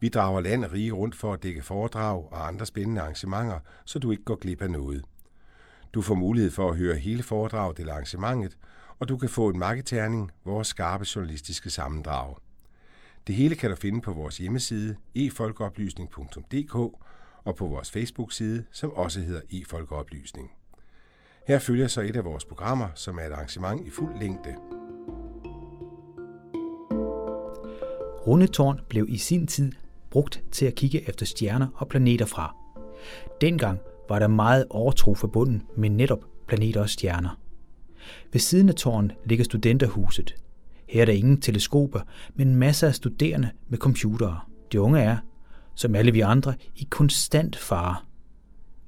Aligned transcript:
Vi 0.00 0.08
drager 0.08 0.40
land 0.40 0.64
og 0.64 0.72
rige 0.72 0.92
rundt 0.92 1.14
for 1.14 1.32
at 1.32 1.42
dække 1.42 1.62
foredrag 1.62 2.32
og 2.32 2.48
andre 2.48 2.66
spændende 2.66 3.00
arrangementer, 3.00 3.58
så 3.84 3.98
du 3.98 4.10
ikke 4.10 4.24
går 4.24 4.36
glip 4.36 4.62
af 4.62 4.70
noget. 4.70 5.04
Du 5.94 6.02
får 6.02 6.14
mulighed 6.14 6.50
for 6.50 6.70
at 6.70 6.76
høre 6.76 6.96
hele 6.96 7.22
foredraget 7.22 7.78
eller 7.78 7.92
arrangementet, 7.92 8.58
og 8.98 9.08
du 9.08 9.16
kan 9.16 9.28
få 9.28 9.48
en 9.48 9.58
marketerning, 9.58 10.30
vores 10.44 10.68
skarpe 10.68 11.06
journalistiske 11.16 11.70
sammendrag. 11.70 12.34
Det 13.26 13.34
hele 13.34 13.54
kan 13.54 13.70
du 13.70 13.76
finde 13.76 14.00
på 14.00 14.12
vores 14.12 14.38
hjemmeside 14.38 14.96
efolkeoplysning.dk 15.14 16.74
og 17.44 17.56
på 17.56 17.66
vores 17.66 17.90
Facebook-side, 17.90 18.64
som 18.70 18.92
også 18.92 19.20
hedder 19.20 19.40
efolkeoplysning. 19.50 20.50
Her 21.46 21.58
følger 21.58 21.86
så 21.86 22.00
et 22.00 22.16
af 22.16 22.24
vores 22.24 22.44
programmer, 22.44 22.88
som 22.94 23.18
er 23.18 23.22
et 23.22 23.32
arrangement 23.32 23.86
i 23.86 23.90
fuld 23.90 24.18
længde. 24.18 24.54
Rundetårn 28.26 28.80
blev 28.88 29.06
i 29.08 29.18
sin 29.18 29.46
tid 29.46 29.72
brugt 30.10 30.42
til 30.52 30.66
at 30.66 30.74
kigge 30.74 31.08
efter 31.08 31.26
stjerner 31.26 31.66
og 31.74 31.88
planeter 31.88 32.26
fra. 32.26 32.56
Dengang 33.40 33.78
var 34.08 34.18
der 34.18 34.28
meget 34.28 34.66
overtro 34.70 35.14
forbundet 35.14 35.62
med 35.76 35.90
netop 35.90 36.24
planeter 36.48 36.80
og 36.80 36.90
stjerner. 36.90 37.40
Ved 38.32 38.40
siden 38.40 38.68
af 38.68 38.74
tårnet 38.74 39.14
ligger 39.24 39.44
studenterhuset. 39.44 40.34
Her 40.88 41.00
er 41.00 41.04
der 41.04 41.12
ingen 41.12 41.40
teleskoper, 41.40 42.00
men 42.34 42.56
masser 42.56 42.88
af 42.88 42.94
studerende 42.94 43.50
med 43.68 43.78
computere. 43.78 44.40
De 44.72 44.80
unge 44.80 45.00
er, 45.00 45.16
som 45.74 45.94
alle 45.94 46.12
vi 46.12 46.20
andre, 46.20 46.54
i 46.76 46.86
konstant 46.90 47.56
fare. 47.56 47.96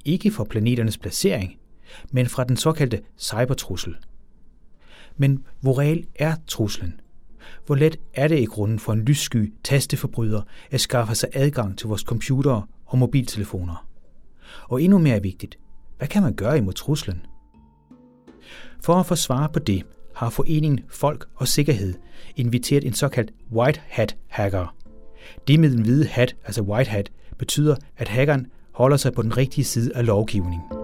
Ikke 0.04 0.30
for 0.30 0.44
planeternes 0.44 0.98
placering, 0.98 1.56
men 2.10 2.26
fra 2.26 2.44
den 2.44 2.56
såkaldte 2.56 3.00
cybertrussel. 3.18 3.96
Men 5.16 5.44
hvor 5.60 5.78
reel 5.78 6.06
er 6.14 6.34
truslen? 6.46 7.00
Hvor 7.70 7.76
let 7.76 7.96
er 8.14 8.28
det 8.28 8.38
i 8.38 8.44
grunden 8.44 8.78
for 8.78 8.92
en 8.92 9.04
lyssky 9.04 9.52
tasteforbryder 9.64 10.42
at 10.70 10.80
skaffe 10.80 11.14
sig 11.14 11.28
adgang 11.32 11.78
til 11.78 11.88
vores 11.88 12.00
computere 12.00 12.66
og 12.86 12.98
mobiltelefoner? 12.98 13.86
Og 14.68 14.82
endnu 14.82 14.98
mere 14.98 15.22
vigtigt, 15.22 15.58
hvad 15.98 16.08
kan 16.08 16.22
man 16.22 16.34
gøre 16.34 16.58
imod 16.58 16.72
truslen? 16.72 17.26
For 18.80 18.94
at 18.94 19.06
få 19.06 19.14
svar 19.14 19.46
på 19.46 19.58
det, 19.58 19.82
har 20.14 20.30
foreningen 20.30 20.80
Folk 20.88 21.28
og 21.34 21.48
Sikkerhed 21.48 21.94
inviteret 22.36 22.84
en 22.84 22.92
såkaldt 22.92 23.32
white 23.52 23.80
hat 23.88 24.16
hacker. 24.28 24.74
Det 25.48 25.60
med 25.60 25.70
den 25.70 25.82
hvide 25.82 26.06
hat, 26.06 26.36
altså 26.44 26.62
white 26.62 26.90
hat, 26.90 27.10
betyder, 27.38 27.76
at 27.96 28.08
hackeren 28.08 28.46
holder 28.72 28.96
sig 28.96 29.12
på 29.12 29.22
den 29.22 29.36
rigtige 29.36 29.64
side 29.64 29.96
af 29.96 30.06
lovgivningen. 30.06 30.79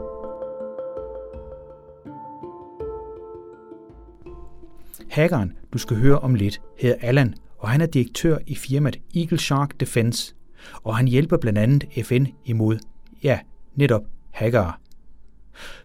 Hackeren, 5.10 5.52
du 5.72 5.78
skal 5.78 5.96
høre 5.96 6.18
om 6.18 6.34
lidt, 6.34 6.60
hedder 6.78 6.96
Allan, 7.00 7.34
og 7.58 7.68
han 7.68 7.80
er 7.80 7.86
direktør 7.86 8.38
i 8.46 8.54
firmaet 8.54 9.00
Eagle 9.14 9.38
Shark 9.38 9.80
Defense, 9.80 10.34
og 10.82 10.96
han 10.96 11.08
hjælper 11.08 11.36
blandt 11.36 11.58
andet 11.58 11.84
FN 12.04 12.26
imod, 12.44 12.78
ja, 13.22 13.38
netop 13.74 14.02
hackere. 14.30 14.72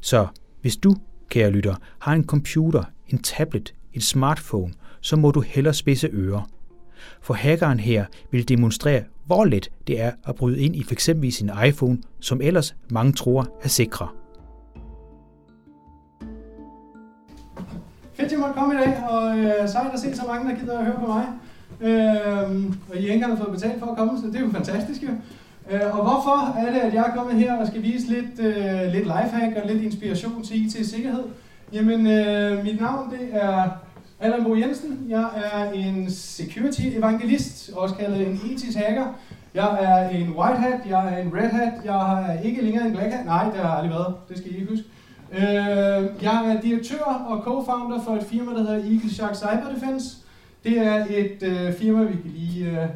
Så 0.02 0.28
hvis 0.62 0.78
du, 0.78 0.96
kære 1.30 1.52
lytter, 1.52 1.76
har 2.00 2.14
en 2.14 2.26
computer, 2.26 2.84
en 3.08 3.20
tablet, 3.20 3.74
en 3.94 4.02
smartphone, 4.02 4.74
så 5.02 5.16
må 5.16 5.32
du 5.32 5.42
hellere 5.42 5.74
spidse 5.74 6.10
ører. 6.14 6.50
For 7.22 7.34
hackeren 7.34 7.80
her 7.80 8.06
vil 8.32 8.50
demonstrere, 8.50 9.04
hvor 9.26 9.46
let 9.46 9.72
det 9.88 10.02
er 10.02 10.12
at 10.24 10.36
bryde 10.36 10.60
ind 10.60 10.76
i 10.76 10.84
f.eks. 10.84 11.10
sin 11.30 11.52
iPhone, 11.66 11.98
som 12.20 12.42
ellers 12.42 12.76
mange 12.90 13.14
tror 13.14 13.58
er 13.62 13.68
sikre. 13.68 14.08
Fedt, 18.22 18.32
jeg 18.32 18.40
måtte 18.40 18.54
komme 18.54 18.74
i 18.74 18.78
dag, 18.78 19.04
og 19.10 19.38
øh, 19.38 19.70
sejt 19.70 19.94
at 19.94 20.00
se 20.00 20.16
så 20.16 20.24
mange, 20.28 20.50
der 20.50 20.60
gider 20.60 20.80
at 20.80 20.86
høre 20.86 21.00
på 21.00 21.08
mig. 21.08 21.26
Øh, 21.82 22.66
og 22.90 22.96
I 22.96 23.02
har 23.02 23.14
ikke 23.14 23.14
engang 23.14 23.38
fået 23.38 23.52
betalt 23.52 23.80
for 23.80 23.86
at 23.86 23.98
komme, 23.98 24.20
så 24.22 24.28
det 24.28 24.36
er 24.36 24.40
jo 24.40 24.52
fantastisk. 24.52 25.04
Øh, 25.72 25.82
og 25.98 26.04
hvorfor 26.04 26.60
er 26.60 26.74
det, 26.74 26.80
at 26.80 26.94
jeg 26.94 27.06
er 27.08 27.16
kommet 27.16 27.36
her 27.36 27.58
og 27.58 27.68
skal 27.68 27.84
vise 27.84 28.08
lidt, 28.08 28.40
øh, 28.40 28.92
lidt 28.92 29.04
lifehack 29.04 29.58
og 29.58 29.68
lidt 29.68 29.84
inspiration 29.84 30.44
til 30.44 30.66
IT-sikkerhed? 30.66 31.24
Jamen, 31.74 32.08
øh, 32.08 32.64
mit 32.64 32.82
navn 32.82 33.12
det 33.12 33.28
er 33.32 33.70
Allan 34.20 34.44
Bo 34.44 34.56
Jensen. 34.56 35.06
Jeg 35.10 35.26
er 35.54 35.72
en 35.72 36.12
security 36.12 36.82
evangelist, 36.82 37.72
også 37.76 37.96
kaldet 37.96 38.28
en 38.28 38.42
etisk 38.52 38.78
hacker. 38.78 39.06
Jeg 39.54 39.78
er 39.82 40.10
en 40.10 40.30
white 40.30 40.60
hat, 40.60 40.80
jeg 40.90 41.14
er 41.14 41.18
en 41.18 41.34
red 41.34 41.50
hat, 41.50 41.74
jeg 41.86 42.26
er 42.30 42.42
ikke 42.42 42.62
længere 42.62 42.86
en 42.86 42.92
black 42.92 43.14
hat. 43.14 43.26
Nej, 43.26 43.44
det 43.44 43.54
har 43.54 43.70
jeg 43.70 43.78
aldrig 43.78 43.92
været. 43.92 44.16
Det 44.30 44.38
skal 44.38 44.52
I 44.52 44.56
ikke 44.56 44.70
huske. 44.70 44.86
Øh, 45.32 46.24
jeg 46.24 46.56
er 46.56 46.62
direktør 46.62 47.04
og 47.04 47.44
co-founder 47.44 48.04
for 48.06 48.16
et 48.16 48.24
firma, 48.24 48.52
der 48.52 48.58
hedder 48.58 48.76
Eagle 48.76 49.14
Shark 49.14 49.36
Cyber 49.36 49.74
Defense. 49.74 50.18
Det 50.64 50.78
er 50.78 51.06
et 51.10 51.44
øh, 51.44 51.74
firma, 51.74 52.04
vi 52.04 52.14
kan 52.14 52.32
lige... 52.36 52.66
Øh, 52.66 52.88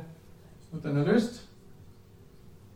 den 0.84 0.96
har 0.96 1.14
lyst. 1.14 1.42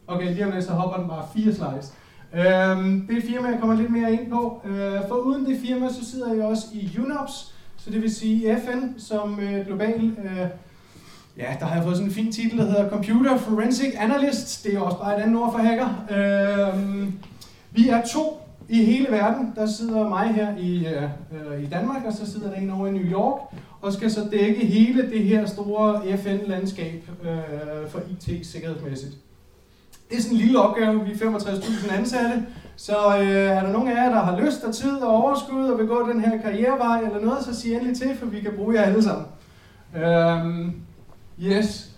Okay, 0.07 0.33
lige 0.33 0.45
om 0.45 0.51
lidt, 0.51 0.65
så 0.65 0.71
hopper 0.71 0.97
den 0.97 1.07
bare 1.07 1.25
fire 1.35 1.53
slides. 1.53 1.93
Øhm, 2.33 3.07
det 3.07 3.13
er 3.13 3.17
et 3.17 3.23
firma, 3.23 3.49
jeg 3.49 3.59
kommer 3.59 3.75
lidt 3.75 3.91
mere 3.91 4.13
ind 4.13 4.29
på. 4.29 4.61
Øh, 4.65 5.07
for 5.07 5.15
uden 5.15 5.45
det 5.45 5.59
firma, 5.59 5.89
så 5.89 6.05
sidder 6.11 6.33
jeg 6.33 6.45
også 6.45 6.65
i 6.73 6.99
UNOPS, 6.99 7.55
så 7.77 7.91
det 7.91 8.01
vil 8.01 8.15
sige 8.15 8.57
FN 8.65 8.99
som 8.99 9.39
øh, 9.39 9.65
global... 9.65 10.17
Øh, 10.23 10.47
ja, 11.37 11.55
der 11.59 11.65
har 11.65 11.75
jeg 11.75 11.83
fået 11.83 11.95
sådan 11.95 12.09
en 12.09 12.13
fin 12.13 12.31
titel, 12.31 12.57
der 12.57 12.65
hedder 12.65 12.89
Computer 12.89 13.37
Forensic 13.37 13.95
Analyst. 13.97 14.63
Det 14.63 14.75
er 14.75 14.79
også 14.79 14.97
bare 14.97 15.17
et 15.17 15.23
andet 15.23 15.41
ord 15.41 15.51
for 15.51 15.59
hacker. 15.59 16.05
Øh, 16.11 17.09
vi 17.71 17.89
er 17.89 18.01
to 18.13 18.38
i 18.69 18.83
hele 18.83 19.07
verden. 19.09 19.53
Der 19.55 19.65
sidder 19.65 20.09
mig 20.09 20.27
her 20.27 20.57
i, 20.57 20.87
øh, 20.87 21.03
øh, 21.53 21.63
i 21.63 21.65
Danmark, 21.65 22.05
og 22.05 22.13
så 22.13 22.31
sidder 22.31 22.49
der 22.49 22.55
en 22.55 22.69
over 22.69 22.87
i 22.87 22.91
New 22.91 23.11
York, 23.11 23.41
og 23.81 23.93
skal 23.93 24.11
så 24.11 24.27
dække 24.31 24.65
hele 24.65 25.09
det 25.09 25.23
her 25.23 25.45
store 25.45 26.17
FN-landskab 26.17 27.03
øh, 27.23 27.89
for 27.89 27.99
IT 28.09 28.47
sikkerhedsmæssigt. 28.47 29.17
Det 30.09 30.17
er 30.17 30.21
sådan 30.21 30.37
en 30.37 30.41
lille 30.41 30.61
opgave, 30.61 31.05
vi 31.05 31.11
er 31.11 31.15
65.000 31.15 31.93
ansatte, 31.93 32.45
så 32.75 33.17
øh, 33.19 33.27
er 33.27 33.61
der 33.63 33.71
nogen 33.71 33.87
af 33.87 33.95
jer, 33.95 34.09
der 34.09 34.21
har 34.21 34.39
lyst 34.39 34.63
og 34.63 34.75
tid 34.75 34.97
og 34.97 35.23
overskud 35.23 35.69
og 35.69 35.79
vil 35.79 35.87
gå 35.87 36.09
den 36.11 36.21
her 36.21 36.41
karrierevej 36.41 36.99
eller 36.99 37.25
noget, 37.25 37.43
så 37.43 37.61
sig 37.61 37.73
endelig 37.73 37.97
til, 37.97 38.17
for 38.17 38.25
vi 38.25 38.39
kan 38.39 38.51
bruge 38.57 38.75
jer 38.75 38.81
alle 38.81 39.03
sammen. 39.03 39.25
Um, 39.95 40.75
yes. 41.41 41.88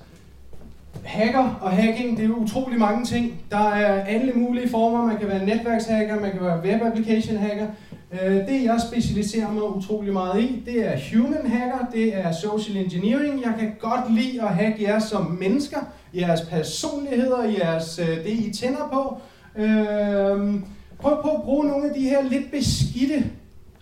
Hacker 1.04 1.60
og 1.62 1.72
hacking, 1.72 2.18
det 2.18 2.24
er 2.24 2.28
jo 2.28 2.36
utrolig 2.36 2.80
mange 2.80 3.06
ting. 3.06 3.42
Der 3.52 3.70
er 3.70 4.04
alle 4.04 4.34
mulige 4.34 4.70
former. 4.70 5.06
Man 5.06 5.18
kan 5.18 5.28
være 5.28 5.46
netværkshacker, 5.46 6.20
man 6.20 6.32
kan 6.32 6.42
være 6.42 6.62
web 6.64 6.82
application 6.82 7.38
hacker. 7.38 7.68
Øh, 8.12 8.36
det 8.36 8.64
jeg 8.64 8.82
specialiserer 8.92 9.52
mig 9.52 9.64
utrolig 9.64 10.14
meget 10.14 10.42
i, 10.42 10.64
det 10.66 10.88
er 10.88 10.98
human 11.14 11.52
hacker, 11.52 11.88
det 11.94 12.16
er 12.16 12.32
social 12.32 12.78
engineering. 12.78 13.42
Jeg 13.42 13.54
kan 13.60 13.72
godt 13.80 14.14
lide 14.14 14.42
at 14.42 14.48
hacke 14.48 14.84
jer 14.84 15.00
som 15.00 15.38
mennesker, 15.40 15.78
jeres 16.16 16.42
personligheder, 16.42 17.44
jeres, 17.44 18.00
øh, 18.00 18.08
det 18.08 18.30
I 18.30 18.54
tænder 18.54 18.90
på. 18.94 19.18
Øhm, 19.62 20.66
prøv 21.00 21.22
på 21.24 21.30
at 21.30 21.42
bruge 21.44 21.68
nogle 21.68 21.90
af 21.90 21.94
de 21.96 22.02
her 22.02 22.24
lidt 22.24 22.52
beskidte 22.52 23.24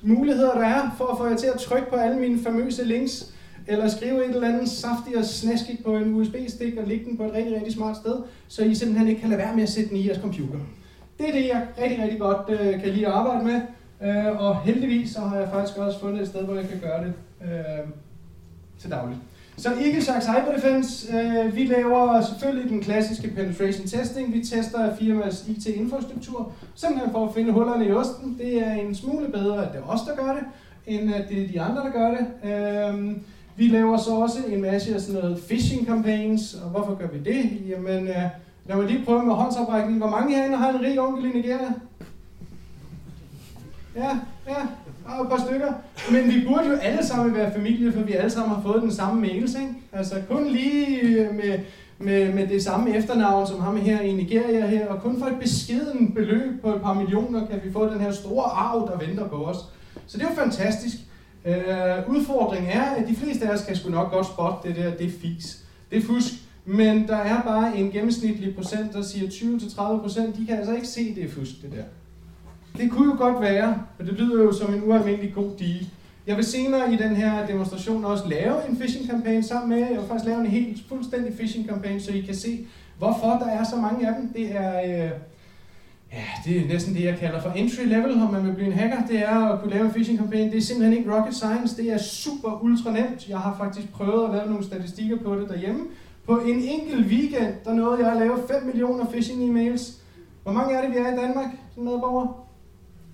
muligheder, 0.01 0.53
der 0.53 0.65
er, 0.65 0.95
for 0.97 1.05
at 1.05 1.17
få 1.17 1.27
jer 1.27 1.35
til 1.35 1.47
at 1.47 1.59
trykke 1.59 1.89
på 1.89 1.95
alle 1.95 2.19
mine 2.19 2.43
famøse 2.43 2.85
links, 2.85 3.33
eller 3.69 3.87
skrive 3.87 4.25
et 4.25 4.35
eller 4.35 4.47
andet 4.47 4.69
saftigt 4.69 5.17
og 5.17 5.25
snaskigt 5.25 5.83
på 5.83 5.95
en 5.95 6.13
USB-stik 6.13 6.77
og 6.77 6.87
lægge 6.87 7.05
den 7.05 7.17
på 7.17 7.23
et 7.23 7.33
rigtig, 7.33 7.55
rigtig 7.55 7.73
smart 7.73 7.97
sted, 7.97 8.15
så 8.47 8.63
I 8.63 8.75
simpelthen 8.75 9.07
ikke 9.07 9.21
kan 9.21 9.29
lade 9.29 9.41
være 9.41 9.55
med 9.55 9.63
at 9.63 9.69
sætte 9.69 9.89
den 9.89 9.97
i 9.97 10.07
jeres 10.07 10.19
computer. 10.21 10.59
Det 11.19 11.29
er 11.29 11.33
det, 11.33 11.47
jeg 11.47 11.67
rigtig, 11.81 12.03
rigtig 12.03 12.19
godt 12.19 12.49
øh, 12.49 12.81
kan 12.81 12.89
lide 12.89 13.07
at 13.07 13.13
arbejde 13.13 13.45
med, 13.45 13.61
øh, 14.03 14.41
og 14.41 14.61
heldigvis 14.61 15.11
så 15.11 15.19
har 15.19 15.37
jeg 15.37 15.49
faktisk 15.53 15.77
også 15.77 15.99
fundet 15.99 16.21
et 16.21 16.27
sted, 16.27 16.43
hvor 16.43 16.55
jeg 16.55 16.69
kan 16.69 16.79
gøre 16.79 17.03
det 17.03 17.13
øh, 17.41 17.89
til 18.79 18.91
dagligt. 18.91 19.19
Så 19.57 19.69
ikke 19.85 20.01
sagt 20.01 20.23
Cyber 20.23 20.55
Defense, 20.55 21.17
øh, 21.17 21.55
vi 21.55 21.65
laver 21.65 22.21
selvfølgelig 22.21 22.69
den 22.69 22.81
klassiske 22.81 23.27
penetration 23.35 23.87
testing. 23.87 24.33
Vi 24.33 24.43
tester 24.43 24.95
firmas 24.95 25.47
IT-infrastruktur, 25.47 26.51
simpelthen 26.75 27.11
for 27.11 27.27
at 27.27 27.33
finde 27.33 27.51
hullerne 27.51 27.87
i 27.87 27.91
osten. 27.91 28.37
Det 28.37 28.67
er 28.67 28.73
en 28.73 28.95
smule 28.95 29.27
bedre, 29.27 29.65
at 29.65 29.73
det 29.73 29.79
er 29.79 29.87
os, 29.87 30.01
der 30.01 30.15
gør 30.15 30.33
det, 30.33 30.43
end 30.87 31.13
at 31.13 31.29
det 31.29 31.43
er 31.43 31.47
de 31.47 31.61
andre, 31.61 31.83
der 31.83 31.91
gør 31.91 32.09
det. 32.09 32.51
Øh, 32.51 33.15
vi 33.59 33.67
laver 33.67 33.97
så 33.97 34.11
også 34.11 34.37
en 34.47 34.61
masse 34.61 34.95
af 34.95 35.01
sådan 35.01 35.21
noget 35.21 35.43
phishing 35.47 35.87
campaigns, 35.87 36.53
og 36.53 36.69
hvorfor 36.69 36.95
gør 36.95 37.07
vi 37.07 37.19
det? 37.19 37.69
Jamen, 37.69 38.07
øh, 38.07 38.23
lad 38.65 38.75
mig 38.75 38.85
lige 38.85 39.05
prøve 39.05 39.25
med 39.25 39.35
håndsoprækning. 39.35 39.97
Hvor 39.97 40.09
mange 40.09 40.35
herinde 40.35 40.57
har 40.57 40.69
en 40.69 40.81
rig 40.81 40.99
onkel 40.99 41.25
i 41.25 41.33
Nigeria? 41.37 41.73
Ja, 43.95 44.19
ja, 44.47 44.55
og 45.05 45.23
et 45.23 45.29
par 45.29 45.45
stykker. 45.47 45.73
Men 46.11 46.33
vi 46.33 46.45
burde 46.47 46.67
jo 46.67 46.75
alle 46.75 47.05
sammen 47.05 47.35
være 47.35 47.53
familie, 47.53 47.91
for 47.91 48.01
vi 48.01 48.13
alle 48.13 48.29
sammen 48.29 48.55
har 48.55 48.61
fået 48.61 48.81
den 48.81 48.91
samme 48.91 49.21
mails, 49.21 49.55
ikke? 49.55 49.73
Altså 49.93 50.15
kun 50.29 50.47
lige 50.47 51.01
øh, 51.01 51.35
med, 51.35 51.59
med, 51.97 52.33
med 52.33 52.47
det 52.47 52.63
samme 52.63 52.95
efternavn 52.95 53.47
som 53.47 53.59
ham 53.59 53.77
her 53.77 54.01
i 54.01 54.13
Nigeria 54.13 54.67
her, 54.67 54.87
og 54.87 55.01
kun 55.01 55.19
for 55.19 55.25
et 55.25 55.39
beskeden 55.39 56.13
beløb 56.13 56.61
på 56.61 56.75
et 56.75 56.81
par 56.81 56.93
millioner 56.93 57.47
kan 57.47 57.59
vi 57.63 57.71
få 57.71 57.93
den 57.93 57.99
her 57.99 58.11
store 58.11 58.43
arv, 58.43 58.89
der 58.91 59.07
venter 59.07 59.27
på 59.27 59.35
os. 59.35 59.57
Så 60.07 60.17
det 60.17 60.25
er 60.25 60.29
jo 60.29 60.35
fantastisk. 60.35 60.95
Øh, 61.49 62.09
udfordringen 62.09 62.71
er, 62.71 62.81
at 62.81 63.07
de 63.07 63.15
fleste 63.15 63.47
af 63.47 63.53
os 63.53 63.65
kan 63.65 63.75
sgu 63.75 63.89
nok 63.89 64.11
godt 64.11 64.25
spotte 64.25 64.69
det 64.69 64.75
der, 64.75 64.91
det 64.91 65.07
er 65.07 65.11
fis. 65.21 65.63
Det 65.91 65.97
er 65.97 66.01
fusk. 66.01 66.33
Men 66.65 67.07
der 67.07 67.15
er 67.15 67.41
bare 67.41 67.77
en 67.77 67.91
gennemsnitlig 67.91 68.55
procent, 68.55 68.93
der 68.93 69.01
siger 69.01 69.27
20-30 69.29 70.01
procent, 70.01 70.37
de 70.37 70.45
kan 70.45 70.57
altså 70.57 70.73
ikke 70.75 70.87
se, 70.87 71.15
det 71.15 71.23
er 71.23 71.29
fusk, 71.29 71.61
det 71.61 71.71
der. 71.71 71.83
Det 72.77 72.91
kunne 72.91 73.11
jo 73.11 73.17
godt 73.17 73.41
være, 73.41 73.83
og 73.99 74.05
det 74.05 74.13
lyder 74.13 74.43
jo 74.43 74.53
som 74.53 74.73
en 74.73 74.83
ualmindelig 74.83 75.33
god 75.33 75.51
deal. 75.59 75.85
Jeg 76.27 76.37
vil 76.37 76.45
senere 76.45 76.93
i 76.93 76.97
den 76.97 77.15
her 77.15 77.45
demonstration 77.47 78.05
også 78.05 78.27
lave 78.27 78.69
en 78.69 78.77
phishing 78.77 79.09
kampagne 79.09 79.43
sammen 79.43 79.69
med 79.69 79.77
jer. 79.77 79.89
Jeg 79.89 79.99
vil 79.99 80.07
faktisk 80.07 80.27
lave 80.27 80.39
en 80.39 80.45
helt 80.45 80.81
fuldstændig 80.89 81.33
phishing 81.33 81.69
kampagne, 81.69 82.01
så 82.01 82.11
I 82.11 82.21
kan 82.21 82.35
se, 82.35 82.67
hvorfor 82.97 83.27
der 83.27 83.47
er 83.47 83.63
så 83.63 83.75
mange 83.75 84.07
af 84.07 84.15
dem. 84.19 84.33
Det 84.33 84.55
er, 84.55 85.05
øh, 85.05 85.11
ja, 86.13 86.23
det 86.45 86.61
er 86.61 86.67
næsten 86.67 86.93
det, 86.93 87.03
jeg 87.03 87.17
kalder 87.19 87.41
for 87.41 87.49
entry 87.49 87.85
level, 87.85 88.11
om 88.11 88.31
man 88.31 88.47
vil 88.47 88.53
blive 88.53 88.67
en 88.67 88.73
hacker. 88.73 89.05
Det 89.07 89.19
er 89.19 89.45
at 89.45 89.59
kunne 89.59 89.71
lave 89.71 89.85
en 89.85 89.91
phishing 89.91 90.19
kampagne. 90.19 90.51
Det 90.51 90.57
er 90.57 90.61
simpelthen 90.61 90.97
ikke 90.97 91.15
rocket 91.15 91.35
science. 91.35 91.77
Det 91.77 91.91
er 91.91 91.97
super 91.97 92.63
ultra 92.63 92.91
nemt. 92.91 93.29
Jeg 93.29 93.37
har 93.37 93.55
faktisk 93.57 93.91
prøvet 93.91 94.29
at 94.29 94.35
lave 94.35 94.49
nogle 94.49 94.65
statistikker 94.65 95.17
på 95.17 95.35
det 95.35 95.49
derhjemme. 95.49 95.85
På 96.25 96.39
en 96.39 96.63
enkelt 96.63 97.07
weekend, 97.07 97.53
der 97.65 97.73
nåede 97.73 98.03
jeg 98.03 98.11
at 98.11 98.19
lave 98.19 98.37
5 98.47 98.63
millioner 98.65 99.05
phishing 99.05 99.43
emails. 99.43 99.93
Hvor 100.43 100.51
mange 100.51 100.75
er 100.75 100.81
det, 100.81 100.91
vi 100.91 100.97
er 100.97 101.13
i 101.13 101.15
Danmark 101.15 101.49
som 101.73 101.83
medborgere? 101.83 102.33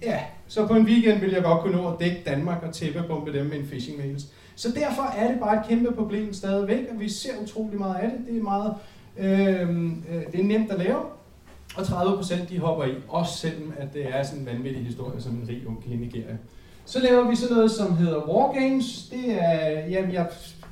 Ja, 0.03 0.19
så 0.47 0.67
på 0.67 0.73
en 0.73 0.85
weekend 0.85 1.19
vil 1.19 1.31
jeg 1.31 1.43
godt 1.43 1.61
kunne 1.61 1.77
nå 1.77 1.87
at 1.87 1.99
dække 1.99 2.21
Danmark 2.25 2.63
og 2.63 2.73
tæppebombe 2.73 3.33
dem 3.33 3.45
med 3.45 3.57
en 3.57 3.65
phishing 3.65 3.97
mails. 3.97 4.23
Så 4.55 4.71
derfor 4.71 5.03
er 5.17 5.31
det 5.31 5.39
bare 5.39 5.59
et 5.59 5.67
kæmpe 5.67 5.91
problem 5.91 6.33
stadigvæk, 6.33 6.85
og 6.93 6.99
vi 6.99 7.09
ser 7.09 7.29
utrolig 7.43 7.79
meget 7.79 7.95
af 7.95 8.11
det. 8.11 8.27
Det 8.27 8.37
er 8.37 8.43
meget 8.43 8.73
øh, 9.17 9.69
det 10.31 10.39
er 10.39 10.43
nemt 10.43 10.71
at 10.71 10.79
lave, 10.79 10.99
og 11.77 11.85
30 11.85 12.15
procent 12.17 12.49
de 12.49 12.59
hopper 12.59 12.85
i, 12.85 12.93
også 13.07 13.37
selvom 13.37 13.73
at 13.77 13.93
det 13.93 14.07
er 14.15 14.23
sådan 14.23 14.39
en 14.39 14.45
vanvittig 14.45 14.85
historie 14.85 15.21
som 15.21 15.31
en 15.31 15.45
rig 15.49 15.67
onkel 15.67 15.91
i 15.91 15.95
Nigeria. 15.95 16.37
Så 16.85 16.99
laver 16.99 17.29
vi 17.29 17.35
sådan 17.35 17.55
noget, 17.55 17.71
som 17.71 17.97
hedder 17.97 18.29
Wargames. 18.29 19.09
Det 19.11 19.43
er, 19.43 19.69
jamen 19.89 20.13
jeg, 20.13 20.27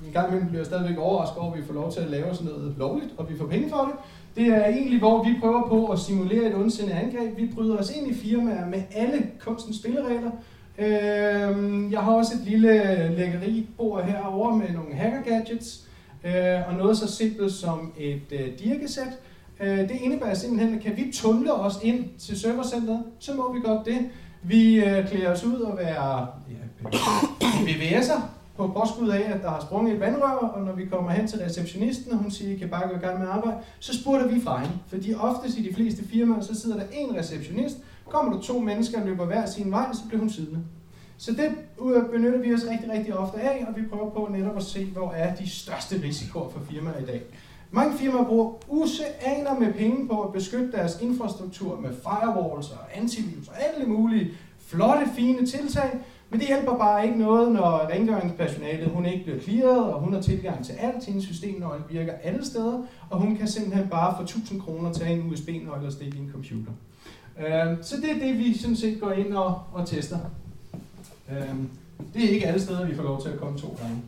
en 0.08 0.14
gang 0.14 0.28
imellem 0.28 0.48
bliver 0.48 0.60
jeg 0.60 0.66
stadigvæk 0.66 0.98
overrasket 0.98 1.38
over, 1.38 1.54
at 1.54 1.60
vi 1.60 1.66
får 1.66 1.74
lov 1.74 1.92
til 1.92 2.00
at 2.00 2.10
lave 2.10 2.36
sådan 2.36 2.52
noget 2.52 2.76
lovligt, 2.78 3.14
og 3.18 3.30
vi 3.30 3.38
får 3.38 3.46
penge 3.46 3.70
for 3.70 3.78
det. 3.78 3.94
Det 4.36 4.48
er 4.48 4.66
egentlig, 4.66 5.00
hvor 5.00 5.24
vi 5.24 5.30
prøver 5.40 5.68
på 5.68 5.88
at 5.88 6.00
simulere 6.00 6.50
et 6.50 6.56
ondsindet 6.56 6.94
angreb. 6.94 7.38
Vi 7.38 7.52
bryder 7.56 7.78
os 7.78 7.92
ind 7.96 8.08
i 8.08 8.14
firmaer 8.14 8.66
med 8.66 8.82
alle 8.96 9.30
kunstens 9.40 9.78
spilleregler. 9.78 10.32
Øh, 10.78 11.92
jeg 11.92 12.00
har 12.00 12.12
også 12.12 12.34
et 12.34 12.48
lille 12.48 13.08
lækkeribord 13.18 14.04
herovre 14.04 14.58
med 14.58 14.70
nogle 14.70 14.94
hacker 14.94 15.22
gadgets, 15.22 15.88
øh, 16.24 16.68
og 16.68 16.74
noget 16.74 16.98
så 16.98 17.16
simpelt 17.16 17.52
som 17.52 17.94
et 17.98 18.32
øh, 18.32 18.60
dirkesæt. 18.60 19.20
Øh, 19.64 19.78
det 19.78 19.92
indebærer 20.02 20.34
simpelthen, 20.34 20.76
at 20.76 20.84
kan 20.84 20.98
vi 20.98 21.12
tumle 21.14 21.54
os 21.54 21.74
ind 21.84 22.06
til 22.20 22.40
servercenteret, 22.40 23.04
så 23.20 23.34
må 23.34 23.54
vi 23.54 23.60
godt 23.60 23.86
det. 23.86 24.10
Vi 24.44 24.76
øh, 24.76 25.08
klæder 25.08 25.32
os 25.32 25.44
ud 25.44 25.60
og 25.60 25.78
være 25.78 26.28
ja, 26.50 26.92
VVS'er, 27.42 28.22
på 28.58 28.68
påskud 28.68 29.10
af, 29.10 29.32
at 29.36 29.42
der 29.42 29.50
har 29.50 29.62
sprunget 29.62 29.94
et 29.94 30.00
vandrør, 30.00 30.32
og 30.32 30.62
når 30.66 30.74
vi 30.74 30.86
kommer 30.86 31.12
hen 31.12 31.28
til 31.28 31.40
receptionisten, 31.40 32.12
og 32.12 32.18
hun 32.18 32.32
siger, 32.32 32.50
at 32.50 32.56
I 32.56 32.60
kan 32.60 32.70
bare 32.70 32.88
gå 32.88 32.96
i 32.96 33.00
gang 33.00 33.20
med 33.20 33.28
arbejde, 33.28 33.58
så 33.80 34.02
spurgte 34.02 34.30
vi 34.30 34.42
fra 34.42 34.60
hende. 34.60 34.74
Fordi 34.88 35.14
oftest 35.14 35.58
i 35.58 35.70
de 35.70 35.74
fleste 35.74 36.08
firmaer, 36.08 36.42
så 36.42 36.62
sidder 36.62 36.78
der 36.78 36.86
en 36.94 37.16
receptionist, 37.18 37.78
kommer 38.10 38.34
der 38.34 38.42
to 38.42 38.60
mennesker 38.60 39.00
og 39.02 39.08
løber 39.08 39.26
hver 39.26 39.46
sin 39.46 39.72
vej, 39.72 39.94
så 39.94 40.02
bliver 40.08 40.20
hun 40.20 40.30
siddende. 40.30 40.60
Så 41.18 41.32
det 41.32 41.52
benytter 42.12 42.40
vi 42.40 42.54
os 42.54 42.66
rigtig, 42.72 42.92
rigtig 42.92 43.18
ofte 43.18 43.42
af, 43.42 43.66
og 43.68 43.76
vi 43.76 43.82
prøver 43.88 44.10
på 44.10 44.30
netop 44.32 44.58
at 44.58 44.64
se, 44.64 44.86
hvor 44.86 45.12
er 45.12 45.36
de 45.36 45.50
største 45.50 46.02
risikoer 46.04 46.50
for 46.50 46.60
firmaer 46.72 47.00
i 47.00 47.06
dag. 47.06 47.22
Mange 47.76 47.98
firmaer 47.98 48.24
bruger 48.24 48.54
useaner 48.68 49.60
med 49.60 49.74
penge 49.74 50.08
på 50.08 50.22
at 50.22 50.34
beskytte 50.34 50.72
deres 50.72 51.02
infrastruktur 51.02 51.80
med 51.80 51.90
firewalls 52.04 52.70
og 52.70 52.78
antivirus 52.94 53.48
og 53.48 53.54
alle 53.60 53.86
mulige 53.86 54.32
flotte, 54.60 55.06
fine 55.16 55.46
tiltag, 55.46 55.90
men 56.30 56.40
det 56.40 56.48
hjælper 56.48 56.78
bare 56.78 57.06
ikke 57.06 57.20
noget, 57.20 57.52
når 57.52 57.90
rengøringspersonalet 57.90 58.90
hun 58.90 59.06
ikke 59.06 59.24
bliver 59.24 59.40
clearet, 59.40 59.94
og 59.94 60.00
hun 60.00 60.14
har 60.14 60.22
tilgang 60.22 60.66
til 60.66 60.74
alt. 60.74 61.06
Hendes 61.06 61.24
systemnøgle 61.26 61.84
virker 61.90 62.14
alle 62.24 62.46
steder, 62.46 62.82
og 63.10 63.20
hun 63.20 63.38
kan 63.38 63.48
simpelthen 63.48 63.88
bare 63.88 64.16
for 64.18 64.24
1000 64.24 64.62
kroner 64.62 64.94
tage 64.94 65.14
en 65.14 65.32
USB-nøgle 65.32 65.88
og 65.88 65.92
stikke 65.92 66.18
i 66.18 66.20
en 66.20 66.30
computer. 66.32 66.72
Øhm, 67.40 67.84
så 67.84 67.96
det 68.02 68.12
er 68.12 68.28
det, 68.28 68.38
vi 68.38 68.58
sådan 68.58 68.76
set 68.76 69.02
går 69.02 69.12
ind 69.12 69.34
og, 69.34 69.62
og 69.74 69.88
tester. 69.88 70.20
Øhm, 71.32 71.70
det 72.14 72.26
er 72.26 72.30
ikke 72.30 72.48
alle 72.48 72.62
steder, 72.62 72.88
vi 72.88 72.96
får 72.96 73.04
lov 73.04 73.22
til 73.22 73.30
at 73.30 73.40
komme 73.40 73.60
to 73.60 73.78
gange. 73.82 74.02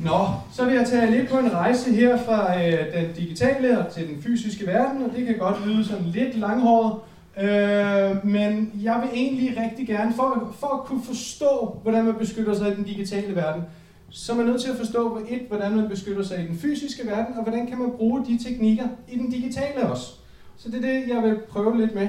Nå, 0.00 0.26
så 0.52 0.64
vil 0.64 0.74
jeg 0.74 0.86
tage 0.86 1.10
lidt 1.10 1.30
på 1.30 1.38
en 1.38 1.52
rejse 1.52 1.94
her 1.94 2.18
fra 2.24 2.64
øh, 2.64 2.94
den 2.94 3.12
digitale 3.12 3.86
til 3.94 4.08
den 4.08 4.22
fysiske 4.22 4.66
verden, 4.66 5.02
og 5.02 5.10
det 5.16 5.26
kan 5.26 5.38
godt 5.38 5.66
lyde 5.66 5.84
sådan 5.84 6.04
lidt 6.04 6.38
langhåret. 6.38 7.00
Øh, 7.38 8.26
men 8.26 8.80
jeg 8.82 9.00
vil 9.02 9.10
egentlig 9.12 9.62
rigtig 9.62 9.86
gerne, 9.86 10.14
for, 10.14 10.54
for 10.58 10.66
at 10.66 10.84
kunne 10.84 11.02
forstå, 11.02 11.78
hvordan 11.82 12.04
man 12.04 12.14
beskytter 12.14 12.54
sig 12.54 12.72
i 12.72 12.74
den 12.74 12.84
digitale 12.84 13.36
verden, 13.36 13.62
så 14.10 14.32
er 14.32 14.36
man 14.36 14.46
nødt 14.46 14.62
til 14.62 14.70
at 14.70 14.76
forstå, 14.76 15.18
et, 15.28 15.42
hvordan 15.48 15.76
man 15.76 15.88
beskytter 15.88 16.22
sig 16.22 16.44
i 16.44 16.46
den 16.46 16.58
fysiske 16.58 17.06
verden, 17.06 17.36
og 17.36 17.42
hvordan 17.42 17.66
kan 17.66 17.78
man 17.78 17.90
bruge 17.96 18.26
de 18.26 18.44
teknikker 18.44 18.84
i 19.08 19.18
den 19.18 19.30
digitale 19.30 19.90
også. 19.90 20.12
Så 20.56 20.70
det 20.70 20.84
er 20.84 20.92
det, 20.92 21.08
jeg 21.08 21.22
vil 21.22 21.38
prøve 21.48 21.80
lidt 21.80 21.94
med. 21.94 22.08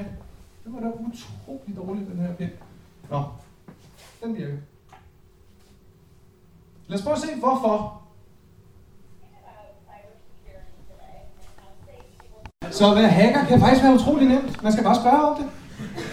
Det 0.64 0.74
var 0.74 0.80
da 0.80 0.88
utrolig 0.88 1.78
dårligt, 1.78 2.08
den 2.12 2.20
her 2.20 2.34
pind. 2.34 2.50
Nå, 3.10 3.24
den 4.24 4.38
virker. 4.38 4.58
Lad 6.88 6.98
os 6.98 7.04
prøve 7.04 7.16
at 7.16 7.22
se, 7.22 7.28
hvorfor 7.40 8.02
Så 12.72 12.90
at 12.90 12.96
være 12.96 13.08
hacker 13.08 13.46
kan 13.46 13.60
faktisk 13.60 13.84
være 13.84 13.94
utrolig 13.94 14.28
nemt. 14.28 14.64
Man 14.64 14.72
skal 14.72 14.84
bare 14.84 14.96
spørge 14.96 15.22
om 15.22 15.38
det. 15.38 15.46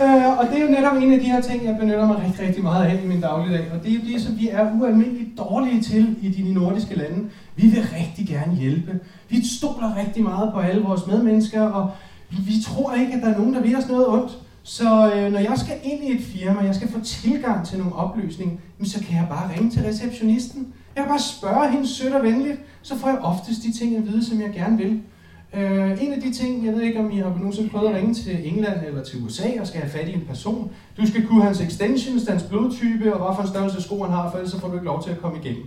Øh, 0.04 0.38
og 0.38 0.46
det 0.50 0.58
er 0.58 0.62
jo 0.64 0.70
netop 0.70 0.96
en 0.96 1.12
af 1.12 1.20
de 1.20 1.24
her 1.24 1.40
ting, 1.40 1.64
jeg 1.64 1.76
benytter 1.80 2.06
mig 2.06 2.16
rigtig, 2.26 2.46
rigtig 2.46 2.62
meget 2.62 2.86
af 2.86 3.00
i 3.04 3.06
min 3.06 3.20
dagligdag. 3.20 3.72
Og 3.72 3.82
det 3.82 3.90
er 3.90 3.94
jo 3.94 4.00
det, 4.12 4.22
som 4.22 4.38
vi 4.38 4.48
er 4.48 4.80
ualmindeligt 4.80 5.38
dårlige 5.38 5.82
til 5.82 6.16
i 6.22 6.28
de 6.28 6.54
nordiske 6.54 6.94
lande. 6.94 7.28
Vi 7.56 7.66
vil 7.66 7.82
rigtig 7.98 8.28
gerne 8.28 8.56
hjælpe. 8.56 9.00
Vi 9.28 9.46
stoler 9.46 9.96
rigtig 9.96 10.22
meget 10.22 10.52
på 10.52 10.60
alle 10.60 10.82
vores 10.82 11.06
medmennesker, 11.06 11.62
og 11.62 11.90
vi 12.30 12.54
tror 12.66 12.94
ikke, 12.94 13.12
at 13.12 13.22
der 13.22 13.28
er 13.28 13.38
nogen, 13.38 13.54
der 13.54 13.60
vil 13.60 13.76
os 13.76 13.88
noget 13.88 14.08
ondt. 14.08 14.38
Så 14.62 15.12
øh, 15.14 15.32
når 15.32 15.38
jeg 15.38 15.58
skal 15.58 15.74
ind 15.82 16.04
i 16.04 16.12
et 16.12 16.22
firma, 16.22 16.60
jeg 16.60 16.74
skal 16.74 16.88
få 16.88 17.00
tilgang 17.00 17.66
til 17.66 17.78
nogle 17.78 17.94
oplysninger, 17.94 18.56
så 18.84 19.00
kan 19.00 19.16
jeg 19.16 19.26
bare 19.30 19.50
ringe 19.54 19.70
til 19.70 19.82
receptionisten. 19.82 20.72
Jeg 20.96 21.04
kan 21.04 21.10
bare 21.10 21.20
spørge 21.20 21.70
hende 21.70 21.88
sødt 21.88 22.14
og 22.14 22.22
venligt, 22.22 22.60
så 22.82 22.98
får 22.98 23.08
jeg 23.08 23.18
oftest 23.18 23.62
de 23.62 23.72
ting 23.78 23.96
at 23.96 24.06
vide, 24.06 24.24
som 24.24 24.40
jeg 24.40 24.52
gerne 24.52 24.76
vil. 24.76 25.02
Øh, 25.54 26.02
en 26.02 26.12
af 26.12 26.20
de 26.20 26.32
ting, 26.32 26.66
jeg 26.66 26.74
ved 26.74 26.82
ikke 26.82 27.00
om 27.00 27.10
I 27.10 27.16
har 27.16 27.28
nogensinde 27.28 27.70
prøvet 27.70 27.88
at 27.88 27.94
ringe 27.94 28.14
til 28.14 28.48
England 28.48 28.86
eller 28.86 29.04
til 29.04 29.24
USA 29.24 29.60
og 29.60 29.66
skal 29.66 29.80
have 29.80 29.90
fat 29.90 30.08
i 30.08 30.12
en 30.12 30.24
person. 30.28 30.70
Du 30.96 31.06
skal 31.06 31.26
kunne 31.26 31.44
hans 31.44 31.60
extensions, 31.60 32.28
hans 32.28 32.42
blodtype 32.42 33.14
og 33.14 33.26
hvad 33.26 33.36
for 33.36 33.42
en 33.42 33.48
størrelse 33.48 33.82
sko 33.82 34.02
han 34.02 34.12
har, 34.12 34.30
for 34.30 34.38
ellers 34.38 34.52
så 34.52 34.60
får 34.60 34.68
du 34.68 34.74
ikke 34.74 34.86
lov 34.86 35.02
til 35.02 35.10
at 35.10 35.18
komme 35.18 35.38
igennem. 35.38 35.64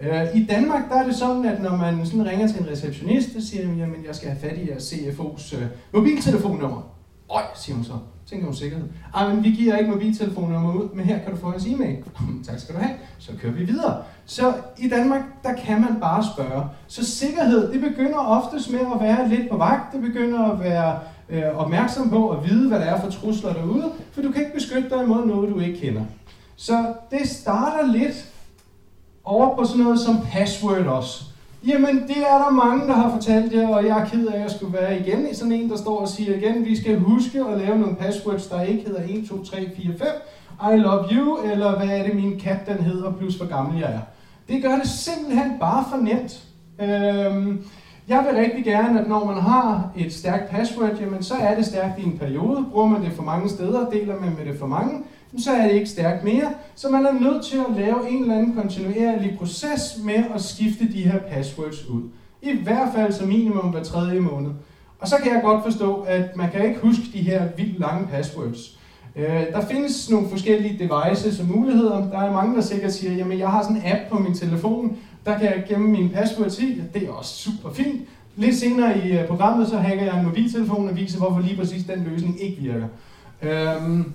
Uh, 0.00 0.40
I 0.40 0.46
Danmark 0.46 0.88
der 0.88 0.94
er 0.94 1.06
det 1.06 1.14
sådan, 1.14 1.44
at 1.44 1.62
når 1.62 1.76
man 1.76 2.06
sådan 2.06 2.26
ringer 2.26 2.46
til 2.48 2.60
en 2.60 2.68
receptionist, 2.68 3.32
så 3.32 3.48
siger 3.48 3.68
man, 3.68 3.80
at 3.80 4.06
jeg 4.06 4.14
skal 4.14 4.28
have 4.28 4.40
fat 4.40 4.58
i 4.58 4.70
jeres 4.70 4.92
CFO's 4.92 5.56
øh, 5.56 5.62
mobiltelefonnummer. 5.94 6.82
Øj, 7.30 7.42
siger 7.54 7.76
hun 7.76 7.84
så. 7.84 7.92
Tænker 8.30 8.46
hun 8.46 8.54
sikkerhed. 8.54 8.86
Ej, 9.14 9.34
men 9.34 9.44
vi 9.44 9.50
giver 9.50 9.76
ikke 9.76 9.90
mobiltelefonnummer 9.90 10.74
ud, 10.74 10.88
men 10.94 11.04
her 11.04 11.18
kan 11.18 11.32
du 11.32 11.36
få 11.36 11.50
hans 11.50 11.66
e-mail. 11.66 11.96
tak 12.48 12.58
skal 12.58 12.74
du 12.74 12.80
have. 12.80 12.94
Så 13.18 13.32
kører 13.40 13.52
vi 13.52 13.64
videre. 13.64 14.02
Så 14.24 14.52
i 14.78 14.88
Danmark, 14.88 15.22
der 15.42 15.54
kan 15.54 15.80
man 15.80 16.00
bare 16.00 16.24
spørge. 16.34 16.64
Så 16.86 17.04
sikkerhed, 17.04 17.72
det 17.72 17.80
begynder 17.80 18.18
oftest 18.18 18.72
med 18.72 18.80
at 18.80 19.00
være 19.00 19.28
lidt 19.28 19.50
på 19.50 19.56
vagt. 19.56 19.92
Det 19.92 20.00
begynder 20.00 20.52
at 20.52 20.60
være 20.60 20.98
øh, 21.28 21.56
opmærksom 21.56 22.10
på 22.10 22.28
at 22.30 22.50
vide, 22.50 22.68
hvad 22.68 22.78
der 22.78 22.84
er 22.84 23.00
for 23.00 23.10
trusler 23.10 23.52
derude, 23.52 23.92
for 24.12 24.22
du 24.22 24.32
kan 24.32 24.40
ikke 24.40 24.54
beskytte 24.54 24.90
dig 24.90 25.02
imod 25.02 25.26
noget, 25.26 25.50
du 25.54 25.60
ikke 25.60 25.80
kender. 25.80 26.04
Så 26.56 26.94
det 27.10 27.28
starter 27.28 27.86
lidt 27.86 28.32
over 29.24 29.56
på 29.56 29.64
sådan 29.64 29.84
noget 29.84 30.00
som 30.00 30.18
password 30.32 30.86
også. 30.86 31.24
Jamen, 31.66 32.08
det 32.08 32.16
er 32.16 32.38
der 32.38 32.50
mange, 32.50 32.86
der 32.86 32.92
har 32.92 33.10
fortalt 33.10 33.52
jer, 33.52 33.68
og 33.68 33.86
jeg 33.86 34.00
er 34.00 34.04
ked 34.04 34.26
af, 34.26 34.34
at 34.34 34.42
jeg 34.42 34.50
skulle 34.50 34.72
være 34.72 35.00
igen 35.00 35.28
i 35.30 35.34
sådan 35.34 35.52
en, 35.52 35.70
der 35.70 35.76
står 35.76 35.98
og 35.98 36.08
siger 36.08 36.36
igen, 36.36 36.64
vi 36.64 36.76
skal 36.76 36.98
huske 36.98 37.44
at 37.44 37.58
lave 37.58 37.78
nogle 37.78 37.96
passwords, 37.96 38.46
der 38.46 38.62
ikke 38.62 38.84
hedder 38.86 39.02
1, 39.08 39.28
2, 39.28 39.44
3, 39.44 39.70
4, 39.76 39.94
5, 39.98 40.06
I 40.74 40.76
love 40.76 41.04
you, 41.12 41.38
eller 41.52 41.76
hvad 41.76 41.98
er 41.98 42.02
det, 42.02 42.14
min 42.14 42.40
kat 42.40 42.58
den 42.68 42.84
hedder, 42.84 43.12
plus 43.12 43.34
hvor 43.34 43.46
gammel 43.46 43.80
jeg 43.80 43.92
er. 43.92 44.00
Det 44.48 44.62
gør 44.62 44.76
det 44.76 44.88
simpelthen 44.88 45.52
bare 45.60 45.84
for 45.90 45.96
nemt. 45.96 46.42
Øhm, 46.80 47.64
jeg 48.08 48.26
vil 48.28 48.40
rigtig 48.40 48.64
gerne, 48.64 49.00
at 49.00 49.08
når 49.08 49.24
man 49.24 49.42
har 49.42 49.90
et 49.96 50.12
stærkt 50.12 50.50
password, 50.50 50.96
jamen 51.00 51.22
så 51.22 51.34
er 51.34 51.54
det 51.54 51.66
stærkt 51.66 51.98
i 51.98 52.04
en 52.04 52.18
periode. 52.18 52.64
Bruger 52.72 52.88
man 52.88 53.02
det 53.02 53.12
for 53.12 53.22
mange 53.22 53.48
steder, 53.48 53.90
deler 53.90 54.20
man 54.20 54.34
med 54.38 54.52
det 54.52 54.58
for 54.58 54.66
mange, 54.66 55.02
så 55.38 55.52
er 55.52 55.62
det 55.62 55.74
ikke 55.74 55.86
stærkt 55.86 56.24
mere. 56.24 56.52
Så 56.74 56.88
man 56.88 57.06
er 57.06 57.12
nødt 57.12 57.44
til 57.44 57.56
at 57.56 57.76
lave 57.76 58.10
en 58.10 58.22
eller 58.22 58.34
anden 58.34 58.54
kontinuerlig 58.54 59.36
proces 59.38 59.98
med 60.04 60.24
at 60.34 60.42
skifte 60.42 60.92
de 60.92 61.02
her 61.02 61.18
passwords 61.18 61.88
ud. 61.88 62.02
I 62.42 62.56
hvert 62.62 62.88
fald 62.94 63.12
som 63.12 63.28
minimum 63.28 63.70
hver 63.70 63.82
tredje 63.82 64.20
måned. 64.20 64.50
Og 64.98 65.08
så 65.08 65.16
kan 65.22 65.32
jeg 65.32 65.42
godt 65.44 65.64
forstå, 65.64 66.00
at 66.00 66.36
man 66.36 66.50
kan 66.50 66.64
ikke 66.68 66.80
huske 66.80 67.02
de 67.12 67.18
her 67.18 67.48
vildt 67.56 67.78
lange 67.80 68.06
passwords. 68.06 68.78
Øh, 69.16 69.46
der 69.52 69.66
findes 69.66 70.10
nogle 70.10 70.28
forskellige 70.28 70.78
devices 70.78 71.40
og 71.40 71.46
muligheder. 71.46 72.10
Der 72.10 72.18
er 72.18 72.32
mange, 72.32 72.56
der 72.56 72.62
sikkert 72.62 72.92
siger, 72.92 73.12
jamen 73.12 73.38
jeg 73.38 73.48
har 73.48 73.62
sådan 73.62 73.76
en 73.76 73.82
app 73.84 74.00
på 74.10 74.18
min 74.18 74.34
telefon, 74.34 74.96
der 75.26 75.38
kan 75.38 75.46
jeg 75.46 75.64
gemme 75.68 75.88
mine 75.88 76.08
passwords 76.08 76.58
i. 76.58 76.82
Det 76.94 77.02
er 77.02 77.10
også 77.10 77.36
super 77.36 77.70
fint. 77.70 78.00
Lidt 78.36 78.56
senere 78.56 79.06
i 79.06 79.18
øh, 79.18 79.26
programmet, 79.26 79.68
så 79.68 79.78
hacker 79.78 80.04
jeg 80.04 80.18
en 80.18 80.26
mobiltelefon 80.26 80.88
og 80.88 80.96
viser, 80.96 81.18
hvorfor 81.18 81.40
lige 81.40 81.56
præcis 81.56 81.84
den 81.84 82.06
løsning 82.10 82.42
ikke 82.42 82.62
virker. 82.62 82.86
Øhm, 83.42 84.12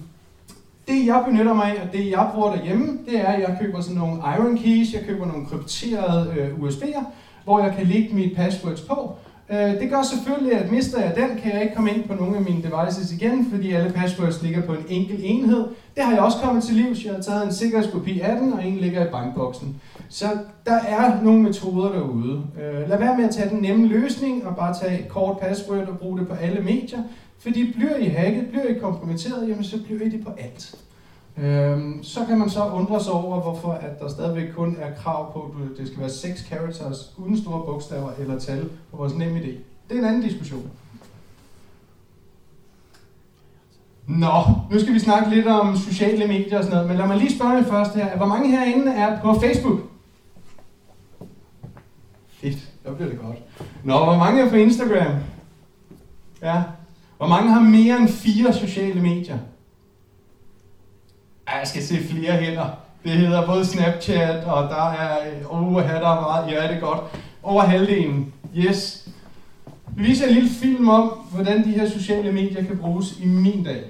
det 0.92 1.06
jeg 1.06 1.24
benytter 1.28 1.54
mig 1.54 1.66
af, 1.66 1.82
og 1.88 1.94
det 1.94 2.12
jeg 2.12 2.30
bruger 2.34 2.56
derhjemme, 2.56 3.00
det 3.10 3.20
er, 3.20 3.28
at 3.28 3.40
jeg 3.40 3.58
køber 3.62 3.82
sådan 3.82 3.98
nogle 3.98 4.22
Iron 4.38 4.58
Keys, 4.58 4.94
jeg 4.94 5.02
køber 5.08 5.26
nogle 5.26 5.46
krypterede 5.46 6.34
øh, 6.38 6.60
USB'er, 6.60 7.04
hvor 7.44 7.64
jeg 7.64 7.74
kan 7.78 7.88
lægge 7.88 8.16
mit 8.16 8.36
passwords 8.36 8.82
på. 8.82 9.16
Øh, 9.52 9.58
det 9.58 9.90
gør 9.90 10.02
selvfølgelig, 10.02 10.54
at 10.54 10.72
mister 10.72 11.02
jeg 11.02 11.16
den, 11.16 11.38
kan 11.38 11.54
jeg 11.54 11.62
ikke 11.62 11.76
komme 11.76 11.92
ind 11.92 12.04
på 12.04 12.14
nogle 12.14 12.38
af 12.38 12.42
mine 12.42 12.64
devices 12.64 13.14
igen, 13.14 13.48
fordi 13.52 13.72
alle 13.72 13.92
passwords 13.92 14.42
ligger 14.42 14.62
på 14.62 14.74
en 14.74 14.86
enkelt 14.90 15.20
enhed. 15.24 15.66
Det 15.96 16.04
har 16.04 16.14
jeg 16.14 16.22
også 16.22 16.38
kommet 16.44 16.64
til 16.64 16.76
livs. 16.76 17.06
Jeg 17.06 17.14
har 17.14 17.22
taget 17.22 17.46
en 17.46 17.54
sikkerhedskopi 17.54 18.20
af 18.20 18.36
den, 18.36 18.54
og 18.54 18.68
en 18.68 18.78
ligger 18.78 19.06
i 19.06 19.10
bankboksen. 19.12 19.82
Så 20.10 20.26
der 20.66 20.80
er 20.88 21.22
nogle 21.24 21.42
metoder 21.42 21.92
derude. 21.92 22.42
Øh, 22.62 22.90
lad 22.90 22.98
være 22.98 23.18
med 23.18 23.26
at 23.26 23.36
tage 23.36 23.50
den 23.50 23.62
nemme 23.62 23.88
løsning 23.88 24.48
og 24.48 24.56
bare 24.56 24.76
tage 24.82 25.00
et 25.00 25.08
kort 25.08 25.38
password 25.40 25.88
og 25.88 26.00
bruge 26.00 26.20
det 26.20 26.28
på 26.28 26.34
alle 26.34 26.62
medier. 26.62 27.00
Fordi 27.42 27.72
bliver 27.72 27.98
I 27.98 28.06
hacket, 28.06 28.48
bliver 28.48 28.68
I 28.68 28.80
kompromitteret, 28.80 29.50
jamen 29.50 29.64
så 29.64 29.84
bliver 29.84 30.02
I 30.02 30.10
det 30.10 30.24
på 30.26 30.32
alt. 30.38 30.76
Øhm, 31.38 32.04
så 32.04 32.26
kan 32.26 32.40
man 32.40 32.50
så 32.50 32.66
undre 32.66 33.04
sig 33.04 33.14
over, 33.14 33.42
hvorfor 33.42 33.72
at 33.72 34.00
der 34.00 34.10
stadigvæk 34.10 34.54
kun 34.56 34.78
er 34.80 34.96
krav 34.96 35.34
på, 35.34 35.56
at 35.72 35.78
det 35.78 35.88
skal 35.88 36.00
være 36.00 36.10
6 36.10 36.40
characters 36.46 37.14
uden 37.18 37.38
store 37.38 37.66
bogstaver 37.66 38.12
eller 38.20 38.40
tal 38.40 38.70
på 38.92 38.98
vores 38.98 39.14
nemme 39.14 39.40
idé. 39.40 39.52
Det 39.90 39.96
er 39.96 40.00
en 40.00 40.06
anden 40.06 40.22
diskussion. 40.22 40.70
Nå, 44.08 44.44
nu 44.72 44.80
skal 44.80 44.94
vi 44.94 45.00
snakke 45.00 45.30
lidt 45.30 45.48
om 45.48 45.78
sociale 45.78 46.28
medier 46.28 46.58
og 46.58 46.64
sådan 46.64 46.76
noget, 46.76 46.90
men 46.90 46.98
lad 46.98 47.08
mig 47.08 47.18
lige 47.18 47.36
spørge 47.36 47.52
jer 47.52 47.64
først 47.64 47.96
her. 47.96 48.18
Hvor 48.18 48.26
mange 48.26 48.52
herinde 48.52 48.92
er 48.92 49.22
på 49.22 49.40
Facebook? 49.40 49.80
Fedt, 52.30 52.58
der 52.86 52.94
bliver 52.94 53.10
det 53.10 53.20
godt. 53.20 53.38
Nå, 53.84 54.04
hvor 54.04 54.18
mange 54.18 54.42
er 54.42 54.50
på 54.50 54.56
Instagram? 54.56 55.16
Ja. 56.42 56.64
Hvor 57.22 57.28
mange 57.28 57.52
har 57.52 57.60
mere 57.60 57.98
end 57.98 58.10
fire 58.10 58.54
sociale 58.54 59.02
medier? 59.02 59.38
Ej, 61.48 61.58
jeg 61.58 61.68
skal 61.68 61.84
se 61.84 62.04
flere 62.04 62.32
hænder. 62.32 62.66
Det 63.04 63.12
hedder 63.12 63.46
både 63.46 63.66
Snapchat, 63.66 64.44
og 64.46 64.70
der 64.70 64.92
er, 64.92 65.18
øh, 65.28 65.76
oh, 65.76 65.84
her 65.84 66.00
der 66.00 66.08
er 66.08 66.22
meget, 66.22 66.52
ja, 66.52 66.68
det 66.68 66.76
er 66.76 66.80
godt. 66.80 67.00
Over 67.44 67.64
halvdelen. 67.64 68.34
Yes. 68.56 69.10
Vi 69.96 70.04
viser 70.04 70.28
en 70.28 70.34
lille 70.34 70.50
film 70.50 70.90
om, 70.90 71.10
hvordan 71.32 71.64
de 71.64 71.72
her 71.72 71.90
sociale 71.90 72.32
medier 72.32 72.66
kan 72.66 72.78
bruges 72.78 73.20
i 73.20 73.26
min 73.26 73.64
dag. 73.64 73.84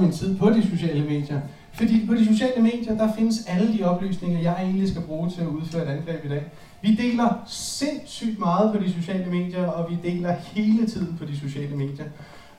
Min 0.00 0.12
tid 0.12 0.38
på 0.38 0.50
de 0.50 0.70
sociale 0.70 1.04
medier. 1.04 1.40
Fordi 1.72 2.06
på 2.06 2.14
de 2.14 2.26
sociale 2.26 2.62
medier, 2.62 2.96
der 2.98 3.08
findes 3.18 3.46
alle 3.46 3.78
de 3.78 3.84
oplysninger, 3.84 4.40
jeg 4.40 4.56
egentlig 4.62 4.88
skal 4.88 5.02
bruge 5.02 5.30
til 5.30 5.40
at 5.40 5.46
udføre 5.46 5.82
et 5.82 5.88
angreb 5.88 6.24
i 6.24 6.28
dag. 6.28 6.42
Vi 6.82 6.94
deler 6.94 7.42
sindssygt 7.46 8.38
meget 8.38 8.72
på 8.72 8.84
de 8.84 8.92
sociale 8.92 9.30
medier, 9.30 9.66
og 9.66 9.90
vi 9.90 10.10
deler 10.10 10.34
hele 10.52 10.86
tiden 10.86 11.16
på 11.18 11.24
de 11.24 11.40
sociale 11.40 11.76
medier. 11.76 12.04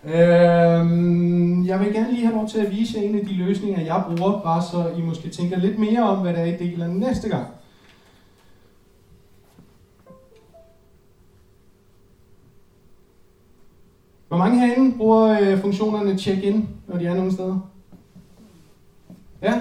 Øhm, 0.06 1.66
jeg 1.66 1.80
vil 1.80 1.94
gerne 1.94 2.12
lige 2.12 2.26
have 2.26 2.36
lov 2.36 2.50
til 2.50 2.60
at 2.60 2.72
vise 2.72 2.98
jer 2.98 3.04
en 3.04 3.20
af 3.20 3.26
de 3.26 3.34
løsninger, 3.34 3.82
jeg 3.82 4.04
bruger, 4.08 4.42
bare 4.42 4.62
så 4.62 4.92
I 4.98 5.02
måske 5.02 5.30
tænker 5.30 5.58
lidt 5.58 5.80
mere 5.80 6.04
om, 6.04 6.18
hvad 6.18 6.34
der 6.34 6.40
er, 6.40 6.46
I 6.46 6.58
deler 6.58 6.88
næste 6.88 7.30
gang. 7.30 7.48
Hvor 14.28 14.38
mange 14.38 14.60
herinde 14.60 14.98
bruger 14.98 15.40
øh, 15.42 15.62
funktionerne 15.62 16.18
check-in, 16.18 16.70
når 16.88 16.98
de 16.98 17.06
er 17.06 17.16
nogle 17.16 17.32
steder? 17.32 17.60
Ja, 19.42 19.54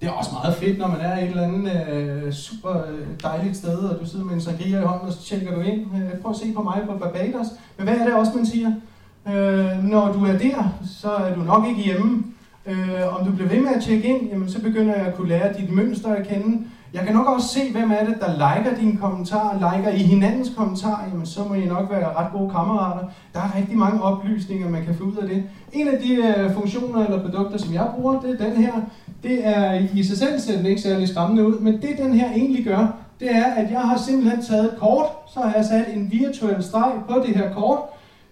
det 0.00 0.08
er 0.08 0.12
også 0.12 0.30
meget 0.32 0.54
fedt, 0.54 0.78
når 0.78 0.88
man 0.88 1.00
er 1.00 1.16
et 1.16 1.28
eller 1.28 1.42
andet 1.42 1.86
øh, 1.92 2.32
super 2.32 2.70
øh, 2.70 3.06
dejligt 3.22 3.56
sted, 3.56 3.78
og 3.78 4.00
du 4.00 4.06
sidder 4.06 4.24
med 4.24 4.34
en 4.34 4.40
sangria 4.40 4.80
i 4.80 4.84
hånden, 4.84 5.08
og 5.08 5.12
så 5.12 5.22
tjekker 5.22 5.54
du 5.54 5.60
ind. 5.60 5.80
Øh, 5.80 6.20
prøv 6.20 6.30
at 6.30 6.36
se 6.36 6.52
på 6.52 6.62
mig 6.62 6.82
på 6.86 6.98
Barbados. 6.98 7.46
Men 7.76 7.86
hvad 7.86 7.96
er 7.96 8.04
det 8.04 8.14
også, 8.14 8.32
man 8.34 8.46
siger? 8.46 8.72
Øh, 9.28 9.84
når 9.84 10.12
du 10.12 10.24
er 10.24 10.38
der, 10.38 10.78
så 11.00 11.10
er 11.10 11.34
du 11.34 11.40
nok 11.40 11.66
ikke 11.68 11.82
hjemme. 11.82 12.24
Øh, 12.66 13.18
om 13.18 13.26
du 13.26 13.32
bliver 13.32 13.48
ved 13.48 13.60
med 13.60 13.70
at 13.76 13.82
tjekke 13.82 14.08
ind, 14.08 14.28
jamen, 14.28 14.50
så 14.50 14.62
begynder 14.62 14.94
jeg 14.94 15.06
at 15.06 15.14
kunne 15.14 15.28
lære 15.28 15.52
dit 15.58 15.72
mønster 15.72 16.14
at 16.14 16.28
kende. 16.28 16.66
Jeg 16.94 17.02
kan 17.02 17.14
nok 17.14 17.26
også 17.26 17.48
se, 17.48 17.72
hvem 17.72 17.90
er 17.90 18.04
det, 18.04 18.16
der 18.20 18.32
liker 18.32 18.76
dine 18.80 18.96
kommentarer, 18.96 19.76
liker 19.76 19.90
i 19.90 20.02
hinandens 20.02 20.52
kommentarer, 20.56 21.08
jamen 21.10 21.26
så 21.26 21.44
må 21.44 21.54
I 21.54 21.64
nok 21.64 21.90
være 21.90 22.14
ret 22.16 22.32
gode 22.32 22.50
kammerater. 22.50 23.06
Der 23.34 23.40
er 23.40 23.56
rigtig 23.56 23.78
mange 23.78 24.02
oplysninger, 24.02 24.68
man 24.68 24.84
kan 24.84 24.94
få 24.94 25.04
ud 25.04 25.16
af 25.16 25.28
det. 25.28 25.42
En 25.72 25.88
af 25.88 25.98
de 25.98 26.14
øh, 26.14 26.54
funktioner 26.54 27.04
eller 27.04 27.22
produkter, 27.22 27.58
som 27.58 27.74
jeg 27.74 27.86
bruger, 27.96 28.20
det 28.20 28.40
er 28.40 28.44
den 28.44 28.56
her. 28.56 28.72
Det 29.22 29.46
er 29.46 29.72
i 29.94 30.02
sig 30.02 30.18
selv 30.18 30.40
ser 30.40 30.56
den 30.56 30.66
ikke 30.66 30.80
særlig 30.80 31.08
skræmmende 31.08 31.46
ud, 31.46 31.58
men 31.58 31.72
det 31.72 31.98
den 31.98 32.14
her 32.14 32.30
egentlig 32.32 32.64
gør, 32.64 32.86
det 33.20 33.36
er, 33.36 33.44
at 33.44 33.70
jeg 33.70 33.80
har 33.80 33.98
simpelthen 33.98 34.42
taget 34.42 34.64
et 34.64 34.78
kort, 34.78 35.06
så 35.34 35.40
har 35.40 35.54
jeg 35.56 35.64
sat 35.64 35.96
en 35.96 36.12
virtuel 36.12 36.62
streg 36.62 36.92
på 37.08 37.22
det 37.26 37.36
her 37.36 37.52
kort. 37.52 37.78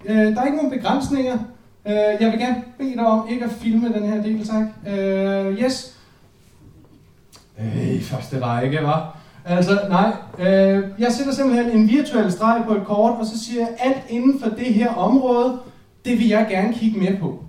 Øh, 0.04 0.16
der 0.16 0.40
er 0.40 0.44
ikke 0.44 0.56
nogen 0.56 0.70
begrænsninger. 0.70 1.38
Øh, 1.86 1.94
jeg 2.20 2.32
vil 2.32 2.38
gerne 2.38 2.62
bede 2.78 2.92
dig 2.92 3.06
om 3.06 3.28
ikke 3.30 3.44
at 3.44 3.50
filme 3.50 3.92
den 3.92 4.02
her 4.02 4.22
del, 4.22 4.48
tak. 4.48 4.66
Øh, 4.88 5.62
yes, 5.62 5.95
Øh, 7.60 8.02
første 8.02 8.44
række, 8.44 8.82
var. 8.82 9.18
Altså, 9.44 9.78
nej. 9.88 10.12
Øh, 10.38 10.84
jeg 10.98 11.12
sætter 11.12 11.32
simpelthen 11.32 11.70
en 11.70 11.88
virtuel 11.88 12.32
streg 12.32 12.62
på 12.68 12.74
et 12.74 12.84
kort, 12.84 13.18
og 13.18 13.26
så 13.26 13.44
siger 13.44 13.60
jeg, 13.60 13.68
alt 13.78 14.02
inden 14.08 14.40
for 14.40 14.48
det 14.48 14.74
her 14.74 14.94
område, 14.94 15.58
det 16.04 16.18
vil 16.18 16.28
jeg 16.28 16.46
gerne 16.50 16.74
kigge 16.74 16.98
mere 16.98 17.16
på. 17.20 17.42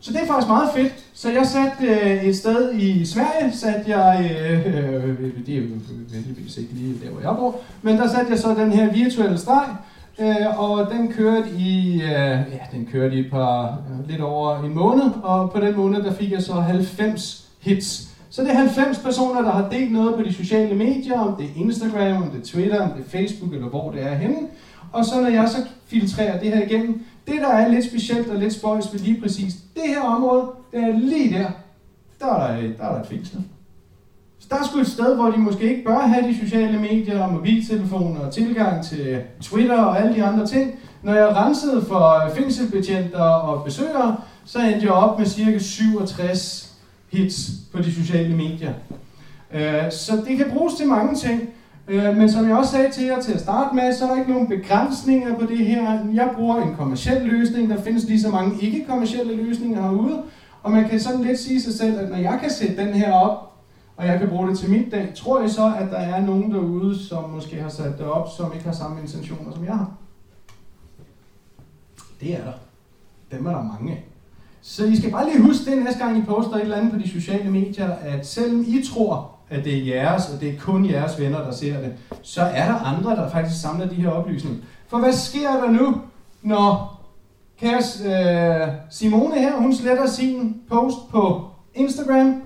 Så 0.00 0.12
det 0.12 0.22
er 0.22 0.26
faktisk 0.26 0.48
meget 0.48 0.70
fedt. 0.74 0.92
Så 1.14 1.32
jeg 1.32 1.46
satte 1.46 1.86
øh, 1.86 2.24
et 2.24 2.36
sted 2.36 2.74
i 2.74 3.06
Sverige, 3.06 3.52
satte 3.52 3.98
jeg, 3.98 4.30
øh, 4.50 4.66
øh, 4.66 5.18
det 5.46 5.54
er 5.54 5.58
jo 5.58 5.66
heldigvis 6.14 6.56
ikke 6.56 6.74
lige 6.74 6.94
der, 7.04 7.10
hvor 7.10 7.20
jeg 7.20 7.36
bor, 7.38 7.56
men 7.82 7.96
der 7.96 8.08
satte 8.08 8.30
jeg 8.30 8.38
så 8.38 8.54
den 8.54 8.72
her 8.72 8.92
virtuelle 8.92 9.38
streg, 9.38 9.68
øh, 10.18 10.60
og 10.60 10.90
den 10.90 11.12
kørte 11.12 11.50
i, 11.58 11.94
øh, 11.94 12.08
ja, 12.08 12.58
den 12.72 12.88
kørte 12.92 13.16
i 13.16 13.20
et 13.20 13.30
par, 13.30 13.64
øh, 13.64 14.08
lidt 14.08 14.20
over 14.20 14.64
en 14.64 14.74
måned, 14.74 15.10
og 15.22 15.50
på 15.50 15.60
den 15.60 15.76
måned, 15.76 16.02
der 16.02 16.12
fik 16.12 16.32
jeg 16.32 16.42
så 16.42 16.52
90 16.52 17.48
hits. 17.60 18.11
Så 18.32 18.42
det 18.42 18.50
er 18.50 18.54
90 18.54 18.98
personer, 18.98 19.42
der 19.42 19.50
har 19.50 19.68
delt 19.68 19.92
noget 19.92 20.14
på 20.14 20.22
de 20.22 20.32
sociale 20.32 20.74
medier, 20.74 21.20
om 21.20 21.36
det 21.36 21.44
er 21.44 21.60
Instagram, 21.60 22.22
om 22.22 22.30
det 22.30 22.40
er 22.40 22.44
Twitter, 22.44 22.80
om 22.80 22.90
det 22.90 23.04
er 23.04 23.08
Facebook, 23.08 23.52
eller 23.52 23.68
hvor 23.68 23.90
det 23.90 24.02
er 24.02 24.14
henne. 24.14 24.36
Og 24.92 25.04
så 25.04 25.20
når 25.20 25.28
jeg 25.28 25.48
så 25.48 25.56
filtrerer 25.86 26.40
det 26.40 26.48
her 26.48 26.62
igennem, 26.62 27.04
det 27.26 27.34
der 27.40 27.48
er 27.48 27.68
lidt 27.68 27.84
specielt 27.84 28.30
og 28.30 28.38
lidt 28.38 28.52
spøjs 28.52 28.92
ved 28.92 29.00
lige 29.00 29.20
præcis 29.20 29.54
det 29.74 29.82
her 29.86 30.00
område, 30.00 30.46
det 30.72 30.80
er 30.80 30.98
lige 30.98 31.38
der, 31.38 31.46
der 32.20 32.26
er 32.26 32.60
der, 32.60 32.68
der, 32.78 32.84
er 32.84 32.92
der 32.92 33.00
et 33.00 33.06
fængsel. 33.06 33.38
Så 34.38 34.46
der 34.50 34.56
er 34.56 34.64
sgu 34.64 34.78
et 34.78 34.86
sted, 34.86 35.14
hvor 35.14 35.30
de 35.30 35.38
måske 35.38 35.70
ikke 35.70 35.84
bør 35.84 35.98
have 35.98 36.28
de 36.28 36.38
sociale 36.38 36.78
medier 36.78 37.22
og 37.22 37.32
mobiltelefoner 37.32 38.20
og 38.20 38.32
tilgang 38.32 38.84
til 38.84 39.20
Twitter 39.40 39.78
og 39.82 40.00
alle 40.00 40.14
de 40.14 40.24
andre 40.24 40.46
ting. 40.46 40.70
Når 41.02 41.14
jeg 41.14 41.36
rensede 41.36 41.84
for 41.88 42.24
øh, 42.24 42.36
fængselbetjenter 42.36 43.20
og 43.20 43.64
besøgere, 43.64 44.16
så 44.44 44.58
endte 44.58 44.86
jeg 44.86 44.92
op 44.92 45.18
med 45.18 45.26
cirka 45.26 45.58
67 45.58 46.71
hits 47.12 47.50
på 47.72 47.78
de 47.78 47.92
sociale 47.92 48.36
medier. 48.36 48.72
Øh, 49.52 49.92
så 49.92 50.24
det 50.28 50.36
kan 50.36 50.50
bruges 50.50 50.74
til 50.74 50.88
mange 50.88 51.16
ting. 51.16 51.40
Øh, 51.88 52.16
men 52.16 52.30
som 52.30 52.48
jeg 52.48 52.56
også 52.56 52.70
sagde 52.70 52.90
til 52.90 53.04
jer 53.04 53.20
til 53.20 53.32
at 53.32 53.40
starte 53.40 53.74
med, 53.74 53.92
så 53.92 54.04
er 54.04 54.10
der 54.10 54.18
ikke 54.18 54.32
nogen 54.32 54.48
begrænsninger 54.48 55.38
på 55.38 55.46
det 55.46 55.66
her. 55.66 56.04
Jeg 56.14 56.30
bruger 56.36 56.62
en 56.62 56.74
kommersiel 56.76 57.22
løsning. 57.22 57.70
Der 57.70 57.82
findes 57.82 58.04
lige 58.04 58.20
så 58.20 58.28
mange 58.28 58.62
ikke-kommersielle 58.62 59.36
løsninger 59.36 59.82
herude. 59.82 60.22
Og 60.62 60.70
man 60.70 60.88
kan 60.88 61.00
sådan 61.00 61.22
lidt 61.22 61.38
sige 61.38 61.62
sig 61.62 61.74
selv, 61.74 61.98
at 61.98 62.10
når 62.10 62.16
jeg 62.16 62.38
kan 62.40 62.50
sætte 62.50 62.76
den 62.76 62.94
her 62.94 63.12
op, 63.12 63.52
og 63.96 64.06
jeg 64.06 64.18
kan 64.18 64.28
bruge 64.28 64.48
det 64.48 64.58
til 64.58 64.70
mit 64.70 64.92
dag, 64.92 65.12
tror 65.14 65.40
jeg 65.40 65.50
så, 65.50 65.74
at 65.78 65.90
der 65.90 65.98
er 65.98 66.26
nogen 66.26 66.52
derude, 66.52 66.98
som 66.98 67.30
måske 67.30 67.62
har 67.62 67.68
sat 67.68 67.98
det 67.98 68.06
op, 68.06 68.28
som 68.36 68.52
ikke 68.52 68.64
har 68.64 68.72
samme 68.72 69.00
intentioner, 69.00 69.54
som 69.54 69.64
jeg 69.64 69.76
har. 69.76 69.90
Det 72.20 72.34
er 72.34 72.44
der. 72.44 72.52
Dem 73.36 73.46
er 73.46 73.50
der 73.50 73.62
mange 73.62 73.92
af. 73.92 74.04
Så 74.62 74.84
I 74.84 74.96
skal 74.96 75.10
bare 75.10 75.30
lige 75.30 75.42
huske 75.42 75.70
det 75.70 75.84
næste 75.84 75.98
gang 75.98 76.18
I 76.18 76.22
poster 76.22 76.54
et 76.54 76.62
eller 76.62 76.76
andet 76.76 76.92
på 76.92 76.98
de 76.98 77.10
sociale 77.10 77.50
medier, 77.50 77.90
at 78.02 78.26
selvom 78.26 78.64
I 78.66 78.82
tror, 78.82 79.30
at 79.50 79.64
det 79.64 79.74
er 79.74 79.84
jeres, 79.84 80.28
og 80.28 80.40
det 80.40 80.48
er 80.48 80.58
kun 80.58 80.90
jeres 80.90 81.20
venner, 81.20 81.44
der 81.44 81.52
ser 81.52 81.80
det, 81.80 81.92
så 82.22 82.42
er 82.42 82.66
der 82.66 82.74
andre, 82.74 83.10
der 83.10 83.30
faktisk 83.30 83.60
samler 83.60 83.86
de 83.88 83.94
her 83.94 84.08
oplysninger. 84.08 84.58
For 84.88 84.98
hvad 84.98 85.12
sker 85.12 85.50
der 85.50 85.70
nu, 85.70 86.00
når 86.42 87.00
kæres 87.60 88.02
øh, 88.06 88.68
Simone 88.90 89.38
her, 89.38 89.56
hun 89.56 89.74
sletter 89.74 90.06
sin 90.06 90.56
post 90.68 90.96
på 91.10 91.44
Instagram, 91.74 92.42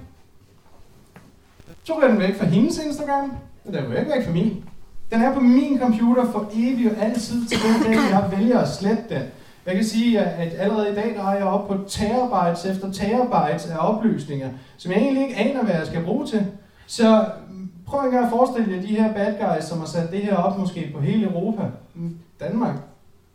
så 1.84 1.98
ryger 1.98 2.08
den 2.08 2.18
væk 2.18 2.38
fra 2.38 2.46
hendes 2.46 2.78
Instagram, 2.78 3.32
og 3.64 3.72
den 3.72 3.84
er 3.84 3.88
væk 3.88 4.24
fra 4.24 4.32
min. 4.32 4.64
Den 5.10 5.22
er 5.22 5.34
på 5.34 5.40
min 5.40 5.78
computer 5.78 6.32
for 6.32 6.50
evigt 6.54 6.92
og 6.92 7.04
altid 7.04 7.46
til 7.46 7.58
den 7.58 7.82
dag, 7.82 8.10
jeg 8.10 8.28
vælger 8.38 8.58
at 8.58 8.68
slette 8.68 9.02
den. 9.10 9.22
Jeg 9.66 9.74
kan 9.74 9.84
sige, 9.84 10.20
at 10.20 10.54
allerede 10.58 10.92
i 10.92 10.94
dag 10.94 11.14
der 11.16 11.22
har 11.22 11.34
jeg 11.34 11.44
op 11.44 11.68
på 11.68 11.76
terabytes 11.88 12.64
efter 12.64 12.92
terabytes 12.92 13.66
af 13.66 13.76
oplysninger, 13.78 14.50
som 14.76 14.92
jeg 14.92 15.00
egentlig 15.00 15.22
ikke 15.22 15.36
aner, 15.36 15.64
hvad 15.64 15.74
jeg 15.74 15.86
skal 15.86 16.04
bruge 16.04 16.26
til. 16.26 16.46
Så 16.86 17.24
mm, 17.50 17.70
prøv 17.86 18.00
engang 18.04 18.24
at 18.24 18.30
forestille 18.30 18.76
jer 18.76 18.82
de 18.82 18.86
her 18.86 19.12
bad 19.12 19.32
guys, 19.32 19.64
som 19.64 19.78
har 19.78 19.86
sat 19.86 20.10
det 20.10 20.20
her 20.20 20.36
op 20.36 20.58
måske 20.58 20.90
på 20.94 21.00
hele 21.00 21.26
Europa, 21.26 21.62
mm, 21.94 22.18
Danmark, 22.40 22.76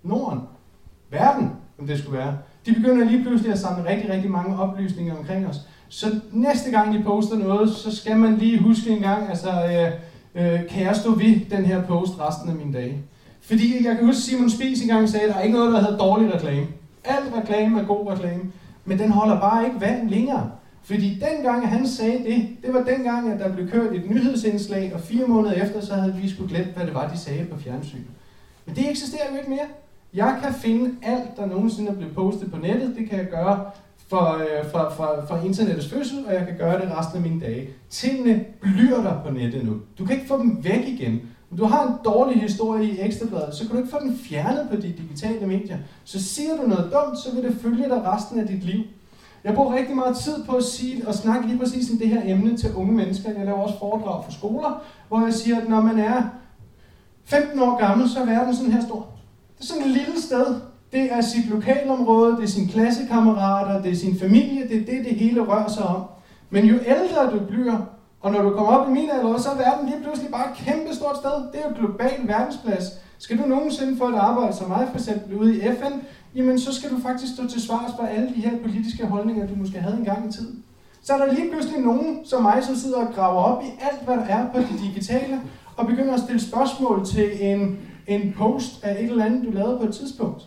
Norden, 0.03 0.41
verden, 1.09 1.51
om 1.79 1.87
det 1.87 1.99
skulle 1.99 2.17
være. 2.17 2.37
De 2.65 2.73
begynder 2.73 3.05
lige 3.05 3.23
pludselig 3.23 3.51
at 3.51 3.59
samle 3.59 3.89
rigtig, 3.89 4.09
rigtig 4.09 4.31
mange 4.31 4.59
oplysninger 4.59 5.17
omkring 5.17 5.47
os. 5.47 5.57
Så 5.89 6.19
næste 6.31 6.71
gang 6.71 6.95
I 6.95 7.03
poster 7.03 7.37
noget, 7.37 7.69
så 7.69 7.95
skal 7.95 8.17
man 8.17 8.37
lige 8.37 8.59
huske 8.59 8.89
en 8.89 9.01
gang, 9.01 9.29
altså, 9.29 9.49
øh, 9.49 9.91
øh, 10.35 10.69
kan 10.69 10.83
jeg 10.83 10.95
stå 10.95 11.15
ved 11.15 11.49
den 11.49 11.65
her 11.65 11.83
post 11.83 12.19
resten 12.19 12.49
af 12.49 12.55
mine 12.55 12.73
dage? 12.73 13.03
Fordi 13.41 13.85
jeg 13.85 13.95
kan 13.95 14.05
huske, 14.05 14.21
Simon 14.21 14.49
Spies 14.49 14.81
engang 14.81 15.09
sagde, 15.09 15.25
at 15.25 15.33
der 15.33 15.39
er 15.39 15.43
ikke 15.43 15.57
noget, 15.57 15.73
der 15.73 15.81
hedder 15.81 15.97
dårlig 15.97 16.33
reklame. 16.33 16.67
Alt 17.03 17.33
reklame 17.35 17.79
er 17.79 17.85
god 17.85 18.11
reklame, 18.11 18.43
men 18.85 18.99
den 18.99 19.11
holder 19.11 19.39
bare 19.39 19.65
ikke 19.65 19.81
vand 19.81 20.09
længere. 20.09 20.51
Fordi 20.83 21.19
dengang 21.29 21.69
han 21.69 21.87
sagde 21.87 22.23
det, 22.23 22.47
det 22.65 22.73
var 22.73 22.83
dengang, 22.83 23.31
at 23.31 23.39
der 23.39 23.53
blev 23.53 23.69
kørt 23.69 23.95
et 23.95 24.09
nyhedsindslag, 24.09 24.91
og 24.93 24.99
fire 24.99 25.27
måneder 25.27 25.53
efter, 25.53 25.81
så 25.81 25.93
havde 25.93 26.15
vi 26.15 26.29
sgu 26.29 26.47
glemt, 26.47 26.75
hvad 26.75 26.85
det 26.85 26.93
var, 26.93 27.07
de 27.07 27.17
sagde 27.17 27.45
på 27.45 27.59
fjernsyn. 27.59 28.03
Men 28.65 28.75
det 28.75 28.89
eksisterer 28.89 29.31
jo 29.31 29.37
ikke 29.37 29.49
mere. 29.49 29.67
Jeg 30.13 30.39
kan 30.43 30.53
finde 30.53 30.95
alt, 31.01 31.37
der 31.37 31.45
nogensinde 31.45 31.91
er 31.91 31.95
blevet 31.95 32.15
postet 32.15 32.51
på 32.51 32.57
nettet. 32.57 32.95
Det 32.97 33.09
kan 33.09 33.17
jeg 33.17 33.27
gøre 33.27 33.65
for, 34.07 34.37
øh, 34.37 34.71
fra, 34.71 34.93
fra, 34.93 35.25
fra 35.25 35.45
internettets 35.45 35.89
fødsel, 35.89 36.25
og 36.27 36.33
jeg 36.33 36.45
kan 36.47 36.57
gøre 36.57 36.81
det 36.81 36.97
resten 36.97 37.17
af 37.17 37.29
mine 37.29 37.41
dage. 37.41 37.69
Tingene 37.89 38.45
bliver 38.61 39.01
der 39.03 39.23
på 39.25 39.33
nettet 39.33 39.65
nu. 39.65 39.75
Du 39.99 40.05
kan 40.05 40.15
ikke 40.15 40.27
få 40.27 40.37
dem 40.37 40.63
væk 40.63 40.87
igen. 40.87 41.21
Du 41.57 41.65
har 41.65 41.87
en 41.87 41.93
dårlig 42.05 42.41
historie 42.41 42.91
i 42.91 42.99
Ekstrabladet, 42.99 43.55
så 43.55 43.63
kan 43.63 43.71
du 43.71 43.77
ikke 43.77 43.91
få 43.91 43.99
den 44.01 44.17
fjernet 44.17 44.67
på 44.69 44.75
de 44.75 44.93
digitale 44.97 45.47
medier. 45.47 45.77
Så 46.03 46.23
siger 46.23 46.57
du 46.57 46.67
noget 46.67 46.91
dumt, 46.93 47.19
så 47.19 47.35
vil 47.35 47.43
det 47.43 47.57
følge 47.61 47.89
dig 47.89 48.03
resten 48.05 48.39
af 48.39 48.47
dit 48.47 48.63
liv. 48.63 48.83
Jeg 49.43 49.53
bruger 49.53 49.75
rigtig 49.75 49.95
meget 49.95 50.17
tid 50.17 50.43
på 50.43 50.55
at 50.55 50.63
sige 50.63 51.07
og 51.07 51.13
snakke 51.13 51.47
lige 51.47 51.59
præcis 51.59 51.91
om 51.91 51.97
det 51.97 52.07
her 52.07 52.21
emne 52.25 52.57
til 52.57 52.75
unge 52.75 52.93
mennesker. 52.93 53.31
Jeg 53.31 53.45
laver 53.45 53.57
også 53.57 53.79
foredrag 53.79 54.25
for 54.25 54.31
skoler, 54.31 54.83
hvor 55.07 55.21
jeg 55.23 55.33
siger, 55.33 55.61
at 55.61 55.69
når 55.69 55.81
man 55.81 55.99
er 55.99 56.23
15 57.25 57.59
år 57.59 57.77
gammel, 57.79 58.09
så 58.09 58.19
er 58.19 58.25
verden 58.25 58.55
sådan 58.55 58.71
her 58.71 58.81
stor. 58.81 59.07
Det 59.57 59.63
er 59.63 59.67
sådan 59.67 59.83
et 59.83 59.89
lille 59.89 60.21
sted. 60.21 60.45
Det 60.91 61.13
er 61.13 61.21
sit 61.21 61.49
lokalområde, 61.49 62.35
det 62.35 62.43
er 62.43 62.47
sine 62.47 62.67
klassekammerater, 62.67 63.81
det 63.81 63.91
er 63.91 63.95
sin 63.95 64.19
familie, 64.19 64.67
det 64.67 64.77
er 64.81 64.85
det, 64.85 65.05
det 65.05 65.15
hele 65.15 65.41
rører 65.41 65.69
sig 65.69 65.83
om. 65.83 66.03
Men 66.49 66.65
jo 66.65 66.75
ældre 66.75 67.31
du 67.31 67.45
bliver, 67.45 67.77
og 68.21 68.31
når 68.31 68.41
du 68.41 68.49
kommer 68.49 68.73
op 68.77 68.89
i 68.89 68.91
min 68.91 69.09
alder, 69.09 69.37
så 69.37 69.49
er 69.49 69.57
verden 69.57 69.89
lige 69.89 70.03
pludselig 70.03 70.31
bare 70.31 70.51
et 70.51 70.57
kæmpe 70.57 70.95
stort 70.95 71.17
sted. 71.17 71.31
Det 71.51 71.59
er 71.63 71.69
jo 71.69 71.75
global 71.75 72.27
verdensplads. 72.27 72.85
Skal 73.17 73.37
du 73.37 73.45
nogensinde 73.45 73.97
få 73.97 74.09
et 74.09 74.15
arbejde 74.15 74.55
som 74.55 74.67
mig, 74.67 74.87
for 74.91 74.97
eksempel 74.97 75.37
ude 75.37 75.57
i 75.57 75.61
FN, 75.61 75.93
jamen 76.35 76.59
så 76.59 76.73
skal 76.75 76.89
du 76.89 76.99
faktisk 77.01 77.33
stå 77.33 77.47
til 77.47 77.61
svars 77.61 77.91
for 77.99 78.05
alle 78.05 78.27
de 78.35 78.41
her 78.41 78.57
politiske 78.63 79.05
holdninger, 79.05 79.47
du 79.47 79.55
måske 79.55 79.79
havde 79.79 79.97
engang 79.97 80.29
i 80.29 80.31
tiden. 80.31 80.63
Så 81.03 81.13
er 81.13 81.17
der 81.17 81.33
lige 81.33 81.49
pludselig 81.51 81.81
nogen 81.81 82.19
som 82.25 82.41
mig, 82.41 82.63
som 82.63 82.75
sidder 82.75 82.97
og 82.97 83.13
graver 83.13 83.41
op 83.41 83.63
i 83.63 83.67
alt, 83.81 84.01
hvad 84.05 84.15
der 84.15 84.25
er 84.25 84.49
på 84.53 84.59
det 84.59 84.79
digitale, 84.83 85.41
og 85.77 85.87
begynder 85.87 86.13
at 86.13 86.19
stille 86.19 86.41
spørgsmål 86.41 87.05
til 87.05 87.51
en, 87.51 87.77
en 88.07 88.33
post 88.37 88.83
af 88.83 89.03
et 89.03 89.09
eller 89.09 89.25
andet, 89.25 89.45
du 89.45 89.51
lavede 89.51 89.77
på 89.77 89.85
et 89.85 89.93
tidspunkt. 89.93 90.43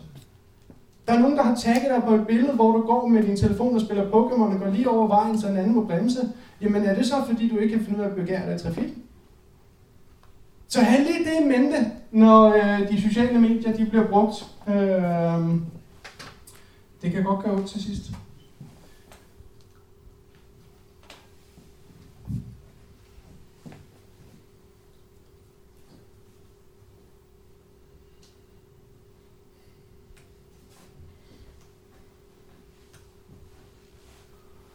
Der 1.07 1.13
er 1.13 1.19
nogen, 1.19 1.37
der 1.37 1.43
har 1.43 1.55
tagget 1.55 1.89
dig 1.95 2.03
på 2.07 2.15
et 2.15 2.27
billede, 2.27 2.53
hvor 2.53 2.71
du 2.71 2.81
går 2.81 3.07
med 3.07 3.23
din 3.23 3.37
telefon 3.37 3.75
og 3.75 3.81
spiller 3.81 4.03
Pokémon 4.03 4.53
og 4.53 4.59
går 4.59 4.69
lige 4.69 4.89
over 4.89 5.07
vejen, 5.07 5.39
så 5.39 5.47
en 5.47 5.57
anden 5.57 5.75
må 5.75 5.85
bremse. 5.85 6.19
Jamen 6.61 6.85
er 6.85 6.95
det 6.95 7.05
så, 7.05 7.15
fordi 7.27 7.49
du 7.49 7.57
ikke 7.57 7.77
kan 7.77 7.85
finde 7.85 7.99
ud 7.99 8.03
af 8.03 8.09
at 8.09 8.15
begære 8.15 8.47
dig 8.47 8.55
i 8.55 8.59
trafikken? 8.59 9.03
Så 10.67 10.81
have 10.81 11.03
lige 11.03 11.25
det 11.25 11.41
i 11.41 11.47
mente, 11.47 11.91
når 12.11 12.43
øh, 12.43 12.89
de 12.89 13.01
sociale 13.01 13.39
medier 13.39 13.73
de 13.73 13.85
bliver 13.85 14.07
brugt. 14.07 14.45
Øh, 14.67 14.75
det 17.01 17.11
kan 17.11 17.23
godt 17.23 17.43
gøre 17.45 17.61
ud 17.61 17.67
til 17.67 17.83
sidst. 17.83 18.11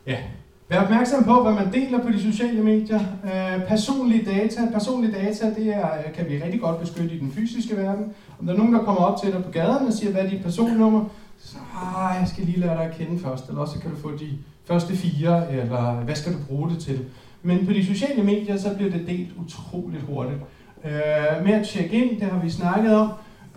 Ja. 0.06 0.22
Vær 0.70 0.80
opmærksom 0.80 1.24
på, 1.24 1.42
hvad 1.42 1.52
man 1.52 1.72
deler 1.72 2.02
på 2.02 2.10
de 2.10 2.22
sociale 2.32 2.62
medier. 2.62 3.00
Øh, 3.24 3.66
personlige 3.68 4.24
data. 4.24 4.60
Personlige 4.72 5.12
data, 5.12 5.54
det 5.54 5.66
er, 5.66 5.88
øh, 5.98 6.12
kan 6.14 6.28
vi 6.28 6.42
rigtig 6.44 6.60
godt 6.60 6.80
beskytte 6.80 7.14
i 7.14 7.18
den 7.18 7.32
fysiske 7.32 7.76
verden. 7.76 8.04
Om 8.40 8.46
der 8.46 8.52
er 8.52 8.58
nogen, 8.58 8.72
der 8.72 8.84
kommer 8.84 9.00
op 9.00 9.22
til 9.22 9.32
dig 9.32 9.44
på 9.44 9.50
gaden 9.50 9.86
og 9.86 9.92
siger, 9.92 10.12
hvad 10.12 10.24
er 10.24 10.30
dit 10.30 10.42
personnummer, 10.42 11.04
så 11.38 11.56
ah, 11.96 12.16
jeg 12.20 12.28
skal 12.28 12.44
lige 12.44 12.60
lære 12.60 12.74
dig 12.74 12.84
at 12.84 12.96
kende 12.98 13.18
først, 13.18 13.48
eller 13.48 13.60
også 13.60 13.78
kan 13.78 13.90
du 13.90 13.96
få 13.96 14.10
de 14.10 14.28
første 14.64 14.96
fire, 14.96 15.52
eller 15.52 15.92
hvad 15.92 16.14
skal 16.14 16.32
du 16.32 16.38
bruge 16.48 16.70
det 16.70 16.78
til. 16.78 17.00
Men 17.42 17.66
på 17.66 17.72
de 17.72 17.86
sociale 17.86 18.22
medier, 18.22 18.56
så 18.56 18.74
bliver 18.74 18.90
det 18.90 19.06
delt 19.06 19.28
utroligt 19.44 20.02
hurtigt. 20.02 20.38
Øh, 20.84 21.44
med 21.44 21.52
at 21.52 21.66
tjekke 21.66 22.04
ind, 22.04 22.20
det 22.20 22.28
har 22.30 22.40
vi 22.42 22.50
snakket 22.50 22.94
om. 22.94 23.10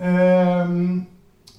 Øh, 0.04 0.98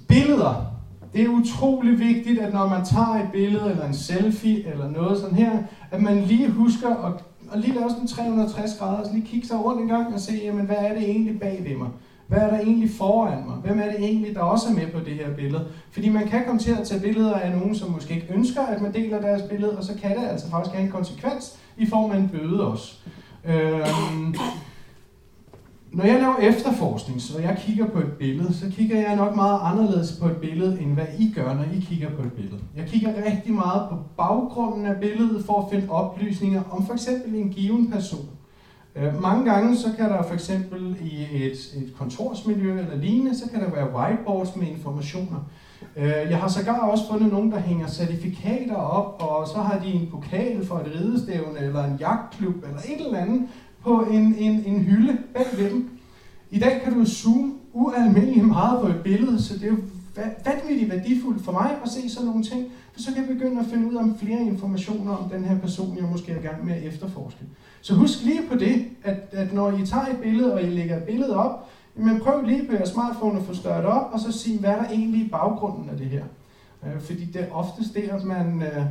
billeder. 0.08 0.73
Det 1.14 1.22
er 1.22 1.28
utrolig 1.28 1.98
vigtigt, 1.98 2.40
at 2.40 2.52
når 2.52 2.68
man 2.68 2.84
tager 2.84 3.14
et 3.14 3.28
billede, 3.32 3.70
eller 3.70 3.86
en 3.86 3.94
selfie, 3.94 4.68
eller 4.68 4.90
noget 4.90 5.18
sådan 5.18 5.36
her, 5.36 5.50
at 5.90 6.02
man 6.02 6.20
lige 6.20 6.50
husker 6.50 6.88
at, 6.88 7.12
at 7.52 7.60
lige 7.60 7.74
lave 7.74 7.90
sådan 7.90 8.06
360 8.06 8.78
grader, 8.78 9.04
så 9.04 9.12
lige 9.12 9.26
kigge 9.26 9.46
sig 9.46 9.64
rundt 9.64 9.80
en 9.80 9.88
gang 9.88 10.14
og 10.14 10.20
se, 10.20 10.40
jamen, 10.44 10.66
hvad 10.66 10.76
er 10.76 10.94
det 10.94 11.02
egentlig 11.02 11.40
bag 11.40 11.64
ved 11.68 11.76
mig? 11.76 11.88
Hvad 12.26 12.38
er 12.38 12.50
der 12.50 12.58
egentlig 12.58 12.90
foran 12.90 13.46
mig? 13.46 13.56
Hvem 13.56 13.78
er 13.78 13.84
det 13.84 13.96
egentlig, 13.98 14.34
der 14.34 14.40
også 14.40 14.68
er 14.68 14.74
med 14.74 14.86
på 14.86 15.00
det 15.00 15.14
her 15.14 15.34
billede? 15.36 15.66
Fordi 15.90 16.08
man 16.08 16.28
kan 16.28 16.42
komme 16.46 16.60
til 16.60 16.72
at 16.80 16.86
tage 16.86 17.00
billeder 17.00 17.34
af 17.34 17.50
nogen, 17.50 17.74
som 17.74 17.90
måske 17.90 18.14
ikke 18.14 18.34
ønsker, 18.34 18.62
at 18.62 18.82
man 18.82 18.94
deler 18.94 19.20
deres 19.20 19.42
billede, 19.42 19.78
og 19.78 19.84
så 19.84 19.92
kan 20.02 20.18
det 20.18 20.28
altså 20.28 20.50
faktisk 20.50 20.74
have 20.74 20.86
en 20.86 20.92
konsekvens 20.92 21.58
i 21.76 21.86
form 21.86 22.10
af 22.10 22.16
en 22.16 22.28
bøde 22.28 22.66
også. 22.66 22.94
Øhm, 23.44 24.34
når 25.94 26.04
jeg 26.04 26.20
laver 26.20 26.36
efterforskning, 26.36 27.22
så 27.22 27.38
jeg 27.38 27.58
kigger 27.66 27.86
på 27.86 27.98
et 27.98 28.12
billede, 28.18 28.54
så 28.54 28.64
kigger 28.70 29.00
jeg 29.00 29.16
nok 29.16 29.36
meget 29.36 29.60
anderledes 29.62 30.18
på 30.22 30.26
et 30.28 30.36
billede, 30.36 30.80
end 30.80 30.94
hvad 30.94 31.06
I 31.18 31.32
gør, 31.34 31.54
når 31.54 31.64
I 31.74 31.80
kigger 31.80 32.10
på 32.10 32.22
et 32.22 32.32
billede. 32.32 32.60
Jeg 32.76 32.86
kigger 32.86 33.10
rigtig 33.26 33.54
meget 33.54 33.88
på 33.90 33.96
baggrunden 34.16 34.86
af 34.86 35.00
billedet 35.00 35.44
for 35.44 35.62
at 35.62 35.70
finde 35.70 35.90
oplysninger 35.90 36.62
om 36.70 36.86
for 36.86 36.92
eksempel 36.92 37.34
en 37.34 37.48
given 37.48 37.90
person. 37.90 38.28
Øh, 38.96 39.22
mange 39.22 39.52
gange 39.52 39.76
så 39.76 39.88
kan 39.96 40.04
der 40.10 40.22
for 40.22 40.34
eksempel 40.34 40.96
i 41.02 41.44
et, 41.46 41.52
et 41.52 41.92
kontorsmiljø 41.98 42.78
eller 42.78 42.96
lignende, 42.96 43.38
så 43.38 43.50
kan 43.50 43.60
der 43.60 43.70
være 43.70 43.94
whiteboards 43.94 44.56
med 44.56 44.66
informationer. 44.66 45.38
Øh, 45.96 46.30
jeg 46.30 46.38
har 46.38 46.48
sågar 46.48 46.78
også 46.78 47.04
fundet 47.10 47.32
nogen, 47.32 47.52
der 47.52 47.60
hænger 47.60 47.86
certifikater 47.86 48.76
op, 48.76 49.22
og 49.22 49.48
så 49.48 49.58
har 49.58 49.78
de 49.78 49.92
en 49.92 50.08
pokal 50.10 50.66
for 50.66 50.74
et 50.74 50.92
ridestævne, 50.94 51.58
eller 51.60 51.84
en 51.84 51.96
jagtklub, 52.00 52.54
eller 52.54 52.78
et 52.78 53.06
eller 53.06 53.18
andet, 53.18 53.48
på 53.84 54.06
en, 54.10 54.34
en, 54.34 54.64
en 54.66 54.80
hylde 54.80 55.18
bag 55.34 55.46
ved 55.58 55.70
dem. 55.70 55.90
I 56.50 56.58
dag 56.58 56.80
kan 56.84 56.94
du 56.94 57.04
zoome 57.04 57.52
ualmindeligt 57.72 58.46
meget 58.46 58.80
på 58.80 58.86
et 58.86 59.00
billede, 59.04 59.42
så 59.42 59.54
det 59.54 59.64
er 59.64 59.68
jo 59.68 59.76
vanvittigt 60.44 60.90
værdifuldt 60.90 61.44
for 61.44 61.52
mig 61.52 61.70
at 61.84 61.88
se 61.88 62.08
sådan 62.10 62.26
nogle 62.26 62.44
ting, 62.44 62.66
for 62.92 63.00
så 63.00 63.12
kan 63.12 63.28
jeg 63.28 63.36
begynde 63.36 63.60
at 63.60 63.66
finde 63.66 63.88
ud 63.88 63.94
af 63.94 64.04
flere 64.18 64.42
informationer 64.42 65.16
om 65.16 65.30
den 65.30 65.44
her 65.44 65.58
person, 65.58 65.96
jeg 65.96 66.04
måske 66.04 66.32
er 66.32 66.38
i 66.38 66.42
gang 66.42 66.64
med 66.64 66.74
at 66.74 66.82
efterforske. 66.82 67.40
Så 67.80 67.94
husk 67.94 68.24
lige 68.24 68.40
på 68.50 68.54
det, 68.58 68.84
at, 69.02 69.28
at 69.32 69.52
når 69.52 69.70
I 69.70 69.86
tager 69.86 70.06
et 70.06 70.18
billede, 70.22 70.54
og 70.54 70.62
I 70.62 70.66
lægger 70.66 70.96
et 70.96 71.02
billede 71.02 71.36
op, 71.36 71.68
men 71.94 72.20
prøv 72.20 72.42
lige 72.42 72.66
på 72.66 72.72
jeres 72.72 72.88
smartphone 72.88 73.38
at 73.38 73.44
få 73.44 73.54
størret 73.54 73.84
op, 73.84 74.12
og 74.12 74.20
så 74.20 74.32
sige, 74.32 74.58
hvad 74.58 74.70
er 74.70 74.82
der 74.82 74.88
egentlig 74.88 75.20
i 75.20 75.28
baggrunden 75.28 75.90
af 75.90 75.96
det 75.96 76.06
her. 76.06 76.24
Øh, 76.86 77.00
fordi 77.00 77.24
det 77.24 77.42
er 77.42 77.52
oftest 77.52 77.94
det, 77.94 78.02
at 78.02 78.24
man, 78.24 78.62
øh, 78.62 78.84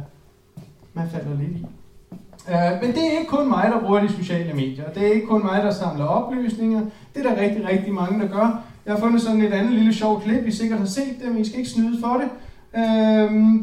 man 0.93 1.09
falder 1.09 1.37
lidt 1.37 1.51
i. 1.51 1.65
Uh, 2.47 2.81
men 2.81 2.95
det 2.95 3.03
er 3.03 3.19
ikke 3.19 3.29
kun 3.29 3.49
mig, 3.49 3.71
der 3.73 3.79
bruger 3.79 3.99
de 3.99 4.13
sociale 4.13 4.53
medier. 4.53 4.89
Det 4.89 5.07
er 5.07 5.13
ikke 5.13 5.27
kun 5.27 5.43
mig, 5.43 5.63
der 5.63 5.71
samler 5.71 6.05
oplysninger. 6.05 6.81
Det 7.15 7.25
er 7.25 7.29
der 7.33 7.41
rigtig, 7.41 7.67
rigtig 7.67 7.93
mange, 7.93 8.19
der 8.19 8.27
gør. 8.27 8.63
Jeg 8.85 8.93
har 8.93 8.99
fundet 8.99 9.21
sådan 9.21 9.41
et 9.41 9.53
andet 9.53 9.73
lille 9.73 9.93
sjovt 9.93 10.23
klip, 10.23 10.45
I 10.45 10.51
sikkert 10.51 10.79
har 10.79 10.85
set 10.85 11.15
det, 11.21 11.31
men 11.31 11.41
I 11.41 11.45
skal 11.45 11.59
ikke 11.59 11.71
snyde 11.71 12.01
for 12.01 12.21
det. 12.21 12.29
Øhm, 12.81 13.55
uh, 13.55 13.61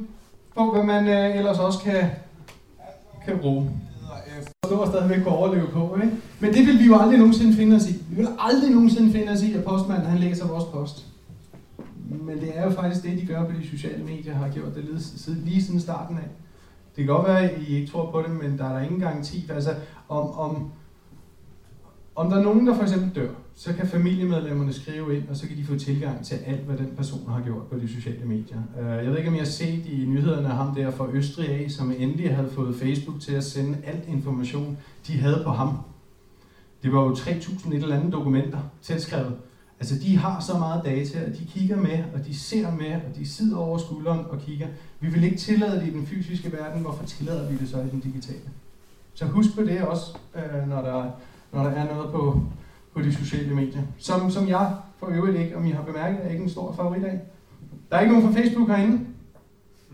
på 0.56 0.72
hvad 0.72 0.82
man 0.82 1.04
uh, 1.04 1.36
ellers 1.36 1.58
også 1.58 1.78
kan, 1.78 2.10
kan 3.26 3.38
bruge 3.38 3.70
stå 4.70 4.76
og 4.76 4.88
stadigvæk 4.88 5.22
kunne 5.22 5.34
overleve 5.34 5.68
på. 5.68 5.98
Ikke? 6.02 6.16
Men 6.40 6.54
det 6.54 6.66
vil 6.66 6.78
vi 6.78 6.84
jo 6.84 6.98
aldrig 6.98 7.18
nogensinde 7.18 7.54
finde 7.54 7.76
os 7.76 7.90
i. 7.90 7.92
Vi 8.10 8.16
vil 8.16 8.28
aldrig 8.38 8.70
nogensinde 8.70 9.12
finde 9.12 9.32
os 9.32 9.42
i, 9.42 9.54
at 9.54 9.64
postmanden 9.64 10.06
han 10.06 10.18
læser 10.18 10.46
vores 10.46 10.64
post. 10.64 11.06
Men 12.08 12.40
det 12.40 12.58
er 12.58 12.64
jo 12.64 12.70
faktisk 12.70 13.04
det, 13.04 13.20
de 13.20 13.26
gør 13.26 13.44
på 13.44 13.52
de 13.60 13.68
sociale 13.68 14.04
medier, 14.04 14.34
har 14.34 14.48
gjort 14.48 14.74
det 14.74 14.84
lige, 14.84 15.44
lige 15.44 15.62
siden 15.62 15.80
starten 15.80 16.16
af. 16.16 16.28
Det 17.00 17.06
kan 17.06 17.16
godt 17.16 17.28
være, 17.28 17.50
at 17.50 17.62
I 17.62 17.76
ikke 17.76 17.90
tror 17.90 18.10
på 18.10 18.22
det, 18.22 18.30
men 18.30 18.58
der 18.58 18.64
er 18.64 18.72
der 18.72 18.80
ingen 18.80 19.00
garanti. 19.00 19.50
Altså, 19.50 19.74
om, 20.08 20.30
om, 20.30 20.70
om 22.14 22.30
der 22.30 22.38
er 22.38 22.42
nogen, 22.42 22.66
der 22.66 22.74
for 22.74 22.82
eksempel 22.82 23.14
dør, 23.14 23.28
så 23.54 23.72
kan 23.72 23.86
familiemedlemmerne 23.86 24.72
skrive 24.72 25.16
ind, 25.16 25.28
og 25.28 25.36
så 25.36 25.48
kan 25.48 25.56
de 25.56 25.64
få 25.64 25.78
tilgang 25.78 26.24
til 26.24 26.34
alt, 26.34 26.60
hvad 26.60 26.76
den 26.76 26.92
person 26.96 27.28
har 27.28 27.40
gjort 27.40 27.66
på 27.66 27.78
de 27.78 27.88
sociale 27.88 28.24
medier. 28.24 28.58
Øh, 28.80 29.04
jeg 29.04 29.10
ved 29.10 29.18
ikke, 29.18 29.28
om 29.28 29.34
I 29.34 29.38
har 29.38 29.44
set 29.44 29.86
i 29.86 30.04
nyhederne 30.08 30.48
ham 30.48 30.74
der 30.74 30.90
fra 30.90 31.08
Østrig 31.12 31.48
af, 31.48 31.70
som 31.70 31.92
endelig 31.98 32.34
havde 32.34 32.50
fået 32.50 32.76
Facebook 32.76 33.20
til 33.20 33.32
at 33.32 33.44
sende 33.44 33.78
alt 33.84 34.08
information, 34.08 34.78
de 35.06 35.18
havde 35.18 35.42
på 35.44 35.50
ham. 35.50 35.78
Det 36.82 36.92
var 36.92 37.02
jo 37.02 37.12
3.000 37.12 37.68
et 37.68 37.82
eller 37.82 37.96
andet 37.96 38.12
dokumenter 38.12 38.58
tilskrevet. 38.82 39.36
Altså, 39.80 39.94
de 39.98 40.16
har 40.16 40.40
så 40.40 40.58
meget 40.58 40.84
data, 40.84 41.24
og 41.26 41.38
de 41.38 41.44
kigger 41.44 41.76
med, 41.76 41.98
og 42.14 42.26
de 42.26 42.38
ser 42.38 42.70
med, 42.70 42.94
og 42.94 43.16
de 43.16 43.28
sidder 43.28 43.56
over 43.56 43.78
skulderen 43.78 44.20
og 44.30 44.38
kigger. 44.38 44.66
Vi 45.00 45.08
vil 45.08 45.24
ikke 45.24 45.36
tillade 45.36 45.80
det 45.80 45.86
i 45.86 45.90
den 45.90 46.06
fysiske 46.06 46.52
verden, 46.52 46.82
hvorfor 46.82 47.04
tillader 47.04 47.50
vi 47.50 47.56
det 47.56 47.68
så 47.68 47.76
i 47.78 47.88
den 47.90 48.00
digitale? 48.00 48.50
Så 49.14 49.24
husk 49.24 49.54
på 49.54 49.62
det 49.62 49.82
også, 49.82 50.18
øh, 50.34 50.68
når 50.68 50.82
der, 50.82 51.10
når 51.52 51.62
der 51.62 51.70
er 51.70 51.94
noget 51.94 52.12
på, 52.12 52.42
på 52.94 53.02
de 53.02 53.14
sociale 53.14 53.54
medier. 53.54 53.82
Som, 53.98 54.30
som 54.30 54.48
jeg 54.48 54.72
for 54.98 55.06
øvrigt 55.06 55.38
ikke, 55.38 55.56
om 55.56 55.66
I 55.66 55.70
har 55.70 55.82
bemærket, 55.82 56.24
er 56.24 56.28
ikke 56.28 56.42
en 56.42 56.50
stor 56.50 56.72
favorit 56.72 57.04
af. 57.04 57.20
Der 57.90 57.96
er 57.96 58.00
ikke 58.00 58.12
nogen 58.12 58.32
fra 58.32 58.40
Facebook 58.40 58.68
herinde. 58.68 59.00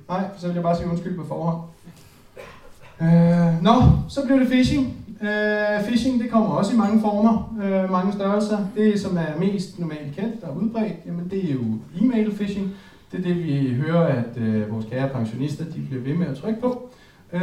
Nej, 0.08 0.24
så 0.38 0.46
vil 0.46 0.54
jeg 0.54 0.62
bare 0.62 0.76
sige 0.76 0.90
undskyld 0.90 1.16
på 1.16 1.26
forhånd. 1.26 1.62
Øh, 3.00 3.62
nå, 3.62 3.72
så 4.08 4.24
bliver 4.24 4.38
det 4.38 4.48
phishing. 4.48 5.05
Øh, 5.22 5.84
phishing, 5.84 6.22
det 6.22 6.30
kommer 6.30 6.48
også 6.48 6.74
i 6.74 6.76
mange 6.76 7.00
former, 7.00 7.56
øh, 7.62 7.92
mange 7.92 8.12
størrelser. 8.12 8.58
Det, 8.76 9.00
som 9.00 9.16
er 9.16 9.38
mest 9.38 9.78
normalt 9.78 10.16
kendt 10.16 10.44
og 10.44 10.56
udbredt, 10.56 10.96
jamen 11.06 11.28
det 11.30 11.50
er 11.50 11.52
jo 11.52 11.60
e-mail 12.00 12.34
phishing. 12.34 12.70
Det 13.12 13.18
er 13.18 13.22
det, 13.22 13.44
vi 13.44 13.74
hører, 13.74 14.06
at 14.06 14.42
øh, 14.42 14.72
vores 14.72 14.86
kære 14.90 15.08
pensionister, 15.08 15.64
de 15.64 15.80
bliver 15.88 16.02
ved 16.02 16.14
med 16.14 16.26
at 16.26 16.36
trykke 16.36 16.60
på. 16.60 16.88
Øh, 17.32 17.40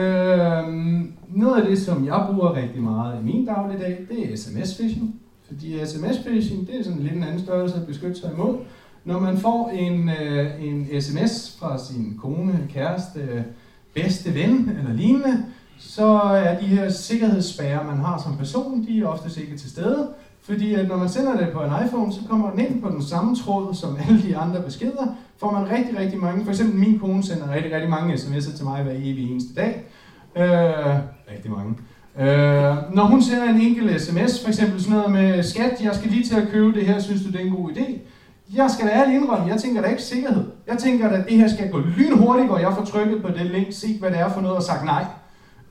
noget 1.29 1.61
af 1.61 1.67
det, 1.67 1.79
som 1.79 2.05
jeg 2.05 2.25
bruger 2.31 2.55
rigtig 2.55 2.81
meget 2.81 3.19
i 3.21 3.25
min 3.25 3.45
dagligdag, 3.45 4.05
det 4.09 4.31
er 4.31 4.35
sms-phishing. 4.35 5.15
Fordi 5.47 5.79
sms-phishing, 5.79 6.67
det 6.67 6.79
er 6.79 6.83
sådan 6.83 6.99
lidt 6.99 7.13
en 7.13 7.23
anden 7.23 7.39
størrelse 7.39 7.75
at 7.75 7.87
beskytte 7.87 8.19
sig 8.19 8.31
imod. 8.33 8.57
Når 9.05 9.19
man 9.19 9.37
får 9.37 9.69
en, 9.69 10.09
øh, 10.09 10.63
en 10.63 11.01
sms 11.01 11.57
fra 11.59 11.77
sin 11.77 12.19
kone, 12.21 12.67
kæreste, 12.73 13.43
bedste 13.93 14.33
ven 14.33 14.71
eller 14.79 14.93
lignende, 14.93 15.45
så 15.77 16.05
er 16.21 16.59
de 16.59 16.65
her 16.65 16.89
sikkerhedsspærrer, 16.89 17.83
man 17.83 17.97
har 17.97 18.21
som 18.23 18.37
person, 18.37 18.85
de 18.87 19.01
er 19.01 19.07
ofte 19.07 19.41
ikke 19.41 19.57
til 19.57 19.69
stede. 19.69 20.09
Fordi 20.45 20.73
at 20.73 20.87
når 20.87 20.97
man 20.97 21.09
sender 21.09 21.37
det 21.37 21.49
på 21.53 21.59
en 21.59 21.71
iPhone, 21.85 22.13
så 22.13 22.19
kommer 22.29 22.51
den 22.51 22.59
ind 22.59 22.81
på 22.81 22.89
den 22.89 23.03
samme 23.03 23.35
tråd 23.35 23.73
som 23.73 23.97
alle 24.07 24.23
de 24.23 24.37
andre 24.37 24.61
beskeder. 24.61 25.15
Får 25.37 25.51
man 25.51 25.71
rigtig, 25.71 25.99
rigtig 25.99 26.19
mange, 26.19 26.43
for 26.43 26.51
eksempel 26.51 26.79
min 26.79 26.99
kone 26.99 27.23
sender 27.23 27.53
rigtig, 27.53 27.73
rigtig 27.73 27.89
mange 27.89 28.13
sms'er 28.13 28.57
til 28.57 28.65
mig 28.65 28.83
hver 28.83 28.91
evig 28.91 29.31
eneste 29.31 29.53
dag. 29.53 29.83
Øh, 30.35 30.95
rigtig 31.31 31.51
mange. 31.51 31.75
Øh, 32.19 32.95
når 32.95 33.03
hun 33.03 33.21
sender 33.21 33.43
en 33.43 33.61
enkelt 33.61 34.01
sms, 34.01 34.41
for 34.41 34.47
eksempel 34.47 34.83
sådan 34.83 34.97
noget 34.97 35.11
med, 35.11 35.43
skat, 35.43 35.81
jeg 35.83 35.95
skal 35.95 36.11
lige 36.11 36.23
til 36.23 36.35
at 36.35 36.47
købe 36.51 36.73
det 36.79 36.85
her, 36.85 36.99
synes 36.99 37.23
du 37.23 37.31
det 37.31 37.41
er 37.41 37.45
en 37.45 37.55
god 37.55 37.69
idé? 37.69 37.99
Jeg 38.55 38.71
skal 38.71 38.87
da 38.87 38.91
ærligt 38.91 39.21
indrømme, 39.21 39.47
jeg 39.47 39.59
tænker 39.59 39.81
da 39.81 39.87
ikke 39.87 40.01
sikkerhed. 40.01 40.45
Jeg 40.67 40.77
tænker 40.77 41.09
at 41.09 41.25
det 41.29 41.37
her 41.37 41.47
skal 41.47 41.71
gå 41.71 41.79
lynhurtigt, 41.79 42.47
hvor 42.47 42.57
jeg 42.57 42.73
får 42.73 42.85
trykket 42.85 43.21
på 43.21 43.27
det 43.27 43.45
link, 43.45 43.67
se 43.71 43.87
hvad 43.99 44.11
det 44.11 44.19
er 44.19 44.29
for 44.29 44.41
noget 44.41 44.57
og 44.57 44.63
sagt 44.63 44.85
nej. 44.85 45.05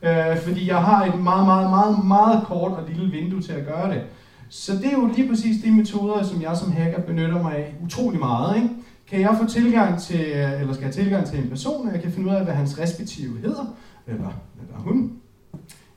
Øh, 0.03 0.39
fordi 0.39 0.69
jeg 0.69 0.79
har 0.79 1.05
et 1.05 1.23
meget, 1.23 1.47
meget, 1.47 1.71
meget, 1.71 2.05
meget 2.05 2.45
kort 2.47 2.73
og 2.73 2.89
lille 2.89 3.11
vindue 3.11 3.43
til 3.43 3.53
at 3.53 3.67
gøre 3.67 3.91
det. 3.95 4.03
Så 4.49 4.73
det 4.73 4.87
er 4.87 4.93
jo 4.93 5.11
lige 5.17 5.29
præcis 5.29 5.63
de 5.63 5.71
metoder, 5.71 6.23
som 6.23 6.43
jeg 6.43 6.57
som 6.57 6.73
hacker 6.73 7.01
benytter 7.01 7.43
mig 7.43 7.57
af 7.57 7.75
utrolig 7.85 8.21
meget. 8.21 8.57
Ikke? 8.57 8.69
Kan 9.11 9.21
jeg 9.21 9.37
få 9.41 9.47
tilgang 9.47 10.01
til, 10.01 10.21
øh, 10.21 10.61
eller 10.61 10.75
skal 10.75 10.85
jeg 10.85 10.95
tilgang 10.95 11.27
til 11.27 11.39
en 11.39 11.49
person, 11.49 11.87
og 11.87 11.95
jeg 11.95 12.03
kan 12.03 12.13
finde 12.13 12.31
ud 12.31 12.35
af, 12.35 12.45
hvad 12.45 12.55
hans 12.55 12.79
respektive 12.79 13.39
hedder, 13.39 13.75
eller, 14.07 14.31
eller 14.63 14.79
hun. 14.79 15.13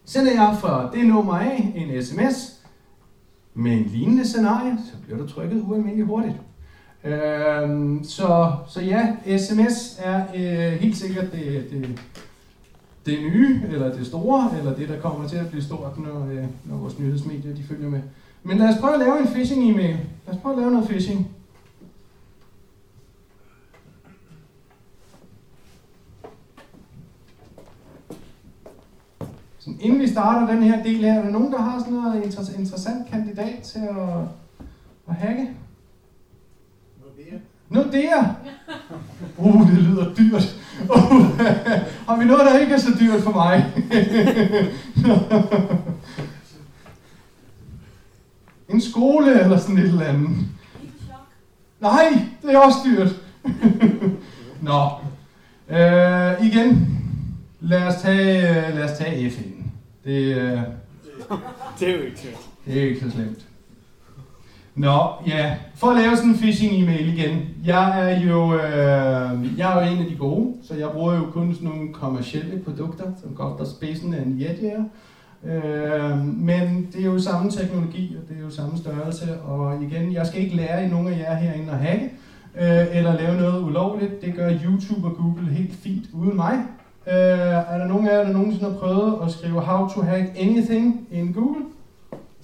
Sender 0.06 0.32
jeg 0.32 0.58
fra 0.60 0.92
det 0.94 1.06
nummer 1.06 1.34
af 1.34 1.74
en 1.76 2.04
sms 2.04 2.62
med 3.54 3.72
en 3.72 3.84
lignende 3.84 4.28
scenarie, 4.28 4.78
så 4.92 4.98
bliver 5.04 5.18
der 5.20 5.28
trykket 5.28 5.64
ualmindeligt 5.68 6.08
hurtigt. 6.08 6.36
Øhm, 7.04 8.04
så, 8.04 8.52
så 8.68 8.82
ja, 8.82 9.16
sms 9.38 10.00
er 10.04 10.24
øh, 10.36 10.80
helt 10.80 10.98
sikkert 10.98 11.32
det, 11.32 11.68
det, 11.72 12.00
det 13.06 13.20
nye, 13.20 13.62
eller 13.70 13.94
det 13.94 14.08
store, 14.08 14.58
eller 14.58 14.76
det, 14.76 14.90
der 14.90 15.00
kommer 15.00 15.28
til 15.28 15.38
at 15.38 15.50
blive 15.50 15.64
stort, 15.64 16.00
når, 16.00 16.28
øh, 16.32 16.46
når 16.66 16.78
vores 16.78 17.00
nyhedsmedier 17.00 17.56
de 17.56 17.64
følger 17.64 17.90
med. 17.90 18.02
Men 18.44 18.58
lad 18.58 18.70
os 18.70 18.80
prøve 18.80 18.94
at 18.94 19.00
lave 19.00 19.20
en 19.20 19.28
phishing-e-mail. 19.28 19.98
Lad 20.28 20.36
os 20.36 20.42
prøve 20.42 20.56
at 20.56 20.60
lave 20.60 20.72
noget 20.72 20.88
phishing. 20.88 21.28
Så 29.60 29.70
inden 29.80 30.00
vi 30.00 30.08
starter 30.08 30.54
den 30.54 30.64
her 30.64 30.84
del 30.84 30.98
her, 30.98 31.14
er 31.14 31.24
der 31.24 31.32
nogen, 31.32 31.52
der 31.52 31.62
har 31.62 31.80
sådan 31.80 31.94
noget 31.94 32.24
interessant 32.58 33.10
kandidat 33.10 33.60
til 33.64 33.80
at, 33.80 34.20
at 35.08 35.16
hacke? 35.16 35.50
Nordea? 37.70 38.24
Uh, 39.38 39.72
det 39.72 39.78
lyder 39.78 40.14
dyrt. 40.14 40.65
Uh, 40.82 41.40
har 42.08 42.20
vi 42.20 42.26
noget, 42.26 42.46
der 42.46 42.60
ikke 42.60 42.74
er 42.74 42.78
så 42.78 42.92
dyrt 43.00 43.24
for 43.24 43.32
mig? 43.32 43.74
en 48.70 48.82
skole 48.82 49.42
eller 49.42 49.58
sådan 49.58 49.78
et 49.78 49.84
eller 49.84 50.06
andet. 50.06 50.30
Nej, 51.80 52.26
det 52.42 52.54
er 52.54 52.60
også 52.60 52.78
dyrt. 52.86 53.10
Nå. 54.62 54.90
Uh, 55.70 56.48
igen. 56.48 56.92
Lad 57.60 57.84
os 57.84 58.02
tage, 58.02 58.42
lad 58.76 58.84
os 58.84 58.98
tage 58.98 59.32
FN. 59.32 59.72
Det, 60.04 60.36
uh, 60.36 60.62
det 61.80 61.90
er 61.90 61.94
jo 61.94 62.02
ikke. 62.02 62.38
Det 62.66 62.82
er 62.82 62.84
ikke 62.88 63.00
så 63.00 63.12
slemt. 63.12 63.46
Nå, 64.76 65.00
ja. 65.28 65.56
For 65.76 65.88
at 65.88 66.02
lave 66.02 66.16
sådan 66.16 66.30
en 66.30 66.38
phishing-e-mail 66.38 67.18
igen. 67.18 67.40
Jeg 67.66 68.12
er 68.12 68.20
jo 68.20 68.54
øh, 68.54 69.58
jeg 69.58 69.72
er 69.72 69.86
jo 69.86 69.94
en 69.94 70.00
af 70.00 70.06
de 70.10 70.16
gode, 70.16 70.54
så 70.64 70.76
jeg 70.76 70.90
bruger 70.90 71.16
jo 71.16 71.26
kun 71.34 71.54
sådan 71.54 71.70
nogle 71.70 71.94
kommersielle 71.94 72.60
produkter, 72.60 73.04
som 73.22 73.36
koster 73.36 73.66
spidsen 73.66 74.14
af 74.14 74.22
en 74.22 74.42
jetjager. 74.42 74.84
Øh, 75.46 76.18
men 76.26 76.88
det 76.94 77.02
er 77.02 77.06
jo 77.06 77.20
samme 77.20 77.52
teknologi, 77.52 78.16
og 78.22 78.30
det 78.30 78.38
er 78.38 78.42
jo 78.42 78.50
samme 78.50 78.78
størrelse. 78.78 79.42
Og 79.42 79.84
igen, 79.84 80.14
jeg 80.14 80.28
skal 80.28 80.42
ikke 80.42 80.56
lære 80.56 80.86
i 80.86 80.90
nogen 80.90 81.08
af 81.08 81.20
jer 81.20 81.36
herinde 81.36 81.72
at 81.72 81.80
hacke, 81.80 82.12
øh, 82.56 82.98
eller 82.98 83.18
lave 83.18 83.38
noget 83.38 83.64
ulovligt. 83.64 84.22
Det 84.22 84.36
gør 84.36 84.52
YouTube 84.66 85.08
og 85.08 85.16
Google 85.16 85.48
helt 85.48 85.76
fint 85.76 86.06
uden 86.14 86.36
mig. 86.36 86.54
Øh, 87.08 87.14
er 87.74 87.78
der 87.78 87.88
nogen 87.88 88.08
af 88.08 88.18
jer, 88.18 88.24
der 88.24 88.34
nogensinde 88.34 88.72
har 88.72 88.78
prøvet 88.80 89.16
at 89.26 89.32
skrive 89.32 89.62
How 89.62 89.88
to 89.88 90.02
hack 90.02 90.26
anything 90.40 91.08
in 91.12 91.34
Google? 91.34 91.62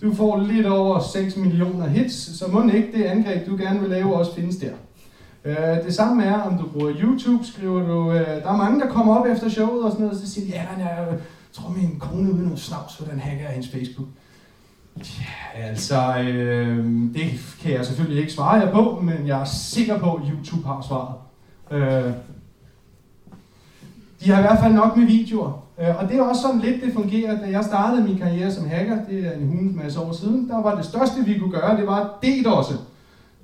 Du 0.02 0.14
får 0.14 0.40
lidt 0.40 0.68
over 0.68 1.00
6 1.00 1.38
millioner 1.38 1.88
hits, 1.88 2.40
så 2.40 2.48
må 2.48 2.70
ikke 2.70 2.92
det 2.98 3.04
angreb, 3.04 3.48
du 3.48 3.58
gerne 3.58 3.80
vil 3.80 3.90
lave, 3.90 4.16
også 4.16 4.36
findes 4.36 4.56
der. 4.56 4.72
Uh, 5.46 5.86
det 5.86 5.96
samme 5.96 6.24
er, 6.24 6.42
om 6.42 6.58
du 6.58 6.68
bruger 6.68 6.94
YouTube, 7.02 7.46
skriver 7.46 7.88
du, 7.88 8.10
uh, 8.10 8.16
der 8.16 8.52
er 8.52 8.58
mange, 8.58 8.80
der 8.80 8.88
kommer 8.88 9.16
op 9.16 9.26
efter 9.26 9.50
showet 9.50 9.84
og 9.84 9.92
sådan 9.92 10.06
noget, 10.06 10.22
og 10.22 10.28
så 10.28 10.34
siger 10.34 10.48
de, 10.48 10.52
ja, 10.52 10.86
jeg 10.86 11.08
tror 11.54 11.70
min 11.70 12.00
kone 12.00 12.34
uden 12.34 12.44
noget 12.44 12.60
snavs, 12.60 12.98
hvordan 12.98 13.20
hacker 13.20 13.44
jeg 13.44 13.52
hendes 13.52 13.72
Facebook. 13.72 14.08
Ja, 14.98 15.62
altså, 15.62 16.18
øh, 16.20 16.86
det 17.14 17.56
kan 17.62 17.72
jeg 17.72 17.86
selvfølgelig 17.86 18.20
ikke 18.22 18.34
svare 18.34 18.54
jer 18.54 18.72
på, 18.72 19.00
men 19.04 19.28
jeg 19.28 19.42
er 19.42 19.46
sikker 19.46 20.00
på, 20.00 20.14
at 20.14 20.22
YouTube 20.32 20.68
har 20.68 20.86
svaret. 20.88 21.16
Øh, 21.72 22.14
de 24.24 24.32
har 24.32 24.40
i 24.40 24.42
hvert 24.42 24.60
fald 24.60 24.74
nok 24.74 24.98
med 24.98 25.06
videoer. 25.06 25.61
Øh, 25.80 26.04
og 26.04 26.10
det 26.10 26.18
er 26.18 26.22
også 26.22 26.42
sådan 26.42 26.60
lidt, 26.60 26.84
det 26.84 26.94
fungerer. 26.94 27.40
Da 27.40 27.50
jeg 27.52 27.64
startede 27.64 28.04
min 28.04 28.18
karriere 28.18 28.52
som 28.52 28.68
hacker, 28.68 28.98
det 29.10 29.28
er 29.28 29.32
en 29.32 29.48
hunds 29.48 29.76
masse 29.76 30.00
år 30.00 30.12
siden, 30.12 30.50
der 30.50 30.62
var 30.62 30.76
det 30.76 30.86
største, 30.86 31.26
vi 31.26 31.40
kunne 31.40 31.52
gøre, 31.52 31.78
det 31.78 31.88
var 31.88 32.20
DDoS'e. 32.26 32.76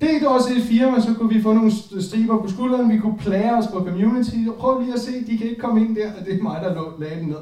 DDoS'e 0.03 0.57
i 0.57 0.61
firma, 0.61 0.99
så 0.99 1.13
kunne 1.13 1.33
vi 1.33 1.41
få 1.41 1.53
nogle 1.53 1.71
striber 2.01 2.41
på 2.41 2.47
skulderen, 2.47 2.91
vi 2.91 2.97
kunne 2.97 3.17
plage 3.17 3.57
os 3.57 3.67
på 3.67 3.79
community, 3.79 4.47
og 4.47 4.55
prøv 4.55 4.81
lige 4.81 4.93
at 4.93 4.99
se, 4.99 5.11
de 5.27 5.37
kan 5.37 5.47
ikke 5.47 5.61
komme 5.61 5.81
ind 5.81 5.95
der, 5.95 6.07
og 6.19 6.25
det 6.25 6.39
er 6.39 6.43
mig, 6.43 6.59
der 6.61 6.95
lagde 6.99 7.19
den 7.19 7.27
ned. 7.27 7.37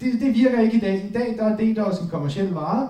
Det, 0.00 0.20
det 0.20 0.34
virker 0.34 0.60
ikke 0.60 0.76
i 0.76 0.80
dag. 0.80 1.10
I 1.10 1.12
dag 1.12 1.34
der 1.38 1.44
er 1.44 1.56
DDoS 1.56 1.98
en 1.98 2.08
kommersiel 2.08 2.52
vare. 2.52 2.88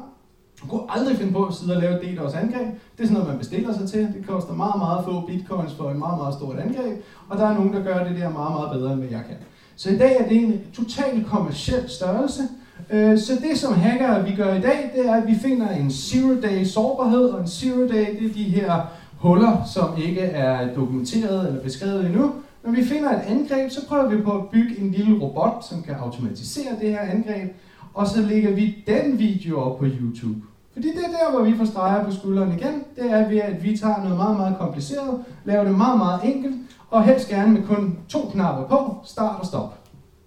Du 0.63 0.67
kunne 0.67 0.83
aldrig 0.89 1.17
finde 1.17 1.33
på 1.33 1.45
at 1.45 1.55
sidde 1.55 1.75
og 1.77 1.83
lave 1.83 1.95
et 1.95 2.19
DDoS-angreb. 2.19 2.67
Det 2.97 3.03
er 3.03 3.07
sådan 3.07 3.13
noget, 3.13 3.29
man 3.29 3.39
bestiller 3.39 3.73
sig 3.73 3.89
til. 3.89 4.01
Det 4.01 4.27
koster 4.29 4.55
meget, 4.55 4.79
meget 4.79 5.05
få 5.05 5.21
bitcoins 5.27 5.75
for 5.75 5.91
et 5.91 5.97
meget, 5.97 6.19
meget 6.19 6.35
stort 6.35 6.59
angreb. 6.59 7.03
Og 7.29 7.39
der 7.39 7.47
er 7.47 7.55
nogen, 7.55 7.73
der 7.73 7.83
gør 7.83 8.05
det 8.05 8.17
der 8.17 8.31
meget, 8.31 8.53
meget 8.53 8.71
bedre, 8.73 8.93
end 8.93 9.01
hvad 9.01 9.11
jeg 9.11 9.25
kan. 9.29 9.37
Så 9.77 9.91
i 9.91 9.99
dag 9.99 10.17
er 10.21 10.29
det 10.29 10.37
en 10.37 10.61
total 10.73 11.25
kommersiel 11.25 11.85
størrelse. 11.89 12.43
Øh, 12.91 13.19
så 13.19 13.33
det 13.33 13.59
som 13.59 13.75
hacker 13.75 14.23
vi 14.23 14.35
gør 14.35 14.55
i 14.55 14.61
dag, 14.61 14.91
det 14.97 15.09
er, 15.09 15.15
at 15.15 15.27
vi 15.27 15.35
finder 15.35 15.71
en 15.71 15.91
zero-day 15.91 16.65
sårbarhed, 16.65 17.25
og 17.25 17.41
en 17.41 17.49
zero-day 17.49 18.19
det 18.21 18.31
er 18.31 18.35
de 18.35 18.43
her 18.43 18.81
huller, 19.19 19.65
som 19.75 20.03
ikke 20.03 20.21
er 20.21 20.75
dokumenteret 20.75 21.49
eller 21.49 21.63
beskrevet 21.63 22.07
endnu. 22.07 22.33
Når 22.65 22.73
vi 22.73 22.85
finder 22.85 23.11
et 23.11 23.23
angreb, 23.27 23.71
så 23.71 23.87
prøver 23.89 24.09
vi 24.09 24.23
på 24.23 24.33
at 24.33 24.49
bygge 24.53 24.81
en 24.81 24.91
lille 24.91 25.21
robot, 25.21 25.65
som 25.69 25.83
kan 25.83 25.95
automatisere 25.95 26.73
det 26.81 26.91
her 26.91 27.01
angreb, 27.01 27.53
og 27.95 28.07
så 28.07 28.23
lægger 28.23 28.55
vi 28.55 28.85
den 28.87 29.19
video 29.19 29.61
op 29.61 29.79
på 29.79 29.85
YouTube. 29.85 30.41
Fordi 30.73 30.89
det 30.89 31.05
er 31.05 31.11
der, 31.19 31.37
hvor 31.37 31.45
vi 31.51 31.57
får 31.57 31.65
streger 31.65 32.05
på 32.05 32.11
skulderen 32.13 32.53
igen, 32.53 32.83
det 32.97 33.11
er 33.11 33.29
ved, 33.29 33.39
at 33.39 33.65
vi 33.65 33.77
tager 33.77 34.03
noget 34.03 34.17
meget, 34.17 34.37
meget 34.37 34.57
kompliceret, 34.59 35.25
laver 35.45 35.65
det 35.65 35.75
meget, 35.77 35.99
meget 35.99 36.21
enkelt, 36.25 36.55
og 36.95 37.05
helst 37.05 37.29
gerne 37.29 37.53
med 37.53 37.63
kun 37.63 37.99
to 38.09 38.31
knapper 38.33 38.67
på, 38.67 38.97
start 39.05 39.41
og 39.41 39.47
stop. 39.47 39.79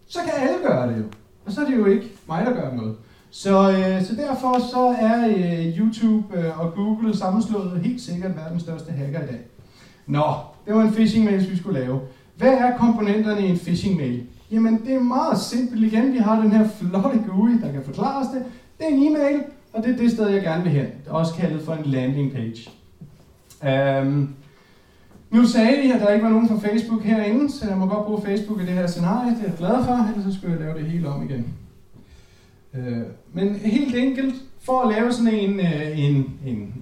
Så 0.08 0.20
kan 0.20 0.34
alle 0.42 0.58
gøre 0.68 0.88
det 0.88 0.98
jo. 0.98 1.04
Og 1.46 1.52
så 1.52 1.62
er 1.62 1.66
det 1.66 1.78
jo 1.78 1.86
ikke 1.86 2.12
mig, 2.28 2.46
der 2.46 2.54
gør 2.54 2.76
noget. 2.76 2.96
Så, 3.30 3.72
øh, 3.72 4.04
så 4.04 4.16
derfor 4.16 4.60
så 4.72 4.96
er 5.00 5.28
øh, 5.28 5.80
YouTube 5.80 6.38
øh, 6.38 6.60
og 6.60 6.74
Google 6.74 7.18
sammenslået 7.18 7.82
helt 7.84 8.02
sikkert 8.02 8.36
verdens 8.36 8.62
største 8.62 8.92
hacker 8.92 9.24
i 9.24 9.26
dag. 9.26 9.40
Nå, 10.08 10.34
det 10.66 10.76
var 10.76 10.82
en 10.82 10.92
phishing 10.92 11.26
mail, 11.26 11.52
vi 11.52 11.58
skulle 11.58 11.80
lave. 11.80 12.00
Hvad 12.38 12.54
er 12.54 12.78
komponenterne 12.78 13.48
i 13.48 13.50
en 13.50 13.60
phishing 13.60 13.98
mail? 13.98 14.24
Jamen, 14.52 14.82
det 14.86 14.94
er 14.94 15.00
meget 15.00 15.40
simpelt 15.40 15.84
igen. 15.84 16.14
Vi 16.14 16.18
har 16.18 16.42
den 16.42 16.52
her 16.52 16.68
flotte 16.68 17.24
GUI, 17.28 17.52
der 17.62 17.72
kan 17.72 17.84
forklare 17.86 18.22
os 18.22 18.28
det. 18.34 18.46
Det 18.78 18.86
er 18.86 18.90
en 18.90 19.08
e-mail, 19.08 19.44
og 19.74 19.84
det 19.84 19.94
er 19.94 19.98
det 19.98 20.12
sted, 20.12 20.28
jeg 20.28 20.42
gerne 20.42 20.64
vil 20.64 20.72
hen. 20.72 20.86
Det 20.86 21.10
er 21.10 21.14
også 21.14 21.34
kaldet 21.34 21.62
for 21.62 21.74
en 21.74 21.86
landing 21.86 22.32
page. 22.34 22.70
Um, 24.02 24.36
nu 25.32 25.46
sagde 25.46 25.82
vi, 25.82 25.92
at 25.92 26.02
der 26.02 26.14
ikke 26.14 26.26
var 26.26 26.32
nogen 26.32 26.48
fra 26.48 26.70
Facebook 26.70 27.04
herinde, 27.04 27.52
så 27.52 27.68
jeg 27.68 27.78
må 27.78 27.86
godt 27.86 28.06
bruge 28.06 28.22
Facebook 28.26 28.62
i 28.62 28.66
det 28.66 28.74
her 28.74 28.88
scenarie. 28.88 29.32
Det 29.32 29.40
er 29.40 29.44
jeg 29.44 29.58
glad 29.58 29.86
for, 29.86 30.10
ellers 30.10 30.34
så 30.34 30.40
skulle 30.40 30.54
jeg 30.54 30.66
lave 30.66 30.80
det 30.80 30.92
hele 30.92 31.10
om 31.10 31.24
igen. 31.30 31.46
Uh, 32.74 33.04
men 33.34 33.56
helt 33.56 33.96
enkelt, 33.96 34.36
for 34.62 34.82
at 34.82 34.96
lave 34.96 35.14
sådan 35.14 35.34
en, 35.34 35.60
øh, 35.60 36.00
en, 36.00 36.16
en, 36.16 36.26
en 36.46 36.74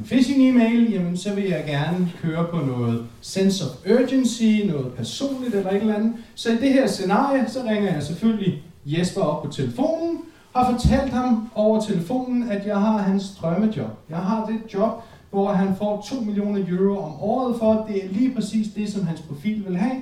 en 0.00 0.06
phishing-e-mail, 0.06 0.92
jamen 0.92 1.16
så 1.16 1.34
vil 1.34 1.44
jeg 1.44 1.64
gerne 1.66 2.12
køre 2.22 2.46
på 2.50 2.56
noget 2.56 3.06
sense 3.20 3.64
of 3.64 3.70
urgency, 4.00 4.42
noget 4.64 4.92
personligt 4.92 5.54
eller 5.54 5.70
et 5.70 5.76
eller 5.76 5.94
andet. 5.94 6.12
Så 6.34 6.52
i 6.52 6.56
det 6.56 6.72
her 6.72 6.86
scenarie, 6.86 7.44
så 7.48 7.62
ringer 7.68 7.92
jeg 7.92 8.02
selvfølgelig 8.02 8.62
Jesper 8.86 9.20
op 9.20 9.42
på 9.42 9.52
telefonen, 9.52 10.18
har 10.56 10.72
fortalt 10.72 11.12
ham 11.12 11.50
over 11.54 11.80
telefonen, 11.80 12.50
at 12.50 12.66
jeg 12.66 12.76
har 12.80 12.98
hans 12.98 13.30
drømmejob. 13.40 13.90
Jeg 14.10 14.18
har 14.18 14.46
det 14.46 14.74
job, 14.74 15.02
hvor 15.30 15.52
han 15.52 15.76
får 15.76 16.06
2 16.08 16.20
millioner 16.20 16.64
euro 16.68 16.98
om 16.98 17.12
året 17.20 17.56
for. 17.58 17.86
Det 17.88 18.04
er 18.04 18.08
lige 18.08 18.34
præcis 18.34 18.74
det, 18.74 18.92
som 18.92 19.06
hans 19.06 19.20
profil 19.20 19.64
vil 19.68 19.76
have. 19.76 19.96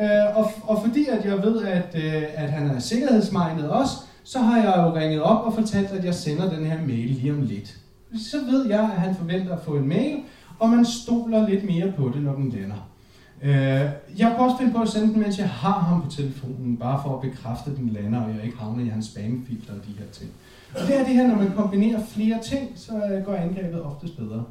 Øh, 0.00 0.36
og, 0.36 0.50
og 0.62 0.82
fordi 0.84 1.06
at 1.06 1.24
jeg 1.24 1.42
ved, 1.42 1.62
at, 1.62 1.94
øh, 1.94 2.22
at 2.34 2.50
han 2.50 2.70
er 2.70 2.78
sikkerhedsmindet 2.78 3.70
også, 3.70 3.96
så 4.24 4.38
har 4.38 4.56
jeg 4.56 4.74
jo 4.76 4.94
ringet 4.94 5.22
op 5.22 5.44
og 5.44 5.54
fortalt, 5.54 5.90
at 5.90 6.04
jeg 6.04 6.14
sender 6.14 6.50
den 6.50 6.66
her 6.66 6.80
mail 6.86 7.08
lige 7.08 7.32
om 7.32 7.42
lidt. 7.42 7.76
Så 8.30 8.36
ved 8.50 8.66
jeg, 8.66 8.80
at 8.80 9.00
han 9.00 9.14
forventer 9.14 9.52
at 9.52 9.62
få 9.64 9.76
en 9.76 9.88
mail, 9.88 10.18
og 10.58 10.68
man 10.68 10.84
stoler 10.84 11.48
lidt 11.48 11.64
mere 11.64 11.92
på 11.92 12.10
det, 12.14 12.22
når 12.22 12.34
den 12.34 12.50
lander. 12.50 12.88
Øh, 13.42 13.90
jeg 14.18 14.30
kan 14.30 14.36
også 14.38 14.56
finde 14.58 14.72
på 14.72 14.82
at 14.82 14.88
sende 14.88 15.12
den, 15.12 15.20
mens 15.20 15.38
jeg 15.38 15.48
har 15.48 15.78
ham 15.80 16.02
på 16.02 16.10
telefonen, 16.10 16.76
bare 16.76 17.00
for 17.04 17.14
at 17.14 17.30
bekræfte, 17.30 17.70
at 17.70 17.76
den 17.76 17.88
lander, 17.88 18.20
og 18.20 18.30
jeg 18.36 18.44
ikke 18.44 18.58
havner 18.58 18.84
i 18.84 18.88
hans 18.88 19.06
spamfilter 19.06 19.72
og 19.72 19.78
de 19.86 19.92
her 19.98 20.06
ting. 20.12 20.30
Og 20.74 20.80
det 20.86 21.00
er 21.00 21.04
det 21.04 21.14
her, 21.14 21.26
når 21.26 21.36
man 21.36 21.52
kombinerer 21.56 22.00
flere 22.06 22.38
ting, 22.42 22.72
så 22.76 22.92
øh, 22.92 23.24
går 23.24 23.34
angrebet 23.34 23.82
oftest 23.82 24.16
bedre. 24.16 24.44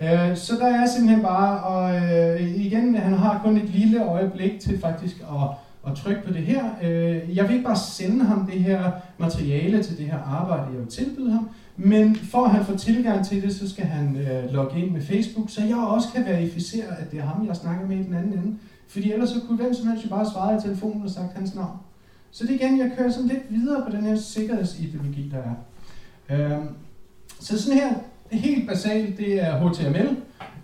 Øh, 0.00 0.36
så 0.36 0.56
der 0.60 0.66
er 0.66 0.86
simpelthen 0.86 1.22
bare, 1.22 1.60
og 1.60 1.96
øh, 1.96 2.56
igen, 2.56 2.94
han 2.94 3.12
har 3.12 3.40
kun 3.44 3.56
et 3.56 3.68
lille 3.68 4.04
øjeblik 4.04 4.60
til 4.60 4.80
faktisk 4.80 5.16
at, 5.20 5.48
at 5.90 5.96
trykke 5.96 6.22
på 6.22 6.32
det 6.32 6.42
her. 6.42 6.64
Øh, 6.82 7.36
jeg 7.36 7.44
vil 7.44 7.52
ikke 7.52 7.64
bare 7.66 7.76
sende 7.76 8.24
ham 8.24 8.46
det 8.46 8.60
her 8.60 8.90
materiale 9.18 9.82
til 9.82 9.98
det 9.98 10.06
her 10.06 10.18
arbejde, 10.18 10.72
jeg 10.72 10.80
vil 10.80 10.86
tilbyde 10.86 11.32
ham, 11.32 11.48
men 11.76 12.16
for 12.16 12.44
at 12.44 12.50
han 12.50 12.64
får 12.64 12.76
tilgang 12.76 13.26
til 13.26 13.42
det, 13.42 13.54
så 13.54 13.70
skal 13.70 13.84
han 13.84 14.16
øh, 14.16 14.52
logge 14.52 14.80
ind 14.80 14.90
med 14.90 15.02
Facebook, 15.02 15.50
så 15.50 15.64
jeg 15.64 15.76
også 15.76 16.08
kan 16.14 16.24
verificere, 16.24 16.98
at 16.98 17.10
det 17.10 17.18
er 17.18 17.24
ham, 17.24 17.46
jeg 17.46 17.56
snakker 17.56 17.86
med 17.86 17.96
i 17.96 18.02
den 18.02 18.14
anden 18.14 18.32
ende. 18.32 18.58
Fordi 18.88 19.12
ellers 19.12 19.28
så 19.28 19.40
kunne 19.40 19.56
hvem 19.56 19.74
som 19.74 19.88
helst 19.88 20.04
jo 20.04 20.08
bare 20.08 20.30
svare 20.30 20.56
i 20.56 20.60
telefonen 20.60 21.02
og 21.02 21.10
sagt 21.10 21.34
hans 21.34 21.54
navn. 21.54 21.78
Så 22.30 22.46
det 22.46 22.54
igen, 22.54 22.78
jeg 22.78 22.92
kører 22.98 23.10
sådan 23.10 23.28
lidt 23.28 23.42
videre 23.50 23.84
på 23.90 23.96
den 23.96 24.04
her 24.04 24.16
sikkerhedsideologi, 24.16 25.32
der 25.32 25.38
er. 25.38 25.54
Øh, 26.30 26.64
så 27.40 27.62
sådan 27.62 27.78
her, 27.78 27.94
helt 28.32 28.68
basalt, 28.68 29.18
det 29.18 29.42
er 29.42 29.68
HTML. 29.68 30.16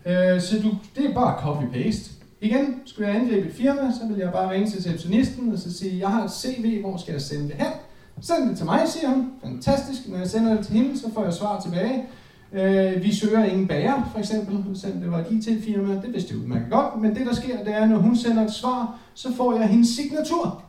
Øh, 0.06 0.40
så 0.40 0.62
du, 0.62 0.70
det 0.96 1.10
er 1.10 1.14
bare 1.14 1.38
copy-paste. 1.38 2.12
Igen, 2.40 2.80
skulle 2.84 3.08
jeg 3.08 3.16
angribe 3.16 3.48
et 3.48 3.54
firma, 3.54 3.92
så 4.00 4.06
vil 4.08 4.18
jeg 4.18 4.32
bare 4.32 4.50
ringe 4.50 4.70
til 4.70 4.78
receptionisten 4.78 5.52
og 5.52 5.58
så 5.58 5.78
sige, 5.78 5.98
jeg 5.98 6.08
har 6.08 6.24
et 6.24 6.30
CV, 6.30 6.80
hvor 6.80 6.96
skal 6.96 7.12
jeg 7.12 7.20
sende 7.20 7.44
det 7.44 7.54
hen? 7.54 7.72
Send 8.20 8.48
det 8.48 8.56
til 8.56 8.66
mig, 8.66 8.80
siger 8.86 9.08
hun. 9.08 9.30
Fantastisk. 9.44 10.08
Når 10.08 10.18
jeg 10.18 10.28
sender 10.28 10.54
det 10.56 10.66
til 10.66 10.74
hende, 10.74 10.98
så 10.98 11.12
får 11.14 11.24
jeg 11.24 11.32
svar 11.32 11.60
tilbage. 11.60 12.04
Øh, 12.52 13.02
vi 13.02 13.14
søger 13.14 13.44
ingen 13.44 13.68
bager, 13.68 14.10
for 14.12 14.18
eksempel. 14.18 14.56
Det 15.02 15.10
var 15.10 15.18
et 15.18 15.26
IT-firma, 15.30 15.94
det 15.94 16.12
vidste 16.12 16.34
jeg 16.34 16.42
udmærket 16.42 16.70
godt. 16.70 17.00
Men 17.00 17.14
det, 17.14 17.26
der 17.26 17.34
sker, 17.34 17.64
det 17.64 17.74
er, 17.74 17.86
når 17.86 17.98
hun 17.98 18.16
sender 18.16 18.44
et 18.44 18.52
svar, 18.52 18.98
så 19.14 19.34
får 19.36 19.58
jeg 19.58 19.68
hendes 19.68 19.88
signatur. 19.88 20.62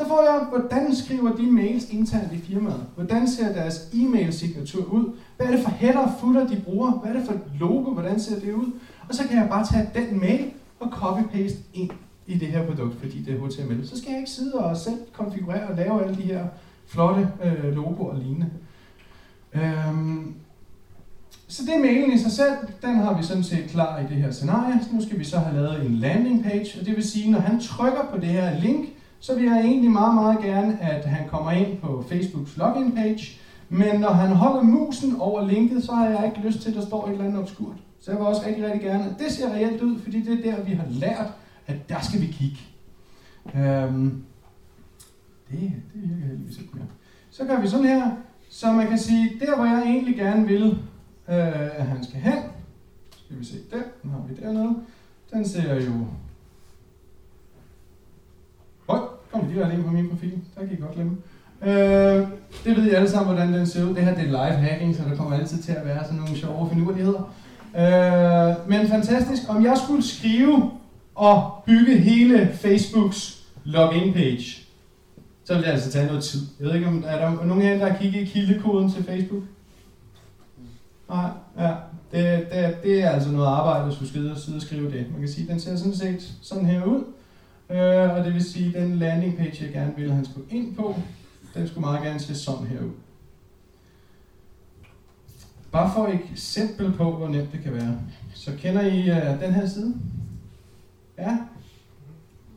Så 0.00 0.08
får 0.08 0.22
jeg, 0.22 0.46
hvordan 0.48 0.94
skriver 0.94 1.36
de 1.36 1.50
mails 1.50 1.90
internt 1.90 2.32
i 2.32 2.38
firmaet? 2.38 2.86
Hvordan 2.94 3.28
ser 3.28 3.52
deres 3.52 3.88
e-mail-signatur 3.94 4.84
ud? 4.84 5.12
Hvad 5.36 5.46
er 5.46 5.50
det 5.50 5.60
for 5.62 5.70
header 5.70 5.98
og 5.98 6.12
footer, 6.20 6.46
de 6.46 6.62
bruger? 6.64 6.90
Hvad 6.90 7.10
er 7.10 7.18
det 7.18 7.26
for 7.26 7.32
et 7.32 7.40
logo? 7.60 7.92
Hvordan 7.92 8.20
ser 8.20 8.40
det 8.40 8.52
ud? 8.52 8.72
Og 9.08 9.14
så 9.14 9.28
kan 9.28 9.36
jeg 9.36 9.48
bare 9.48 9.66
tage 9.66 9.90
den 9.94 10.20
mail 10.20 10.50
og 10.80 10.88
copy-paste 10.88 11.58
ind 11.74 11.90
i 12.26 12.38
det 12.38 12.48
her 12.48 12.66
produkt, 12.66 12.98
fordi 13.00 13.22
det 13.22 13.34
er 13.34 13.38
HTML. 13.38 13.88
Så 13.88 13.98
skal 13.98 14.10
jeg 14.10 14.18
ikke 14.18 14.30
sidde 14.30 14.54
og 14.54 14.76
selv 14.76 14.98
konfigurere 15.12 15.68
og 15.68 15.76
lave 15.76 16.04
alle 16.04 16.16
de 16.16 16.22
her 16.22 16.44
flotte 16.86 17.28
øh, 17.44 17.74
logoer 17.74 18.10
og 18.10 18.18
lignende. 18.18 18.50
Øhm, 19.54 20.34
så 21.48 21.62
det 21.66 21.74
er 21.74 21.80
mailen 21.80 22.12
i 22.12 22.18
sig 22.18 22.32
selv, 22.32 22.52
den 22.82 22.94
har 22.94 23.16
vi 23.18 23.22
sådan 23.22 23.44
set 23.44 23.64
klar 23.68 23.98
i 23.98 24.02
det 24.02 24.16
her 24.16 24.30
scenarie. 24.30 24.80
Så 24.82 24.88
nu 24.94 25.02
skal 25.02 25.18
vi 25.18 25.24
så 25.24 25.38
have 25.38 25.56
lavet 25.56 25.86
en 25.86 25.94
landing 25.94 26.44
page, 26.44 26.80
og 26.80 26.86
det 26.86 26.96
vil 26.96 27.08
sige, 27.08 27.30
når 27.30 27.38
han 27.38 27.60
trykker 27.60 28.02
på 28.12 28.16
det 28.16 28.28
her 28.28 28.60
link, 28.60 28.88
så 29.20 29.34
vil 29.34 29.44
jeg 29.44 29.60
egentlig 29.60 29.90
meget, 29.90 30.14
meget 30.14 30.38
gerne, 30.38 30.82
at 30.82 31.04
han 31.04 31.28
kommer 31.28 31.50
ind 31.50 31.78
på 31.78 32.04
Facebooks 32.08 32.56
login 32.56 32.92
page, 32.92 33.40
men 33.68 34.00
når 34.00 34.10
han 34.10 34.36
holder 34.36 34.62
musen 34.62 35.16
over 35.20 35.46
linket, 35.46 35.84
så 35.84 35.92
har 35.92 36.08
jeg 36.08 36.26
ikke 36.26 36.48
lyst 36.48 36.60
til, 36.60 36.68
at 36.70 36.76
der 36.76 36.86
står 36.86 37.06
et 37.06 37.12
eller 37.12 37.24
andet 37.24 37.40
obskurt. 37.40 37.76
Så 38.00 38.10
jeg 38.10 38.18
vil 38.18 38.26
også 38.26 38.42
rigtig, 38.46 38.64
rigtig 38.64 38.80
gerne, 38.80 39.04
at 39.04 39.18
det 39.18 39.32
ser 39.32 39.52
reelt 39.52 39.82
ud, 39.82 39.98
fordi 39.98 40.22
det 40.22 40.46
er 40.46 40.56
der, 40.56 40.62
vi 40.62 40.72
har 40.72 40.86
lært, 40.88 41.26
at 41.66 41.88
der 41.88 42.00
skal 42.00 42.20
vi 42.20 42.26
kigge. 42.26 42.58
Øhm, 43.54 44.22
det, 45.50 45.60
det 45.60 46.02
virker 46.02 46.26
heldigvis 46.26 46.58
ikke 46.58 46.70
mere. 46.74 46.86
Så 47.30 47.44
gør 47.44 47.60
vi 47.60 47.68
sådan 47.68 47.86
her, 47.86 48.10
så 48.50 48.72
man 48.72 48.88
kan 48.88 48.98
sige, 48.98 49.40
der 49.40 49.56
hvor 49.56 49.64
jeg 49.64 49.82
egentlig 49.82 50.16
gerne 50.16 50.46
vil, 50.46 50.70
øh, 51.28 51.78
at 51.78 51.86
han 51.86 52.04
skal 52.04 52.20
hen, 52.20 52.38
skal 53.10 53.38
vi 53.38 53.44
se 53.44 53.56
der, 53.70 53.82
nu 54.02 54.10
har 54.10 54.22
vi 54.28 54.34
dernede, 54.34 54.76
den 55.32 55.48
ser 55.48 55.74
jo 55.74 55.92
kom 59.32 59.48
lige 59.48 59.74
ind 59.74 59.84
på 59.84 59.90
min 59.90 60.08
profil. 60.08 60.38
Der 60.54 60.66
kan 60.66 60.78
I 60.78 60.80
godt 60.80 60.94
glemme. 60.94 61.16
Øh, 61.62 62.28
det 62.64 62.76
ved 62.76 62.86
I 62.86 62.90
alle 62.90 63.10
sammen, 63.10 63.34
hvordan 63.34 63.52
den 63.52 63.66
ser 63.66 63.84
ud. 63.84 63.94
Det 63.94 64.04
her 64.04 64.14
det 64.14 64.22
er 64.22 64.26
live 64.26 64.56
hacking, 64.56 64.96
så 64.96 65.02
der 65.10 65.16
kommer 65.16 65.36
altid 65.36 65.62
til 65.62 65.72
at 65.72 65.86
være 65.86 66.04
sådan 66.04 66.18
nogle 66.18 66.36
sjove 66.36 66.70
finurligheder. 66.72 67.34
Øh, 67.76 68.70
men 68.70 68.88
fantastisk. 68.88 69.42
Om 69.48 69.64
jeg 69.64 69.78
skulle 69.84 70.02
skrive 70.02 70.70
og 71.14 71.62
bygge 71.66 71.98
hele 71.98 72.50
Facebooks 72.54 73.42
login 73.64 74.12
page, 74.12 74.66
så 75.44 75.52
ville 75.52 75.66
det 75.66 75.72
altså 75.72 75.92
tage 75.92 76.06
noget 76.06 76.24
tid. 76.24 76.40
Jeg 76.60 76.66
ved 76.66 76.74
ikke, 76.74 76.86
om 76.86 77.04
er 77.06 77.18
der 77.18 77.44
nogen 77.44 77.62
af 77.62 77.72
jer, 77.72 77.78
der 77.78 77.92
har 77.92 77.98
kigget 77.98 78.20
i 78.20 78.24
kildekoden 78.24 78.92
til 78.92 79.04
Facebook? 79.04 79.42
Nej, 81.08 81.30
ja. 81.58 81.74
Det, 82.12 82.46
det, 82.52 82.76
det 82.82 83.02
er 83.02 83.10
altså 83.10 83.30
noget 83.30 83.46
arbejde, 83.46 83.86
at 83.86 83.94
skulle 83.94 84.10
sidde 84.10 84.56
og 84.56 84.62
skrive 84.62 84.90
det. 84.90 85.06
Man 85.12 85.20
kan 85.20 85.28
sige, 85.28 85.44
at 85.44 85.50
den 85.50 85.60
ser 85.60 85.76
sådan 85.76 85.94
set 85.94 86.32
sådan 86.42 86.66
her 86.66 86.84
ud. 86.84 87.04
Øh, 87.70 88.16
og 88.16 88.24
det 88.24 88.34
vil 88.34 88.44
sige, 88.44 88.76
at 88.76 88.82
den 88.82 88.96
landing 88.96 89.36
page, 89.36 89.64
jeg 89.64 89.72
gerne 89.72 89.92
ville, 89.96 90.14
han 90.14 90.24
skulle 90.24 90.50
ind 90.50 90.76
på, 90.76 90.94
den 91.54 91.68
skulle 91.68 91.80
meget 91.80 92.02
gerne 92.02 92.20
se 92.20 92.34
sådan 92.34 92.66
her 92.66 92.80
ud. 92.80 92.90
Bare 95.72 95.92
for 95.94 96.06
et 96.06 96.20
eksempel 96.32 96.92
på, 96.92 97.16
hvor 97.16 97.28
nemt 97.28 97.52
det 97.52 97.60
kan 97.62 97.72
være. 97.72 97.98
Så 98.34 98.52
kender 98.58 98.82
I 98.82 99.10
uh, 99.10 99.40
den 99.42 99.54
her 99.54 99.66
side? 99.66 99.94
Ja. 101.18 101.38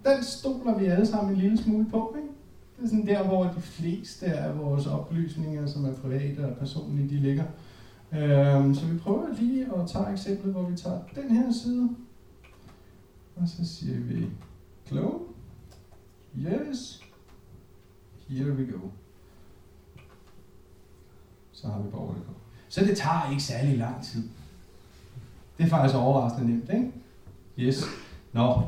Den 0.05 0.23
stoler 0.23 0.77
vi 0.79 0.85
alle 0.85 1.05
sammen 1.05 1.33
en 1.35 1.41
lille 1.41 1.57
smule 1.57 1.85
på, 1.89 2.15
ikke? 2.17 2.29
Det 2.77 2.85
er 2.85 2.89
sådan 2.89 3.07
der, 3.07 3.23
hvor 3.23 3.43
de 3.43 3.61
fleste 3.61 4.25
af 4.25 4.57
vores 4.59 4.87
oplysninger, 4.87 5.65
som 5.65 5.85
er 5.85 5.93
private 5.93 6.45
og 6.45 6.57
personlige, 6.57 7.09
de 7.09 7.15
ligger. 7.15 7.43
Øhm, 8.11 8.75
så 8.75 8.85
vi 8.85 8.97
prøver 8.97 9.25
lige 9.39 9.65
at 9.65 9.89
tage 9.89 10.11
eksemplet, 10.11 10.53
hvor 10.53 10.69
vi 10.69 10.77
tager 10.77 10.99
den 11.15 11.35
her 11.35 11.51
side, 11.63 11.89
og 13.35 13.47
så 13.47 13.65
siger 13.65 13.99
vi 13.99 14.25
Hello? 14.93 15.33
Yes. 16.37 17.01
Here 18.27 18.51
we 18.51 18.65
go. 18.65 18.89
Så 21.51 21.67
har 21.67 21.81
vi 21.81 21.89
borgerne 21.89 22.23
på. 22.23 22.31
Så 22.69 22.85
det 22.85 22.97
tager 22.97 23.29
ikke 23.29 23.43
særlig 23.43 23.77
lang 23.77 24.03
tid. 24.03 24.29
Det 25.57 25.63
er 25.63 25.67
faktisk 25.69 25.95
overraskende 25.95 26.51
nemt, 26.51 26.69
ikke? 26.69 26.91
Yes. 27.59 27.83
Nå. 28.33 28.41
Åh. 28.41 28.63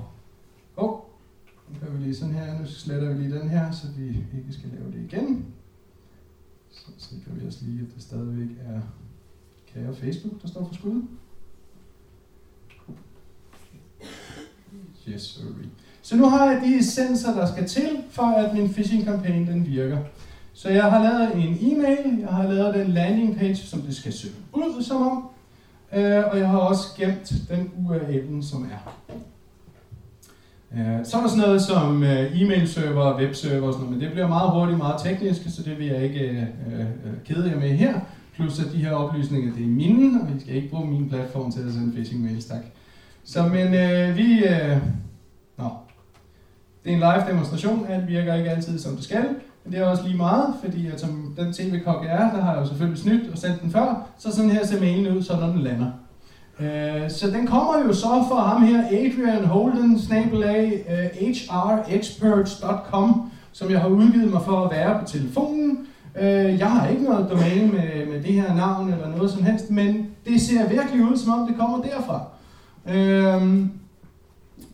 Oh. 0.78 1.00
Nu 1.70 1.80
gør 1.80 1.92
vi 1.92 2.04
lige 2.04 2.16
sådan 2.16 2.34
her. 2.34 2.60
Nu 2.60 2.66
sletter 2.66 3.14
vi 3.14 3.24
lige 3.24 3.40
den 3.40 3.50
her, 3.50 3.72
så 3.72 3.88
vi 3.98 4.08
ikke 4.08 4.54
skal 4.54 4.70
lave 4.70 4.92
det 4.92 5.12
igen. 5.12 5.54
Så 6.72 6.86
sikrer 6.98 7.34
vi 7.34 7.48
os 7.48 7.62
lige, 7.62 7.82
at 7.82 7.96
det 7.96 8.04
stadigvæk 8.04 8.58
er 8.60 8.82
kære 9.68 9.96
Facebook, 9.96 10.42
der 10.42 10.48
står 10.48 10.68
for 10.68 10.74
skud. 10.74 11.02
Yes, 15.08 15.22
sorry. 15.22 15.66
Så 16.06 16.16
nu 16.16 16.30
har 16.30 16.52
jeg 16.52 16.62
de 16.62 16.78
essenser, 16.78 17.34
der 17.34 17.46
skal 17.46 17.68
til, 17.68 17.90
for 18.12 18.24
at 18.24 18.54
min 18.54 18.74
phishing 18.74 19.06
kampagne 19.06 19.48
den 19.48 19.66
virker. 19.68 19.98
Så 20.54 20.70
jeg 20.70 20.84
har 20.84 21.04
lavet 21.04 21.36
en 21.36 21.58
e-mail, 21.62 22.20
jeg 22.20 22.30
har 22.30 22.44
lavet 22.52 22.76
den 22.76 22.88
landing 22.88 23.38
page, 23.38 23.56
som 23.56 23.82
det 23.82 23.96
skal 23.96 24.14
se 24.14 24.28
ud 24.54 24.84
som 24.84 25.02
om, 25.02 25.30
øh, 25.94 26.24
og 26.32 26.40
jeg 26.40 26.50
har 26.50 26.58
også 26.58 26.88
gemt 26.98 27.34
den 27.50 27.72
URL'en, 27.78 28.42
som 28.42 28.64
er. 28.72 28.94
Øh, 30.78 31.06
så 31.06 31.18
er 31.18 31.22
der 31.22 31.30
sådan 31.30 31.44
noget 31.44 31.62
som 31.62 32.04
øh, 32.04 32.42
e-mail-server 32.42 33.02
og 33.02 33.20
webserver 33.20 33.68
og 33.68 33.74
sådan 33.74 33.86
noget, 33.86 33.98
men 33.98 34.02
det 34.02 34.12
bliver 34.12 34.28
meget 34.28 34.52
hurtigt, 34.52 34.78
meget 34.78 35.02
teknisk, 35.04 35.42
så 35.56 35.64
det 35.64 35.80
vil 35.80 35.88
jeg 35.88 36.04
ikke 36.04 36.48
kede 37.26 37.50
jer 37.50 37.60
med 37.60 37.70
her. 37.70 38.00
Plus 38.36 38.60
at 38.60 38.72
de 38.74 38.78
her 38.78 38.92
oplysninger, 38.92 39.54
det 39.54 39.64
er 39.64 39.68
mine, 39.68 40.22
og 40.22 40.28
I 40.38 40.40
skal 40.40 40.56
ikke 40.56 40.70
bruge 40.70 40.88
min 40.88 41.10
platform 41.10 41.52
til 41.52 41.68
at 41.68 41.74
sende 41.74 41.92
phishing 41.92 42.24
mails, 42.24 42.46
tak. 42.46 42.64
Så 43.24 43.44
men 43.44 43.74
øh, 43.74 44.18
vi, 44.18 44.46
øh, 44.46 44.78
nå, 45.58 45.70
det 46.86 46.92
er 46.92 46.96
en 46.96 47.00
live 47.00 47.30
demonstration, 47.30 47.86
alt 47.90 48.08
virker 48.08 48.34
ikke 48.34 48.50
altid 48.50 48.80
som 48.80 48.96
det 48.96 49.04
skal, 49.04 49.26
men 49.64 49.74
det 49.74 49.82
er 49.82 49.86
også 49.86 50.04
lige 50.04 50.18
meget, 50.18 50.54
fordi 50.64 50.88
at 50.88 51.00
som 51.02 51.36
den 51.38 51.54
tv-kok 51.54 52.06
jeg 52.06 52.14
er, 52.14 52.32
der 52.32 52.42
har 52.42 52.54
jeg 52.54 52.62
jo 52.62 52.68
selvfølgelig 52.68 53.04
snydt 53.04 53.32
og 53.32 53.38
sendt 53.38 53.62
den 53.62 53.72
før, 53.72 54.08
så 54.18 54.32
sådan 54.32 54.52
her 54.52 54.66
ser 54.66 54.80
mailen 54.80 55.18
ud, 55.18 55.24
så 55.24 55.36
når 55.40 55.48
den 55.48 55.62
lander. 55.62 55.92
Øh, 56.60 57.10
så 57.10 57.32
den 57.32 57.48
kommer 57.48 57.74
jo 57.88 57.94
så 57.94 58.26
fra 58.30 58.48
ham 58.48 58.64
her, 58.64 58.84
Adrian 58.88 59.46
Holden, 59.46 60.00
snabelag, 60.00 60.86
uh, 60.88 61.28
øh, 61.28 61.36
hrexperts.com, 61.88 63.32
som 63.52 63.72
jeg 63.72 63.80
har 63.80 63.88
udgivet 63.88 64.32
mig 64.32 64.42
for 64.42 64.66
at 64.66 64.72
være 64.72 65.00
på 65.00 65.06
telefonen. 65.06 65.88
Øh, 66.20 66.60
jeg 66.60 66.72
har 66.72 66.88
ikke 66.88 67.04
noget 67.04 67.30
domæne 67.30 67.72
med, 67.72 68.06
med 68.06 68.24
det 68.24 68.34
her 68.34 68.56
navn 68.56 68.94
eller 68.94 69.10
noget 69.10 69.32
som 69.32 69.44
helst, 69.44 69.72
men 69.72 70.08
det 70.26 70.42
ser 70.42 70.70
virkelig 70.70 71.04
ud, 71.04 71.18
som 71.18 71.34
om 71.34 71.48
det 71.48 71.58
kommer 71.58 71.82
derfra. 71.82 72.22
Øh, 72.94 73.66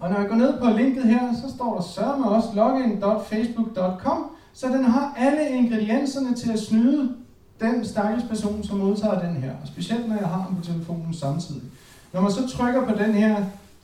og 0.02 0.10
når 0.10 0.20
jeg 0.20 0.28
går 0.30 0.36
ned 0.36 0.60
på 0.60 0.78
linket 0.78 1.04
her, 1.04 1.34
så 1.34 1.56
står 1.56 1.76
der 1.76 1.82
sørme 1.82 2.30
også 2.30 2.50
login.facebook.com, 2.56 4.32
så 4.54 4.68
den 4.68 4.84
har 4.84 5.16
alle 5.18 5.50
ingredienserne 5.50 6.36
til 6.36 6.52
at 6.52 6.60
snyde 6.60 7.16
den 7.60 7.86
stakkels 7.86 8.24
person, 8.30 8.64
som 8.64 8.78
modtager 8.78 9.28
den 9.28 9.36
her. 9.36 9.52
Og 9.62 9.68
specielt 9.68 10.08
når 10.08 10.16
jeg 10.16 10.28
har 10.28 10.46
den 10.48 10.58
på 10.58 10.64
telefonen 10.66 11.14
samtidig. 11.14 11.62
Når 12.14 12.22
man 12.22 12.32
så 12.32 12.48
trykker 12.48 12.86
på 12.86 12.96
den 13.04 13.14
her, 13.14 13.36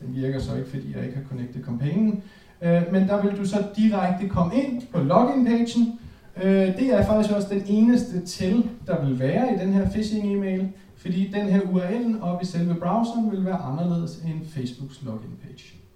den 0.02 0.16
virker 0.16 0.40
så 0.40 0.56
ikke, 0.56 0.70
fordi 0.70 0.96
jeg 0.96 1.06
ikke 1.06 1.18
har 1.18 1.24
connectet 1.30 1.66
kampagnen, 1.66 2.24
øh, 2.62 2.82
men 2.92 3.08
der 3.08 3.22
vil 3.22 3.38
du 3.38 3.46
så 3.46 3.64
direkte 3.76 4.28
komme 4.28 4.56
ind 4.56 4.82
på 4.94 5.00
login-pagen. 5.00 6.00
Øh, 6.44 6.78
det 6.78 6.94
er 6.94 7.06
faktisk 7.06 7.36
også 7.36 7.48
den 7.50 7.64
eneste 7.68 8.26
til, 8.26 8.70
der 8.88 9.06
vil 9.06 9.20
være 9.20 9.56
i 9.56 9.58
den 9.58 9.74
her 9.74 9.90
phishing-e-mail, 9.90 10.70
fordi 10.96 11.32
den 11.34 11.48
her 11.48 11.62
URL 11.62 12.22
oppe 12.22 12.44
i 12.44 12.46
selve 12.46 12.76
browseren 12.76 13.32
vil 13.32 13.46
være 13.46 13.58
anderledes 13.58 14.16
end 14.16 14.48
Facebooks 14.50 15.02
login-page. 15.02 15.87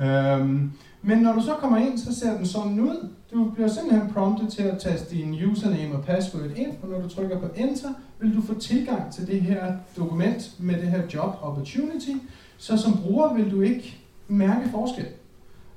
Øhm, 0.00 0.72
men 1.02 1.18
når 1.18 1.32
du 1.32 1.40
så 1.40 1.54
kommer 1.54 1.78
ind, 1.78 1.98
så 1.98 2.14
ser 2.14 2.36
den 2.36 2.46
sådan 2.46 2.80
ud. 2.80 3.08
Du 3.32 3.50
bliver 3.50 3.68
simpelthen 3.68 4.10
promptet 4.12 4.52
til 4.52 4.62
at 4.62 4.78
taste 4.78 5.16
din 5.16 5.44
username 5.50 5.94
og 5.94 6.04
password 6.04 6.50
ind, 6.56 6.72
og 6.82 6.88
når 6.88 7.00
du 7.00 7.08
trykker 7.08 7.40
på 7.40 7.46
Enter, 7.56 7.88
vil 8.20 8.36
du 8.36 8.42
få 8.42 8.54
tilgang 8.54 9.12
til 9.12 9.26
det 9.26 9.40
her 9.40 9.74
dokument 9.96 10.54
med 10.58 10.74
det 10.74 10.88
her 10.88 11.02
job 11.14 11.36
opportunity. 11.42 12.10
Så 12.58 12.76
som 12.76 12.98
bruger 12.98 13.34
vil 13.34 13.50
du 13.50 13.60
ikke 13.60 13.98
mærke 14.28 14.68
forskel. 14.70 15.06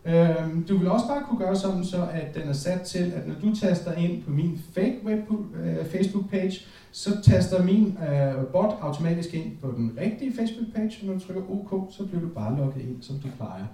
Øhm, 0.06 0.64
du 0.64 0.78
vil 0.78 0.88
også 0.88 1.08
bare 1.08 1.24
kunne 1.30 1.40
gøre 1.40 1.56
sådan, 1.56 1.86
så 1.86 2.08
at 2.14 2.36
den 2.36 2.50
er 2.50 2.54
sat 2.54 2.82
til, 2.82 3.14
at 3.16 3.28
når 3.28 3.36
du 3.42 3.56
taster 3.56 3.94
ind 3.94 4.24
på 4.24 4.32
min 4.32 4.62
fake 4.74 5.00
web, 5.06 5.20
øh, 5.64 5.86
Facebook 5.86 6.30
page, 6.30 6.66
så 6.92 7.22
taster 7.22 7.64
min 7.64 7.98
øh, 8.10 8.46
bot 8.46 8.78
automatisk 8.82 9.34
ind 9.34 9.58
på 9.62 9.74
den 9.78 9.98
rigtige 10.02 10.34
Facebook 10.34 10.74
page, 10.76 10.98
og 11.02 11.08
når 11.08 11.14
du 11.14 11.20
trykker 11.20 11.42
OK, 11.52 11.94
så 11.94 12.06
bliver 12.06 12.22
du 12.22 12.28
bare 12.28 12.58
logget 12.58 12.82
ind, 12.82 13.02
som 13.02 13.16
du 13.16 13.28
plejer. 13.38 13.66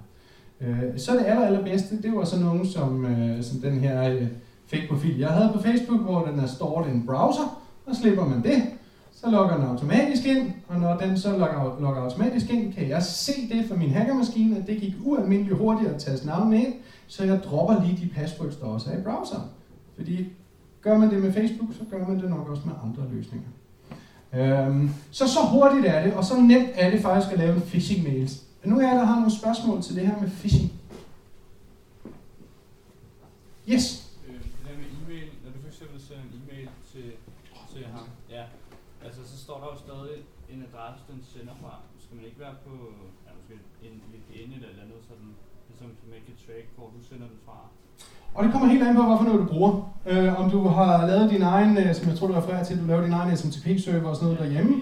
Øh, 0.67 0.99
så 0.99 1.12
det 1.12 1.26
aller, 1.26 1.45
allerbedste, 1.45 2.02
det 2.02 2.15
var 2.15 2.26
så 2.26 2.39
nogen 2.39 2.67
som, 2.67 3.06
øh, 3.06 3.43
som 3.43 3.60
den 3.62 3.80
her 3.80 4.13
øh, 4.13 4.28
fake 4.67 4.88
profil, 4.89 5.19
jeg 5.19 5.30
havde 5.30 5.52
på 5.54 5.62
Facebook, 5.62 6.02
hvor 6.02 6.26
den 6.26 6.39
er 6.39 6.47
stored 6.47 6.88
i 6.88 6.91
en 6.91 7.06
browser, 7.06 7.62
og 7.86 7.95
slipper 7.95 8.26
man 8.26 8.43
det, 8.43 8.63
så 9.12 9.30
logger 9.30 9.56
den 9.56 9.65
automatisk 9.65 10.26
ind, 10.26 10.52
og 10.67 10.80
når 10.80 10.97
den 10.97 11.17
så 11.17 11.38
logger, 11.38 11.78
logger 11.82 12.02
automatisk 12.02 12.49
ind, 12.49 12.73
kan 12.73 12.89
jeg 12.89 13.04
se 13.04 13.32
det 13.52 13.65
fra 13.69 13.76
min 13.76 13.89
hackermaskine, 13.89 14.58
at 14.58 14.67
det 14.67 14.78
gik 14.78 14.93
ualmindeligt 15.04 15.58
hurtigt 15.58 15.89
at 15.89 16.02
tage 16.02 16.26
navnene 16.26 16.63
ind, 16.63 16.73
så 17.08 17.23
jeg 17.23 17.39
dropper 17.43 17.84
lige 17.86 17.99
de 18.02 18.10
passwords, 18.15 18.56
der 18.56 18.65
også 18.65 18.91
er 18.91 18.97
i 18.97 19.02
browseren. 19.02 19.43
Fordi 19.95 20.28
gør 20.82 20.97
man 20.97 21.10
det 21.10 21.23
med 21.23 21.34
Facebook, 21.34 21.69
så 21.73 21.84
gør 21.91 22.08
man 22.08 22.21
det 22.21 22.30
nok 22.30 22.49
også 22.49 22.62
med 22.65 22.73
andre 22.84 23.15
løsninger. 23.15 23.47
Øhm, 24.34 24.89
så 25.12 25.28
så 25.28 25.39
hurtigt 25.39 25.86
er 25.86 26.04
det, 26.04 26.13
og 26.13 26.23
så 26.23 26.41
nemt 26.41 26.69
er 26.76 26.89
det 26.91 26.99
faktisk 26.99 27.34
at 27.34 27.39
lave 27.39 27.56
en 27.56 27.62
phishing 27.62 28.04
mails. 28.04 28.43
Nu 28.71 28.76
er 28.80 28.93
der 28.99 29.06
har 29.12 29.17
nogle 29.21 29.38
spørgsmål 29.41 29.78
til 29.82 29.95
det 29.95 30.04
her 30.08 30.17
med 30.21 30.30
phishing? 30.39 30.69
Yes? 33.71 33.86
Øh, 34.28 34.39
det 34.56 34.63
der 34.67 34.76
med 34.82 34.88
e-mail, 34.97 35.28
når 35.43 35.52
du 35.56 35.60
for 35.65 35.71
eksempel 35.73 35.97
sender 36.08 36.23
en 36.30 36.34
e-mail 36.39 36.67
til, 36.91 37.08
til 37.73 37.84
ham, 37.95 38.06
ja, 38.36 38.43
altså 39.06 39.21
så 39.32 39.36
står 39.45 39.58
der 39.62 39.67
jo 39.73 39.78
stadig 39.86 40.17
en 40.54 40.60
adresse, 40.67 41.02
den 41.12 41.19
sender 41.34 41.56
fra. 41.62 41.73
Skal 42.04 42.15
man 42.17 42.26
ikke 42.30 42.39
være 42.45 42.56
på 42.65 42.73
ja, 43.26 43.32
måske 43.38 43.56
en 43.88 43.95
VPN 44.13 44.49
eller 44.58 44.69
et 44.76 44.80
andet, 44.84 44.99
sådan, 45.10 45.30
ligesom 45.69 45.88
så 45.99 46.04
man 46.13 46.21
kan 46.28 46.36
track, 46.45 46.65
hvor 46.78 46.88
du 46.95 46.99
sender 47.10 47.28
den 47.34 47.39
fra? 47.45 47.58
Og 48.36 48.39
det 48.43 48.49
kommer 48.52 48.67
helt 48.73 48.84
an 48.84 48.95
på, 48.99 49.04
hvorfor 49.10 49.26
noget 49.28 49.41
du 49.43 49.47
bruger. 49.54 49.71
Øh, 50.12 50.39
om 50.41 50.45
du 50.56 50.60
har 50.78 51.08
lavet 51.12 51.26
din 51.36 51.43
egen, 51.56 51.71
øh, 51.82 51.89
som 51.95 52.10
jeg 52.10 52.15
tror 52.17 52.28
du 52.28 52.34
refererer 52.34 52.63
til, 52.63 52.82
du 52.82 52.88
laver 52.91 53.04
din 53.08 53.17
egen 53.19 53.38
SMTP-server 53.38 54.10
og 54.10 54.15
sådan 54.15 54.28
noget 54.30 54.43
derhjemme. 54.43 54.76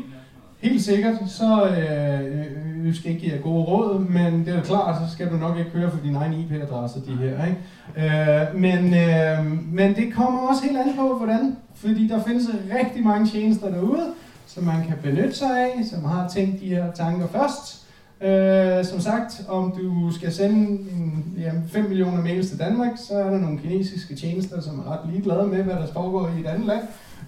Helt 0.62 0.84
sikkert, 0.84 1.16
så 1.28 1.66
øh, 1.66 2.86
vi 2.86 2.96
skal 2.96 3.12
ikke 3.12 3.22
give 3.22 3.34
jer 3.34 3.42
gode 3.42 3.64
råd, 3.64 4.00
men 4.00 4.46
det 4.46 4.56
er 4.56 4.64
klart, 4.64 4.96
så 4.96 5.14
skal 5.14 5.30
du 5.32 5.36
nok 5.36 5.58
ikke 5.58 5.72
køre 5.72 5.92
for 5.92 5.98
din 6.04 6.16
egen 6.16 6.34
IP-adresse, 6.34 7.00
de 7.00 7.16
her. 7.18 7.46
Ikke? 7.46 7.58
Øh, 7.98 8.60
men, 8.60 8.94
øh, 8.94 9.74
men 9.74 9.96
det 9.96 10.14
kommer 10.14 10.40
også 10.40 10.64
helt 10.64 10.78
an 10.78 10.96
på, 10.98 11.18
hvordan. 11.18 11.58
Fordi 11.76 12.08
der 12.08 12.24
findes 12.24 12.48
rigtig 12.80 13.04
mange 13.04 13.28
tjenester 13.28 13.72
derude, 13.72 14.06
som 14.48 14.64
man 14.64 14.88
kan 14.88 14.98
benytte 15.04 15.36
sig 15.36 15.60
af, 15.60 15.86
som 15.90 16.04
har 16.04 16.30
tænkt 16.30 16.62
de 16.62 16.66
her 16.66 16.92
tanker 16.92 17.28
først. 17.28 17.82
Øh, 18.22 18.86
som 18.86 19.00
sagt, 19.00 19.42
om 19.48 19.74
du 19.82 20.12
skal 20.12 20.32
sende 20.32 20.58
en, 20.70 21.34
ja, 21.38 21.52
5 21.68 21.90
millioner 21.90 22.22
mails 22.22 22.50
til 22.50 22.60
Danmark, 22.60 22.92
så 22.96 23.14
er 23.14 23.30
der 23.30 23.40
nogle 23.40 23.60
kinesiske 23.60 24.16
tjenester, 24.16 24.62
som 24.62 24.80
er 24.80 24.92
ret 24.92 25.12
ligeglade 25.12 25.48
med, 25.48 25.64
hvad 25.64 25.76
der 25.76 25.88
foregår 25.94 26.32
i 26.38 26.40
et 26.40 26.48
andet 26.48 26.68
land. 26.68 26.82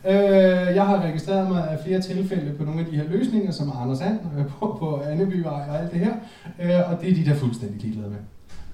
Øh, 0.08 0.76
jeg 0.76 0.86
har 0.86 1.02
registreret 1.02 1.50
mig 1.50 1.70
af 1.70 1.80
flere 1.86 2.02
tilfælde 2.02 2.54
på 2.54 2.64
nogle 2.64 2.80
af 2.80 2.86
de 2.86 2.96
her 2.96 3.10
løsninger, 3.10 3.52
som 3.52 3.72
Anders 3.82 4.02
And 4.02 4.20
øh, 4.38 4.46
på, 4.46 4.78
på 4.80 5.02
Annebyvej 5.06 5.66
og 5.70 5.80
alt 5.80 5.92
det 5.92 6.00
her, 6.00 6.14
øh, 6.62 6.92
og 6.92 7.02
det 7.02 7.10
er 7.12 7.16
de 7.16 7.26
der 7.26 7.36
fuldstændig 7.36 7.82
ligeglade 7.82 8.10
med. 8.10 8.20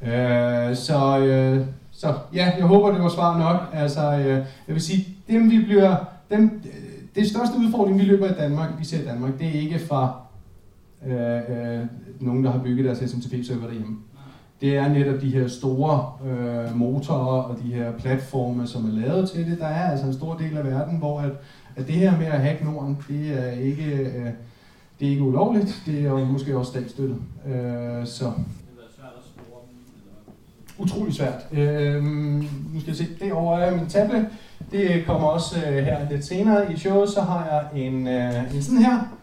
Øh, 0.01 0.75
så, 0.75 1.19
øh, 1.19 1.65
så 1.91 2.13
ja, 2.33 2.51
jeg 2.57 2.65
håber, 2.65 2.91
det 2.91 3.01
var 3.01 3.09
svar 3.09 3.39
nok. 3.39 3.81
Altså, 3.81 4.17
øh, 4.17 4.25
jeg 4.67 4.75
vil 4.75 4.81
sige, 4.81 5.07
dem 5.27 5.51
vi 5.51 5.63
bliver, 5.65 5.95
dem, 6.31 6.61
øh, 6.65 6.71
det 7.15 7.29
største 7.29 7.57
udfordring, 7.57 7.99
vi 7.99 8.03
løber 8.03 8.27
i 8.27 8.33
Danmark, 8.39 8.69
vi 8.79 8.85
ser 8.85 9.01
i 9.01 9.05
Danmark, 9.05 9.39
det 9.39 9.47
er 9.47 9.61
ikke 9.61 9.79
fra 9.79 10.21
øh, 11.07 11.75
øh, 11.79 11.85
nogen, 12.19 12.43
der 12.43 12.51
har 12.51 12.59
bygget 12.59 12.85
deres 12.85 12.97
SMTP-server 13.11 13.65
derhjemme 13.65 13.97
det 14.61 14.77
er 14.77 14.87
netop 14.87 15.21
de 15.21 15.29
her 15.29 15.47
store 15.47 16.11
øh, 16.29 16.77
motorer 16.77 17.41
og 17.41 17.57
de 17.63 17.73
her 17.73 17.91
platforme, 17.91 18.67
som 18.67 18.85
er 18.85 19.07
lavet 19.07 19.29
til 19.29 19.51
det. 19.51 19.59
Der 19.59 19.67
er 19.67 19.91
altså 19.91 20.05
en 20.05 20.13
stor 20.13 20.35
del 20.35 20.57
af 20.57 20.65
verden, 20.65 20.97
hvor 20.97 21.19
at, 21.19 21.31
at 21.75 21.87
det 21.87 21.95
her 21.95 22.17
med 22.17 22.25
at 22.25 22.39
hacke 22.39 22.65
Norden, 22.65 22.97
det 23.07 23.47
er 23.47 23.51
ikke, 23.51 23.95
øh, 23.95 24.25
det 24.99 25.07
er 25.07 25.11
ikke 25.11 25.23
ulovligt, 25.23 25.83
det 25.85 26.05
er 26.05 26.25
måske 26.25 26.57
også 26.57 26.71
statsstøttet. 26.71 27.17
Øh, 27.47 28.05
så 28.05 28.31
utrolig 30.79 31.13
svært. 31.13 31.47
Øh, 31.51 32.03
nu 32.03 32.79
skal 32.79 32.87
jeg 32.87 32.95
se, 32.95 33.07
derovre 33.19 33.61
er 33.61 33.73
øh, 33.73 33.79
min 33.79 33.89
tablet. 33.89 34.27
Det 34.71 35.03
kommer 35.05 35.27
også 35.27 35.55
øh, 35.67 35.83
her 35.83 36.09
lidt 36.09 36.25
senere 36.25 36.73
i 36.73 36.77
showet, 36.77 37.09
så 37.09 37.21
har 37.21 37.45
jeg 37.45 37.81
en, 37.85 38.07
øh, 38.07 38.55
en 38.55 38.61
sådan 38.61 38.79
her. 38.79 39.18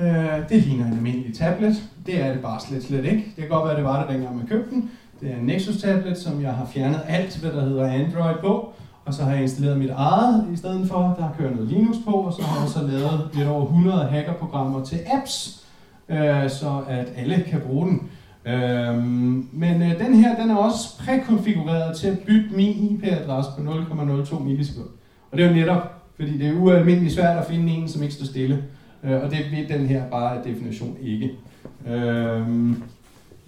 Øh, 0.00 0.48
det 0.48 0.62
ligner 0.62 0.86
en 0.86 0.92
almindelig 0.92 1.34
tablet. 1.34 1.82
Det 2.06 2.24
er 2.24 2.32
det 2.32 2.42
bare 2.42 2.60
slet, 2.60 2.84
slet 2.84 3.04
ikke. 3.04 3.32
Det 3.36 3.36
kan 3.36 3.48
godt 3.48 3.68
være, 3.68 3.76
det 3.76 3.84
var 3.84 4.00
det 4.00 4.14
dengang 4.14 4.36
man 4.36 4.46
købte 4.46 4.70
den. 4.70 4.90
Det 5.20 5.30
er 5.30 5.36
en 5.36 5.46
Nexus 5.46 5.82
tablet, 5.82 6.18
som 6.18 6.42
jeg 6.42 6.52
har 6.52 6.66
fjernet 6.66 7.00
alt, 7.08 7.38
hvad 7.38 7.52
der 7.52 7.60
hedder 7.60 7.86
Android 7.86 8.34
på. 8.40 8.72
Og 9.04 9.14
så 9.14 9.24
har 9.24 9.32
jeg 9.32 9.42
installeret 9.42 9.78
mit 9.78 9.90
eget 9.90 10.46
i 10.52 10.56
stedet 10.56 10.88
for. 10.88 10.98
Der 10.98 11.34
kører 11.38 11.54
noget 11.54 11.68
Linux 11.68 11.96
på, 12.04 12.10
og 12.10 12.32
så 12.32 12.42
har 12.42 12.60
jeg 12.60 12.68
så 12.68 12.82
lavet 12.82 13.30
lidt 13.34 13.48
over 13.48 13.62
100 13.62 14.04
hackerprogrammer 14.04 14.84
til 14.84 14.98
apps, 15.12 15.64
øh, 16.08 16.50
så 16.50 16.82
at 16.88 17.12
alle 17.16 17.44
kan 17.50 17.60
bruge 17.60 17.86
den. 17.86 18.08
Øhm, 18.44 19.48
men 19.52 19.82
øh, 19.82 19.98
den 19.98 20.14
her, 20.14 20.36
den 20.42 20.50
er 20.50 20.56
også 20.56 20.98
prækonfigureret 20.98 21.96
til 21.96 22.08
at 22.08 22.18
bytte 22.18 22.48
min 22.52 22.90
IP-adresse 22.90 23.50
på 23.56 23.62
0,02 23.72 24.38
millisekund. 24.38 24.88
Og 25.30 25.38
det 25.38 25.44
er 25.44 25.48
jo 25.48 25.54
netop, 25.54 26.02
fordi 26.16 26.38
det 26.38 26.48
er 26.48 26.60
ualmindeligt 26.60 27.14
svært 27.14 27.38
at 27.38 27.46
finde 27.46 27.72
en, 27.72 27.88
som 27.88 28.02
ikke 28.02 28.14
står 28.14 28.26
stille. 28.26 28.64
Øh, 29.04 29.22
og 29.22 29.30
det 29.30 29.50
vil 29.50 29.68
den 29.68 29.86
her 29.86 30.10
bare 30.10 30.38
af 30.38 30.44
definition 30.44 30.96
ikke. 31.00 31.38
Øhm, 31.86 32.82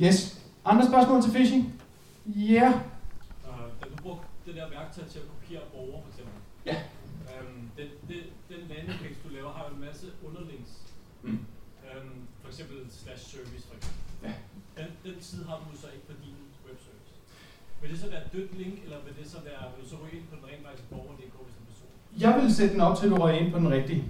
yes. 0.05 0.19
Andre 0.65 0.85
spørgsmål 0.91 1.23
til 1.23 1.33
phishing? 1.37 1.63
Ja. 2.27 2.69
Yeah. 2.69 2.73
Da 3.81 3.85
du 3.93 3.97
brugte 4.03 4.27
det 4.47 4.55
der 4.59 4.67
værktøj 4.77 5.05
til 5.13 5.19
at 5.23 5.27
kopiere 5.33 5.65
borger, 5.73 6.01
for 6.05 6.11
eksempel. 6.13 6.37
Ja. 6.71 6.77
Øhm, 7.31 7.63
den, 7.79 7.89
den, 8.11 8.23
den 8.53 8.61
landingpage, 8.71 9.17
du 9.25 9.29
laver, 9.37 9.51
har 9.57 9.63
jo 9.69 9.71
en 9.77 9.83
masse 9.87 10.07
underlinks. 10.27 10.73
Mm. 11.23 11.39
Øhm, 11.87 12.19
for 12.41 12.49
eksempel 12.53 12.79
slash 13.03 13.23
service, 13.33 13.65
for 13.69 13.77
eksempel. 13.79 14.03
Ja. 14.27 14.33
Den, 14.79 14.89
den 15.07 15.17
side 15.29 15.45
har 15.49 15.57
du 15.65 15.77
så 15.83 15.89
ikke 15.95 16.07
på 16.11 16.15
din 16.25 16.39
webservice. 16.67 17.15
Vil 17.81 17.91
det 17.93 17.99
så 18.05 18.09
være 18.13 18.23
et 18.27 18.33
dødt 18.35 18.53
link, 18.63 18.77
eller 18.85 18.99
vil 19.07 19.15
det 19.21 19.27
så 19.35 19.39
være, 19.49 19.63
vil 19.73 19.81
du 19.85 19.89
så 19.93 19.97
ryge 20.03 20.15
ind 20.19 20.27
på 20.31 20.35
den 20.39 20.45
rent 20.49 20.63
faktisk 20.67 20.87
borger.dk 20.91 21.37
hvis 21.47 21.57
en 21.61 21.67
person? 21.71 21.91
Jeg 22.25 22.33
vil 22.39 22.49
sætte 22.59 22.73
den 22.75 22.83
op 22.89 22.95
til, 22.99 23.07
at 23.07 23.13
du 23.13 23.27
ind 23.41 23.53
på 23.55 23.59
den 23.65 23.71
rigtige 23.79 24.03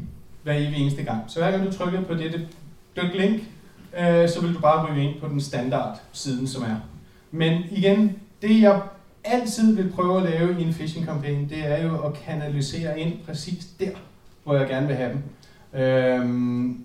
hver 0.43 0.55
evig 0.55 0.77
eneste 0.77 1.03
gang. 1.03 1.21
Så 1.29 1.39
hver 1.39 1.51
gang 1.51 1.67
du 1.67 1.73
trykker 1.73 2.03
på 2.03 2.15
dette 2.15 2.49
dødt 2.97 3.19
link, 3.19 3.43
øh, 4.01 4.29
så 4.29 4.41
vil 4.41 4.55
du 4.55 4.61
bare 4.61 4.87
ryge 4.87 5.05
ind 5.05 5.21
på 5.21 5.29
den 5.29 5.41
standard 5.41 6.01
siden, 6.13 6.47
som 6.47 6.63
er. 6.63 6.77
Men 7.31 7.63
igen, 7.71 8.17
det 8.43 8.61
jeg 8.61 8.81
altid 9.25 9.77
vil 9.77 9.93
prøve 9.93 10.17
at 10.17 10.31
lave 10.31 10.61
i 10.61 10.63
en 10.63 10.73
phishing 10.73 11.07
kampagne, 11.07 11.49
det 11.49 11.67
er 11.67 11.83
jo 11.87 12.03
at 12.03 12.13
kanalisere 12.13 13.01
ind 13.01 13.13
præcis 13.27 13.67
der, 13.81 13.91
hvor 14.45 14.55
jeg 14.55 14.69
gerne 14.69 14.87
vil 14.87 14.97
have 14.97 15.13
dem. 15.13 15.23
Øhm, 15.81 16.85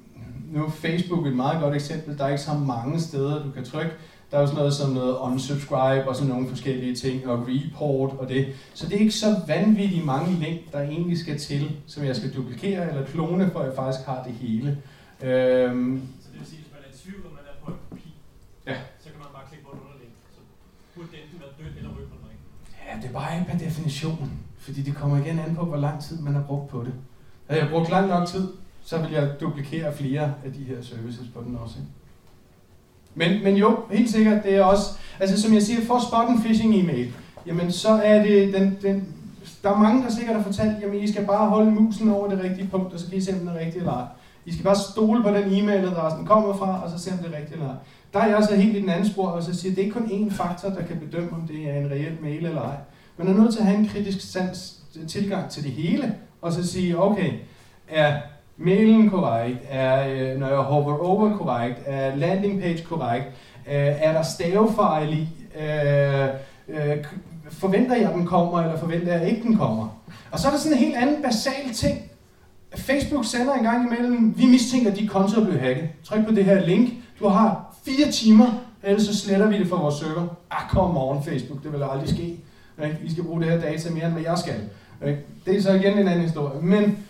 nu 0.51 0.65
er 0.65 0.69
Facebook 0.69 1.27
et 1.27 1.36
meget 1.36 1.61
godt 1.61 1.75
eksempel. 1.75 2.17
Der 2.17 2.23
er 2.23 2.30
ikke 2.30 2.41
så 2.41 2.53
mange 2.53 2.99
steder, 2.99 3.43
du 3.43 3.51
kan 3.51 3.65
trykke. 3.65 3.91
Der 4.36 4.41
er 4.41 4.43
jo 4.43 4.47
sådan 4.47 4.59
noget 4.59 4.73
som 4.73 4.89
noget 4.89 5.17
unsubscribe 5.17 6.09
og 6.09 6.15
sådan 6.15 6.29
nogle 6.29 6.49
forskellige 6.49 6.95
ting, 6.95 7.27
og 7.27 7.47
report 7.47 8.11
og 8.19 8.29
det. 8.29 8.47
Så 8.73 8.86
det 8.88 8.95
er 8.95 8.99
ikke 8.99 9.11
så 9.11 9.36
vanvittigt 9.47 10.05
mange 10.05 10.36
link, 10.36 10.71
der 10.71 10.81
egentlig 10.81 11.19
skal 11.19 11.39
til, 11.39 11.71
som 11.88 12.05
jeg 12.05 12.15
skal 12.15 12.36
duplikere 12.36 12.89
eller 12.89 13.05
klone, 13.05 13.51
for 13.51 13.59
at 13.59 13.65
jeg 13.65 13.75
faktisk 13.75 14.05
har 14.05 14.23
det 14.23 14.33
hele. 14.33 14.77
Øhm, 15.21 16.07
tvivl, 17.03 17.25
om 17.25 17.31
man 17.31 17.41
er 17.51 17.65
på 17.65 17.71
en 17.71 17.77
kopi, 17.89 18.13
ja. 18.67 18.75
så 18.99 19.09
kan 19.09 19.19
man 19.19 19.27
bare 19.33 19.43
klikke 19.49 19.65
på 19.65 19.71
et 19.71 19.79
underlink. 19.86 20.13
Så 20.36 20.39
burde 20.95 21.07
det 21.11 21.19
enten 21.23 21.39
være 21.39 21.49
dødt 21.59 21.77
eller 21.77 21.89
rødt 21.89 22.09
på 22.09 22.15
den 22.21 22.38
Ja, 22.88 23.01
det 23.01 23.07
er 23.09 23.13
bare 23.13 23.39
ikke 23.39 23.51
per 23.51 23.57
definition. 23.57 24.31
Fordi 24.57 24.81
det 24.81 24.95
kommer 24.95 25.17
igen 25.17 25.39
an 25.39 25.55
på, 25.55 25.65
hvor 25.65 25.77
lang 25.77 26.01
tid 26.03 26.21
man 26.21 26.33
har 26.33 26.43
brugt 26.43 26.67
på 26.69 26.83
det. 26.83 26.93
Havde 27.47 27.61
jeg 27.61 27.69
brugt 27.71 27.89
lang 27.89 28.07
nok 28.07 28.27
tid, 28.27 28.47
så 28.83 29.01
vil 29.01 29.11
jeg 29.11 29.39
duplikere 29.39 29.93
flere 29.93 30.33
af 30.45 30.53
de 30.53 30.63
her 30.63 30.81
services 30.81 31.27
på 31.33 31.41
den 31.41 31.55
også. 31.55 31.75
Ikke? 31.79 32.05
Men, 33.16 33.43
men 33.43 33.55
jo, 33.55 33.78
helt 33.91 34.09
sikkert, 34.09 34.43
det 34.43 34.55
er 34.55 34.63
også, 34.63 34.91
altså 35.20 35.41
som 35.41 35.53
jeg 35.53 35.61
siger, 35.61 35.86
for 35.86 35.99
spot 36.07 36.30
en 36.30 36.41
phishing 36.41 36.76
e-mail, 36.76 37.13
jamen 37.47 37.72
så 37.72 37.89
er 37.89 38.24
det, 38.24 38.53
den, 38.53 38.78
den, 38.82 39.07
der 39.63 39.72
er 39.72 39.78
mange, 39.78 40.03
der 40.03 40.11
sikkert 40.11 40.36
har 40.36 40.43
fortalt, 40.43 40.82
jamen 40.82 40.99
I 40.99 41.11
skal 41.11 41.26
bare 41.26 41.49
holde 41.49 41.72
musen 41.72 42.09
over 42.09 42.30
det 42.30 42.43
rigtige 42.43 42.68
punkt, 42.68 42.93
og 42.93 42.99
så 42.99 43.09
kan 43.09 43.18
I 43.18 43.22
se, 43.22 43.34
om 43.34 43.39
den 43.39 43.47
er 43.47 43.59
rigtig 43.59 43.80
eller 43.80 43.93
ej. 43.93 44.05
I 44.45 44.51
skal 44.51 44.63
bare 44.63 44.76
stole 44.76 45.24
på 45.24 45.30
den 45.30 45.43
e-mailadresse, 45.43 46.18
den 46.18 46.26
kommer 46.26 46.57
fra, 46.57 46.84
og 46.84 46.89
så 46.89 47.03
se, 47.03 47.11
om 47.11 47.18
det 47.18 47.28
er 47.34 47.38
rigtigt 47.38 47.53
eller 47.53 47.70
ej. 47.70 47.76
Der 48.13 48.20
er 48.20 48.28
jeg 48.28 48.36
altså 48.36 48.55
helt 48.55 48.78
i 48.78 48.82
den 48.82 48.89
anden 48.89 49.09
spor, 49.09 49.28
og 49.28 49.43
så 49.43 49.55
siger, 49.55 49.72
at 49.72 49.76
det 49.76 49.82
er 49.82 49.86
ikke 49.86 49.99
kun 49.99 50.30
én 50.30 50.34
faktor, 50.34 50.70
der 50.70 50.86
kan 50.86 50.97
bedømme, 50.99 51.32
om 51.32 51.47
det 51.47 51.70
er 51.70 51.74
en 51.74 51.91
reel 51.91 52.18
mail 52.22 52.45
eller 52.45 52.61
ej. 52.61 52.76
Man 53.18 53.28
er 53.28 53.34
nødt 53.34 53.53
til 53.53 53.59
at 53.59 53.66
have 53.66 53.80
en 53.80 53.88
kritisk 53.88 54.32
sans, 54.32 54.80
tilgang 55.07 55.49
til 55.49 55.63
det 55.63 55.72
hele, 55.72 56.16
og 56.41 56.53
så 56.53 56.68
sige, 56.68 56.99
okay, 56.99 57.32
er 57.88 58.18
mailen 58.58 59.10
korrekt, 59.10 59.60
er, 59.70 60.08
øh, 60.08 60.39
når 60.39 60.47
jeg 60.47 60.58
hover 60.58 60.97
over 60.97 61.38
korrekt, 61.38 61.80
er 61.86 62.16
landing 62.16 62.62
page 62.62 62.84
korrekt, 62.84 63.26
øh, 63.68 63.74
er 63.76 64.14
der 64.14 64.22
stavefejl 64.22 65.14
i, 65.14 65.28
øh, 65.60 66.28
øh, 66.68 66.97
forventer 67.49 67.95
jeg, 67.95 68.12
den 68.14 68.26
kommer, 68.26 68.62
eller 68.62 68.78
forventer 68.78 69.18
jeg 69.18 69.30
ikke, 69.30 69.43
den 69.43 69.58
kommer. 69.58 70.01
Og 70.32 70.39
så 70.39 70.47
er 70.47 70.51
der 70.51 70.60
sådan 70.60 70.78
en 70.78 70.84
helt 70.84 70.95
anden 70.95 71.22
basal 71.24 71.74
ting. 71.74 72.12
Facebook 72.76 73.26
sender 73.26 73.53
en 73.53 73.64
gang 73.64 73.86
imellem, 73.86 74.34
vi 74.38 74.45
mistænker, 74.45 74.91
at 74.91 74.97
de 74.97 75.08
konto 75.08 75.41
er 75.41 75.45
blevet 75.45 75.62
hacket. 75.62 75.89
Tryk 76.03 76.26
på 76.26 76.32
det 76.32 76.45
her 76.45 76.66
link. 76.66 76.89
Du 77.20 77.28
har 77.28 77.76
fire 77.86 78.12
timer, 78.12 78.45
ellers 78.84 79.03
så 79.03 79.18
sletter 79.18 79.47
vi 79.47 79.60
det 79.60 79.68
fra 79.68 79.82
vores 79.82 79.95
server. 79.95 80.28
Ah, 80.51 80.70
kom 80.70 80.93
morgen 80.93 81.24
Facebook, 81.24 81.64
det 81.64 81.74
vil 81.74 81.84
aldrig 81.91 82.10
ske. 82.10 82.39
I 83.03 83.12
skal 83.12 83.24
bruge 83.24 83.41
det 83.41 83.49
her 83.49 83.60
data 83.62 83.89
mere, 83.89 84.06
end 84.06 84.14
hvad 84.14 84.24
jeg 84.24 84.38
skal. 84.38 84.56
Det 85.45 85.58
er 85.58 85.62
så 85.62 85.74
igen 85.74 85.97
en 85.97 86.08
anden 86.08 86.22
historie. 86.22 86.62
Men 86.62 87.05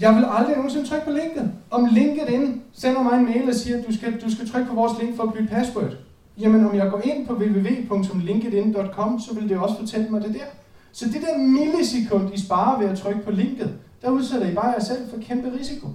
jeg 0.00 0.14
vil 0.14 0.24
aldrig 0.28 0.56
nogensinde 0.56 0.88
trykke 0.88 1.04
på 1.04 1.12
linket. 1.12 1.52
Om 1.70 1.84
linket 1.84 2.28
ind 2.28 2.60
sender 2.72 3.02
mig 3.02 3.18
en 3.18 3.24
mail 3.24 3.48
og 3.48 3.54
siger, 3.54 3.78
at 3.78 3.86
du 3.86 3.96
skal, 3.96 4.20
du 4.20 4.30
skal 4.30 4.48
trykke 4.48 4.68
på 4.68 4.74
vores 4.74 4.92
link 5.00 5.16
for 5.16 5.22
at 5.22 5.32
bytte 5.32 5.48
password. 5.48 5.92
Jamen, 6.38 6.66
om 6.66 6.74
jeg 6.74 6.90
går 6.90 7.00
ind 7.04 7.26
på 7.26 7.34
www.linkedin.com, 7.34 9.20
så 9.20 9.34
vil 9.34 9.48
det 9.48 9.58
også 9.58 9.76
fortælle 9.78 10.08
mig 10.08 10.22
det 10.22 10.34
der. 10.34 10.46
Så 10.92 11.04
det 11.04 11.22
der 11.22 11.38
millisekund, 11.38 12.34
I 12.34 12.40
sparer 12.40 12.80
ved 12.80 12.88
at 12.88 12.98
trykke 12.98 13.20
på 13.20 13.30
linket, 13.30 13.74
der 14.02 14.10
udsætter 14.10 14.50
I 14.50 14.54
bare 14.54 14.66
jer 14.66 14.80
selv 14.80 15.10
for 15.10 15.16
kæmpe 15.20 15.52
risiko. 15.60 15.88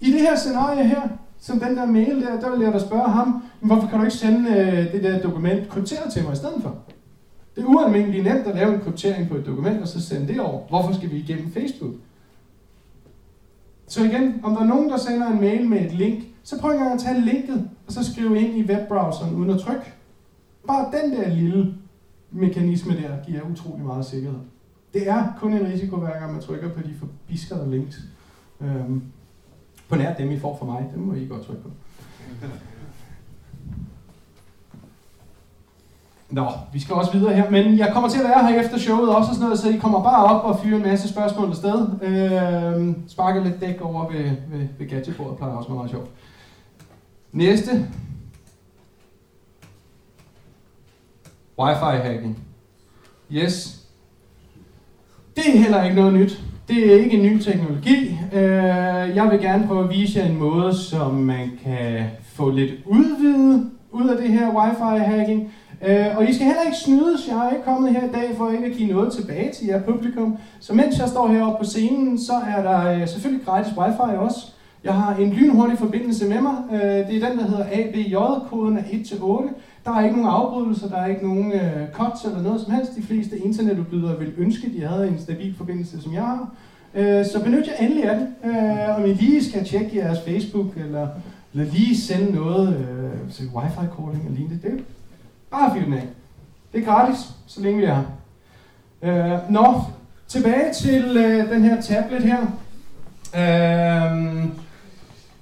I 0.00 0.12
det 0.12 0.20
her 0.20 0.36
scenarie 0.36 0.84
her, 0.84 1.08
som 1.40 1.60
den 1.60 1.76
der 1.76 1.86
mail 1.86 2.22
der, 2.22 2.40
der 2.40 2.50
vil 2.50 2.64
jeg 2.64 2.72
da 2.72 2.78
spørge 2.78 3.08
ham, 3.08 3.42
hvorfor 3.60 3.88
kan 3.88 3.98
du 3.98 4.04
ikke 4.04 4.16
sende 4.16 4.50
øh, 4.50 4.92
det 4.92 5.02
der 5.02 5.20
dokument 5.20 5.68
krypteret 5.68 6.12
til 6.12 6.24
mig 6.24 6.32
i 6.32 6.36
stedet 6.36 6.62
for? 6.62 6.76
Det 7.56 7.62
er 7.62 7.66
ualmindeligt 7.66 8.24
nemt 8.24 8.46
at 8.46 8.54
lave 8.54 8.74
en 8.74 8.80
kryptering 8.80 9.28
på 9.28 9.34
et 9.34 9.46
dokument, 9.46 9.82
og 9.82 9.88
så 9.88 10.00
sende 10.00 10.28
det 10.28 10.40
over. 10.40 10.60
Hvorfor 10.68 10.92
skal 10.92 11.10
vi 11.10 11.16
igennem 11.16 11.52
Facebook? 11.52 11.92
Så 13.92 14.04
igen, 14.04 14.40
om 14.42 14.54
der 14.54 14.60
er 14.60 14.66
nogen, 14.66 14.90
der 14.90 14.96
sender 14.96 15.26
en 15.26 15.40
mail 15.40 15.68
med 15.68 15.80
et 15.80 15.92
link, 15.92 16.24
så 16.42 16.60
prøv 16.60 16.70
at 16.70 17.00
tage 17.00 17.20
linket, 17.20 17.70
og 17.86 17.92
så 17.92 18.12
skrive 18.12 18.40
ind 18.40 18.56
i 18.56 18.72
webbrowseren 18.72 19.34
uden 19.34 19.50
at 19.50 19.60
trykke. 19.60 19.92
Bare 20.66 20.92
den 20.92 21.12
der 21.12 21.28
lille 21.28 21.74
mekanisme 22.30 22.96
der 22.96 23.24
giver 23.26 23.42
utrolig 23.42 23.84
meget 23.84 24.06
sikkerhed. 24.06 24.38
Det 24.94 25.08
er 25.08 25.32
kun 25.38 25.52
en 25.52 25.66
risiko, 25.66 25.96
hver 25.96 26.18
gang 26.18 26.32
man 26.32 26.42
trykker 26.42 26.68
på 26.68 26.82
de 26.82 26.94
forbiskede 26.98 27.70
links. 27.70 28.00
Øhm, 28.60 29.02
på 29.88 29.96
nær 29.96 30.14
dem, 30.14 30.30
I 30.30 30.38
får 30.38 30.56
fra 30.56 30.66
mig, 30.66 30.90
dem 30.94 31.02
må 31.02 31.14
I 31.14 31.26
godt 31.26 31.42
trykke 31.42 31.62
på. 31.62 31.70
Nå, 36.32 36.46
vi 36.72 36.80
skal 36.80 36.94
også 36.94 37.12
videre 37.12 37.34
her, 37.34 37.50
men 37.50 37.78
jeg 37.78 37.90
kommer 37.92 38.08
til 38.08 38.18
at 38.18 38.24
være 38.24 38.46
her 38.46 38.60
efter 38.60 38.78
showet 38.78 39.08
også 39.08 39.28
og 39.28 39.34
sådan 39.34 39.44
noget, 39.44 39.58
så 39.58 39.68
I 39.68 39.76
kommer 39.76 40.02
bare 40.02 40.24
op 40.24 40.44
og 40.44 40.60
fyrer 40.62 40.76
en 40.76 40.82
masse 40.82 41.08
spørgsmål 41.08 41.48
afsted. 41.48 41.86
Øh, 42.02 42.94
sparker 43.08 43.44
lidt 43.44 43.60
dæk 43.60 43.80
over 43.80 44.12
ved, 44.12 44.24
ved, 44.24 44.68
ved 44.78 44.88
gadgetbordet, 44.88 45.36
plejer 45.36 45.52
også 45.52 45.72
meget 45.72 45.90
sjovt. 45.90 46.08
Næste. 47.32 47.70
Wi-Fi 51.60 51.96
hacking. 51.96 52.38
Yes. 53.32 53.86
Det 55.36 55.54
er 55.54 55.58
heller 55.58 55.84
ikke 55.84 55.96
noget 55.96 56.12
nyt. 56.12 56.42
Det 56.68 56.92
er 56.92 56.96
ikke 56.96 57.16
en 57.16 57.22
ny 57.22 57.40
teknologi. 57.40 58.18
Øh, 58.32 58.42
jeg 59.16 59.28
vil 59.30 59.40
gerne 59.40 59.66
prøve 59.66 59.84
at 59.84 59.90
vise 59.90 60.18
jer 60.18 60.26
en 60.26 60.38
måde, 60.38 60.76
som 60.76 61.14
man 61.14 61.50
kan 61.64 62.06
få 62.24 62.50
lidt 62.50 62.72
udvidet 62.86 63.70
ud 63.90 64.08
af 64.08 64.16
det 64.16 64.28
her 64.28 64.50
Wi-Fi 64.50 64.98
hacking. 64.98 65.52
Øh, 65.86 66.16
og 66.16 66.28
I 66.28 66.34
skal 66.34 66.46
heller 66.46 66.62
ikke 66.66 66.76
snydes. 66.76 67.28
Jeg 67.28 67.46
er 67.46 67.50
ikke 67.50 67.64
kommet 67.64 67.92
her 67.92 68.04
i 68.08 68.12
dag 68.12 68.36
for 68.36 68.50
ikke 68.50 68.66
at 68.66 68.72
give 68.72 68.92
noget 68.92 69.12
tilbage 69.12 69.52
til 69.52 69.66
jer 69.66 69.82
publikum. 69.82 70.38
Så 70.60 70.74
mens 70.74 70.98
jeg 70.98 71.08
står 71.08 71.28
heroppe 71.28 71.58
på 71.58 71.70
scenen, 71.70 72.18
så 72.18 72.32
er 72.56 72.62
der 72.62 72.92
øh, 72.92 73.08
selvfølgelig 73.08 73.46
gratis 73.46 73.72
wifi 73.78 74.16
også. 74.16 74.52
Jeg 74.84 74.94
har 74.94 75.16
en 75.16 75.32
lynhurtig 75.32 75.78
forbindelse 75.78 76.28
med 76.28 76.40
mig. 76.40 76.56
Øh, 76.72 76.80
det 76.80 77.22
er 77.22 77.28
den, 77.28 77.38
der 77.38 77.46
hedder 77.46 77.64
ABJ. 77.72 78.14
Koden 78.48 78.78
er 78.78 78.82
1-8. 78.82 79.48
Der 79.84 79.96
er 79.96 80.04
ikke 80.04 80.16
nogen 80.16 80.30
afbrydelser, 80.30 80.88
der 80.88 80.96
er 80.96 81.06
ikke 81.06 81.26
nogen 81.26 81.52
øh, 81.52 81.88
cuts 81.92 82.24
eller 82.24 82.42
noget 82.42 82.60
som 82.60 82.72
helst. 82.72 82.96
De 82.96 83.02
fleste 83.02 83.38
internetudbydere 83.38 84.18
vil 84.18 84.32
ønske, 84.38 84.66
at 84.66 84.72
de 84.72 84.86
havde 84.86 85.08
en 85.08 85.18
stabil 85.18 85.54
forbindelse, 85.56 86.02
som 86.02 86.14
jeg 86.14 86.22
har. 86.22 86.48
Øh, 86.94 87.26
så 87.26 87.44
benyt 87.44 87.66
jer 87.66 87.86
endelig 87.86 88.04
af 88.04 88.16
det. 88.18 88.28
Øh, 88.50 88.96
om 88.98 89.04
I 89.04 89.14
lige 89.14 89.44
skal 89.44 89.64
tjekke 89.64 89.96
jeres 89.96 90.18
Facebook, 90.20 90.76
eller, 90.76 91.08
eller 91.52 91.72
lige 91.72 91.96
sende 91.96 92.32
noget 92.32 92.68
øh, 92.68 93.32
til 93.32 93.44
wifi-calling 93.44 94.26
eller 94.26 94.38
lignende. 94.38 94.68
Det 94.68 94.84
Bare 95.52 95.74
fyr 95.74 95.84
den 95.84 95.92
af. 95.92 96.08
Det 96.72 96.80
er 96.80 96.84
gratis, 96.84 97.18
så 97.46 97.60
længe 97.60 97.78
vi 97.78 97.84
er 97.84 97.94
her. 99.02 99.34
Øh, 99.34 99.50
nå, 99.50 99.82
tilbage 100.28 100.74
til 100.74 101.16
øh, 101.16 101.50
den 101.50 101.64
her 101.64 101.80
tablet 101.80 102.22
her. 102.22 102.40
Øh, 103.34 104.46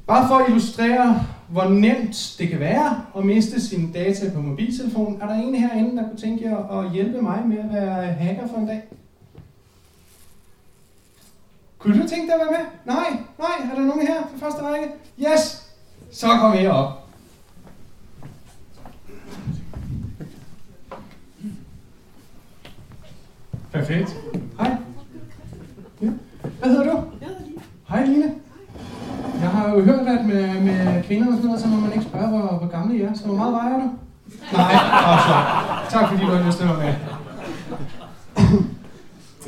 bare 0.06 0.28
for 0.28 0.34
at 0.34 0.48
illustrere, 0.48 1.26
hvor 1.48 1.64
nemt 1.64 2.36
det 2.38 2.48
kan 2.48 2.60
være 2.60 3.02
at 3.16 3.24
miste 3.24 3.68
sine 3.68 3.92
data 3.92 4.30
på 4.34 4.40
mobiltelefonen, 4.40 5.22
er 5.22 5.26
der 5.26 5.34
en 5.34 5.54
herinde, 5.54 5.96
der 5.96 6.08
kunne 6.08 6.18
tænke 6.18 6.44
jer 6.44 6.78
at 6.78 6.90
hjælpe 6.90 7.22
mig 7.22 7.42
med 7.46 7.58
at 7.58 7.72
være 7.72 8.12
hacker 8.12 8.48
for 8.48 8.56
en 8.56 8.66
dag? 8.66 8.82
Kunne 11.78 12.02
du 12.02 12.08
tænke 12.08 12.26
dig 12.26 12.34
at 12.34 12.40
være 12.40 12.58
med? 12.58 12.94
Nej, 12.94 13.10
nej, 13.38 13.70
er 13.72 13.74
der 13.74 13.84
nogen 13.84 14.06
her 14.06 14.22
på 14.22 14.38
første 14.38 14.62
række? 14.62 14.88
Yes! 15.18 15.72
Så 16.12 16.26
kom 16.26 16.52
her 16.52 16.99
Perfekt. 23.72 24.16
Hej. 24.58 24.76
Ja. 26.02 26.08
Hvad 26.58 26.70
hedder 26.70 26.84
du? 26.84 27.02
Jeg 27.20 27.28
hedder 27.28 27.44
Line. 27.46 27.62
Hej 27.88 28.04
Line. 28.04 28.34
Jeg 29.40 29.50
har 29.50 29.70
jo 29.74 29.80
hørt, 29.80 30.06
at 30.08 30.26
med, 30.26 30.60
med 30.60 31.02
kvinder 31.02 31.26
og 31.26 31.32
sådan 31.32 31.46
noget, 31.46 31.60
så 31.60 31.68
må 31.68 31.76
man 31.80 31.92
ikke 31.92 32.04
spørge, 32.04 32.28
hvor, 32.28 32.58
hvor 32.58 32.68
gammel 32.68 33.00
I 33.00 33.02
er. 33.02 33.14
Så 33.14 33.26
hvor 33.26 33.34
meget 33.36 33.52
vejer 33.52 33.74
du? 33.74 33.90
Nej, 34.52 34.72
altså. 35.12 35.34
Tak 35.90 36.08
fordi 36.08 36.24
du 36.24 36.30
har 36.30 36.46
lyst 36.46 36.58
til 36.58 36.64
at 36.64 36.78
være 36.78 36.86
med. 36.86 36.94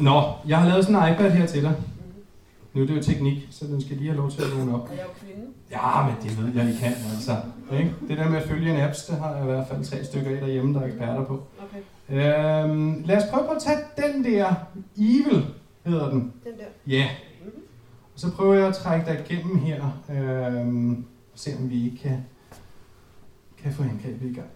Nå, 0.00 0.22
jeg 0.48 0.58
har 0.58 0.68
lavet 0.68 0.84
sådan 0.84 1.08
en 1.08 1.14
iPad 1.14 1.30
her 1.30 1.46
til 1.46 1.62
dig. 1.62 1.74
Nu 2.74 2.82
er 2.82 2.86
det 2.86 2.96
jo 2.96 3.02
teknik, 3.02 3.48
så 3.50 3.66
den 3.66 3.80
skal 3.80 3.96
lige 3.96 4.08
have 4.08 4.16
lov 4.16 4.30
til 4.30 4.42
at 4.42 4.58
vågne 4.58 4.74
op. 4.74 4.80
Og 4.80 4.88
jeg 4.90 4.98
er 4.98 5.04
jo 5.04 5.26
kvinde. 5.26 5.46
Ja, 5.70 6.06
men 6.06 6.14
det 6.22 6.38
ved 6.38 6.62
jeg, 6.62 6.74
I 6.74 6.76
kan 6.78 6.92
altså. 7.14 7.36
Ikke? 7.72 7.92
Det 8.08 8.18
der 8.18 8.28
med 8.28 8.38
at 8.38 8.48
følge 8.48 8.74
en 8.74 8.80
apps, 8.80 9.04
det 9.04 9.18
har 9.18 9.34
jeg 9.34 9.42
i 9.42 9.46
hvert 9.46 9.66
fald 9.68 9.84
tre 9.84 10.04
stykker 10.04 10.30
af 10.30 10.40
derhjemme, 10.40 10.74
der 10.74 10.80
er 10.80 10.86
eksperter 10.86 11.24
på. 11.24 11.42
Okay, 11.58 11.82
Øhm, 12.12 13.02
lad 13.04 13.16
os 13.16 13.30
prøve 13.30 13.46
på 13.46 13.52
at 13.52 13.62
tage 13.62 13.78
den 13.96 14.24
der 14.24 14.54
Evil, 14.96 15.46
hedder 15.84 16.10
den. 16.10 16.32
den 16.44 16.52
der. 16.58 16.92
Ja. 16.92 16.98
Yeah. 16.98 17.10
Så 18.14 18.32
prøver 18.32 18.54
jeg 18.54 18.66
at 18.66 18.74
trække 18.74 19.06
dig 19.06 19.24
igennem 19.26 19.58
her, 19.58 20.00
øhm, 20.10 21.04
og 21.32 21.38
se 21.38 21.50
om 21.60 21.70
vi 21.70 21.84
ikke 21.84 21.96
kan, 21.96 22.24
kan 23.62 23.72
få 23.72 23.82
angrebet 23.82 24.30
i 24.30 24.34
gang. 24.34 24.48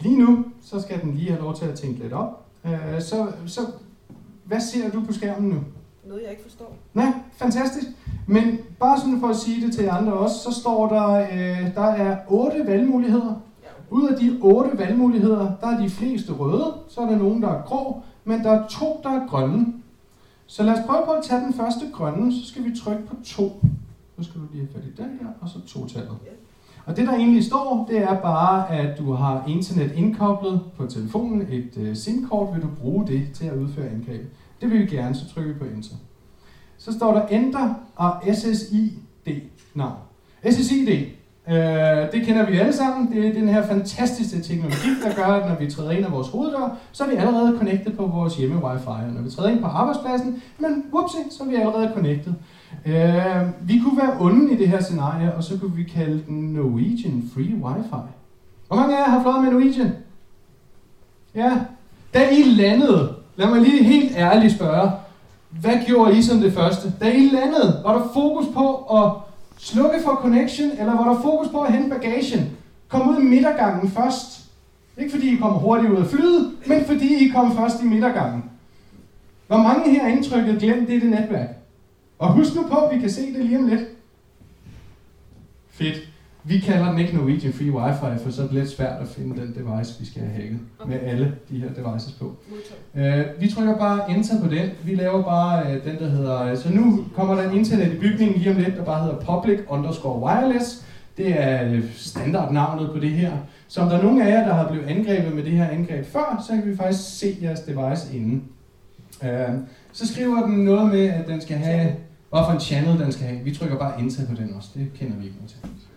Lige 0.00 0.18
nu, 0.18 0.44
så 0.62 0.80
skal 0.80 1.00
den 1.00 1.14
lige 1.14 1.30
have 1.30 1.42
lov 1.42 1.56
til 1.56 1.64
at 1.64 1.74
tænke 1.78 2.00
lidt 2.00 2.12
op. 2.12 2.46
Øh, 2.64 3.00
så, 3.00 3.32
så 3.46 3.60
hvad 4.44 4.60
ser 4.60 4.90
du 4.90 5.04
på 5.04 5.12
skærmen 5.12 5.50
nu? 5.50 5.60
Noget, 6.04 6.22
jeg 6.22 6.30
ikke 6.30 6.42
forstår. 6.42 6.76
Nej, 6.94 7.12
fantastisk. 7.36 7.86
Men 8.26 8.58
bare 8.80 9.00
sådan 9.00 9.20
for 9.20 9.28
at 9.28 9.36
sige 9.36 9.66
det 9.66 9.74
til 9.74 9.88
andre 9.88 10.12
også, 10.12 10.36
så 10.36 10.60
står 10.60 10.88
der, 10.88 11.08
øh, 11.14 11.74
der 11.74 11.86
er 11.86 12.18
otte 12.28 12.66
valgmuligheder. 12.66 13.42
Ud 13.90 14.08
af 14.08 14.18
de 14.18 14.38
otte 14.40 14.78
valgmuligheder, 14.78 15.52
der 15.60 15.66
er 15.66 15.80
de 15.80 15.90
fleste 15.90 16.32
røde, 16.32 16.74
så 16.88 17.00
er 17.00 17.10
der 17.10 17.18
nogen, 17.18 17.42
der 17.42 17.48
er 17.48 17.62
grå, 17.62 18.02
men 18.24 18.44
der 18.44 18.50
er 18.50 18.66
to, 18.66 19.00
der 19.02 19.10
er 19.10 19.26
grønne. 19.28 19.66
Så 20.46 20.62
lad 20.62 20.72
os 20.72 20.86
prøve 20.86 21.02
på 21.06 21.10
at 21.12 21.24
tage 21.24 21.40
den 21.40 21.54
første 21.54 21.84
grønne, 21.92 22.32
så 22.32 22.48
skal 22.48 22.64
vi 22.64 22.76
trykke 22.76 23.06
på 23.06 23.16
to. 23.24 23.64
Så 24.18 24.24
skal 24.24 24.40
du 24.40 24.46
lige 24.52 24.66
have 24.66 24.72
fat 24.72 24.84
i 24.84 25.02
den 25.02 25.18
her, 25.20 25.28
og 25.40 25.48
så 25.48 25.60
to-tallet. 25.66 26.16
Og 26.86 26.96
det 26.96 27.06
der 27.06 27.14
egentlig 27.14 27.44
står, 27.44 27.86
det 27.90 27.98
er 27.98 28.20
bare, 28.20 28.70
at 28.70 28.98
du 28.98 29.12
har 29.12 29.44
internet 29.48 29.92
indkoblet 29.96 30.60
på 30.76 30.86
telefonen, 30.86 31.42
et 31.50 31.76
uh, 31.76 31.96
SIM-kort, 31.96 32.54
vil 32.54 32.62
du 32.62 32.68
bruge 32.80 33.06
det 33.06 33.28
til 33.34 33.46
at 33.46 33.56
udføre 33.56 33.88
angreb. 33.88 34.32
Det 34.60 34.70
vil 34.70 34.78
vi 34.78 34.86
gerne, 34.86 35.14
så 35.14 35.34
trykker 35.34 35.52
vi 35.52 35.58
på 35.58 35.64
Enter. 35.64 35.94
Så 36.78 36.92
står 36.92 37.12
der 37.12 37.26
Enter 37.26 37.74
og 37.96 38.22
SSID 38.34 38.90
navn. 39.74 39.96
SSID 40.50 41.06
Øh, 41.50 42.12
det 42.12 42.26
kender 42.26 42.46
vi 42.50 42.58
alle 42.58 42.72
sammen. 42.72 43.12
Det 43.12 43.26
er 43.26 43.32
den 43.32 43.48
her 43.48 43.66
fantastiske 43.66 44.40
teknologi, 44.40 44.88
der 45.04 45.14
gør, 45.14 45.26
at 45.26 45.48
når 45.48 45.56
vi 45.64 45.70
træder 45.70 45.90
ind 45.90 46.06
af 46.06 46.12
vores 46.12 46.28
hoveddør, 46.28 46.76
så 46.92 47.04
er 47.04 47.08
vi 47.08 47.14
allerede 47.14 47.58
connected 47.58 47.92
på 47.92 48.06
vores 48.06 48.36
hjemme 48.36 48.64
wifi. 48.64 48.86
Og 48.86 49.12
når 49.14 49.22
vi 49.22 49.30
træder 49.30 49.48
ind 49.48 49.60
på 49.60 49.66
arbejdspladsen, 49.66 50.42
men 50.58 50.84
whoopsie, 50.92 51.20
så 51.30 51.44
er 51.44 51.48
vi 51.48 51.54
allerede 51.54 51.90
connected. 51.94 52.32
Øh, 52.86 53.68
vi 53.68 53.80
kunne 53.84 53.98
være 53.98 54.16
onde 54.20 54.52
i 54.52 54.56
det 54.56 54.68
her 54.68 54.82
scenarie, 54.82 55.34
og 55.34 55.44
så 55.44 55.58
kunne 55.58 55.76
vi 55.76 55.82
kalde 55.82 56.22
den 56.28 56.52
Norwegian 56.52 57.30
Free 57.34 57.54
Wi-Fi. 57.62 58.00
Hvor 58.68 58.76
mange 58.76 58.96
af 58.96 59.00
jer 59.00 59.10
har 59.10 59.22
fløjet 59.22 59.44
med 59.44 59.52
Norwegian? 59.52 59.92
Ja. 61.34 61.52
Da 62.14 62.28
I 62.30 62.42
landede, 62.42 63.14
lad 63.36 63.48
mig 63.48 63.60
lige 63.60 63.84
helt 63.84 64.12
ærligt 64.16 64.54
spørge, 64.54 64.90
hvad 65.50 65.74
gjorde 65.86 66.18
I 66.18 66.22
som 66.22 66.40
det 66.40 66.52
første? 66.52 66.92
Da 67.00 67.10
I 67.10 67.30
landede, 67.32 67.80
var 67.84 67.98
der 67.98 68.08
fokus 68.14 68.46
på 68.54 68.74
at 68.74 69.12
slukke 69.58 70.00
for 70.04 70.14
connection, 70.14 70.70
eller 70.70 70.96
var 70.96 71.12
der 71.12 71.22
fokus 71.22 71.48
på 71.48 71.60
at 71.62 71.72
hente 71.72 71.88
bagagen? 71.88 72.56
Kom 72.88 73.08
ud 73.08 73.22
i 73.22 73.24
midtergangen 73.24 73.90
først. 73.90 74.44
Ikke 74.98 75.10
fordi 75.10 75.34
I 75.34 75.36
kom 75.36 75.52
hurtigt 75.52 75.92
ud 75.92 75.96
af 75.96 76.06
flyet, 76.06 76.52
men 76.66 76.84
fordi 76.84 77.26
I 77.26 77.28
kom 77.28 77.56
først 77.56 77.82
i 77.82 77.84
midtergangen. 77.84 78.44
Hvor 79.46 79.56
mange 79.56 79.90
her 79.90 80.08
indtrykket 80.08 80.60
glemt 80.60 80.88
det, 80.88 81.02
det 81.02 81.10
netværk? 81.10 81.48
Og 82.18 82.32
husk 82.32 82.54
nu 82.54 82.62
på, 82.62 82.76
at 82.76 82.94
vi 82.94 83.00
kan 83.00 83.10
se 83.10 83.32
det 83.32 83.44
lige 83.44 83.58
om 83.58 83.66
lidt. 83.66 83.82
Fedt. 85.70 86.07
Vi 86.48 86.58
kalder 86.58 86.90
den 86.90 86.98
ikke 86.98 87.16
Norwegian 87.16 87.52
Free 87.52 87.70
Wi-Fi, 87.70 88.24
for 88.24 88.30
så 88.30 88.42
er 88.42 88.46
det 88.46 88.54
lidt 88.54 88.70
svært 88.70 89.02
at 89.02 89.08
finde 89.08 89.40
den 89.40 89.48
device, 89.48 90.00
vi 90.00 90.06
skal 90.06 90.22
have 90.22 90.34
hacket 90.34 90.58
okay. 90.78 90.90
med 90.90 91.00
alle 91.02 91.34
de 91.50 91.58
her 91.58 91.68
devices 91.68 92.12
på. 92.12 92.36
Uh, 92.94 93.40
vi 93.40 93.50
trykker 93.50 93.78
bare 93.78 94.10
enter 94.10 94.40
på 94.42 94.48
den. 94.48 94.70
Vi 94.84 94.94
laver 94.94 95.22
bare 95.22 95.62
uh, 95.66 95.84
den, 95.84 95.98
der 95.98 96.08
hedder... 96.08 96.54
Så 96.54 96.70
nu 96.70 97.04
kommer 97.14 97.34
der 97.34 97.50
en 97.50 97.58
internet 97.58 97.92
i 97.92 97.98
bygningen 97.98 98.38
lige 98.38 98.50
om 98.50 98.56
lidt, 98.56 98.76
der 98.76 98.84
bare 98.84 99.02
hedder 99.02 99.16
public 99.16 99.60
underscore 99.68 100.20
wireless. 100.22 100.84
Det 101.16 101.42
er 101.42 101.72
øh, 101.72 101.84
standardnavnet 101.96 102.90
på 102.90 102.98
det 102.98 103.10
her. 103.10 103.32
Så 103.68 103.80
om 103.80 103.88
der 103.88 103.98
er 103.98 104.02
nogen 104.02 104.22
af 104.22 104.30
jer, 104.30 104.46
der 104.46 104.54
har 104.54 104.68
blevet 104.68 104.86
angrebet 104.86 105.34
med 105.34 105.44
det 105.44 105.52
her 105.52 105.68
angreb 105.68 106.06
før, 106.06 106.44
så 106.48 106.52
kan 106.52 106.70
vi 106.70 106.76
faktisk 106.76 107.18
se 107.18 107.36
jeres 107.42 107.60
device 107.60 108.16
inden. 108.16 108.44
Uh, 109.22 109.28
så 109.92 110.06
skriver 110.06 110.46
den 110.46 110.64
noget 110.64 110.90
med, 110.90 111.08
at 111.08 111.26
den 111.28 111.40
skal 111.40 111.56
have... 111.56 111.92
Hvad 112.30 112.40
for 112.46 112.52
en 112.52 112.60
channel 112.60 113.00
den 113.00 113.12
skal 113.12 113.26
have. 113.26 113.40
Vi 113.44 113.54
trykker 113.54 113.78
bare 113.78 114.00
enter 114.00 114.26
på 114.26 114.34
den 114.34 114.54
også. 114.56 114.68
Det 114.74 114.90
kender 114.94 115.16
vi 115.16 115.24
ikke 115.24 115.36
noget 115.36 115.50
til. 115.50 115.87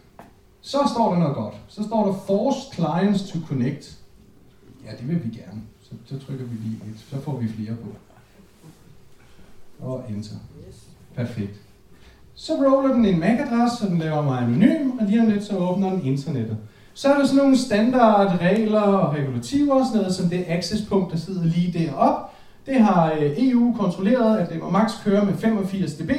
Så 0.62 0.78
står 0.93 1.12
der 1.12 1.20
noget 1.20 1.36
godt. 1.36 1.53
Så 1.68 1.84
står 1.84 2.05
der 2.05 2.14
Force 2.14 2.59
Clients 2.74 3.32
to 3.32 3.39
Connect. 3.47 3.97
Ja, 4.86 4.91
det 4.91 5.07
vil 5.07 5.24
vi 5.24 5.38
gerne. 5.38 5.62
Så, 5.84 5.91
så 6.05 6.26
trykker 6.26 6.45
vi 6.45 6.55
lige 6.55 6.76
et. 6.76 6.99
Så 7.09 7.22
får 7.22 7.38
vi 7.38 7.47
flere 7.47 7.76
på. 7.76 7.89
Og 9.86 10.03
Enter. 10.09 10.36
Perfekt. 11.16 11.59
Så 12.36 12.53
roller 12.53 12.93
den 12.93 13.05
en 13.05 13.20
MAC-adresse, 13.20 13.78
så 13.78 13.89
den 13.89 13.97
laver 13.97 14.22
mig 14.22 14.41
anonym, 14.41 14.89
og 14.99 15.05
lige 15.05 15.22
om 15.22 15.28
lidt 15.28 15.43
så 15.43 15.57
åbner 15.57 15.89
den 15.89 16.05
internettet. 16.05 16.57
Så 16.93 17.14
er 17.14 17.18
der 17.18 17.26
sådan 17.26 17.38
nogle 17.38 17.57
standardregler 17.57 18.82
og 18.82 19.14
regulativer, 19.14 19.86
sådan 19.86 19.97
noget 19.97 20.16
som 20.16 20.30
det 20.30 20.45
accesspunkt, 20.47 21.12
der 21.12 21.18
sidder 21.18 21.43
lige 21.43 21.80
deroppe. 21.80 22.32
Det 22.66 22.82
har 22.82 23.14
øh, 23.14 23.32
EU 23.38 23.76
kontrolleret, 23.80 24.38
at 24.38 24.49
det 24.49 24.59
må 24.59 24.70
max 24.70 24.91
køre 25.03 25.26
med 25.26 25.34
85 25.34 25.93
dB, 25.93 26.12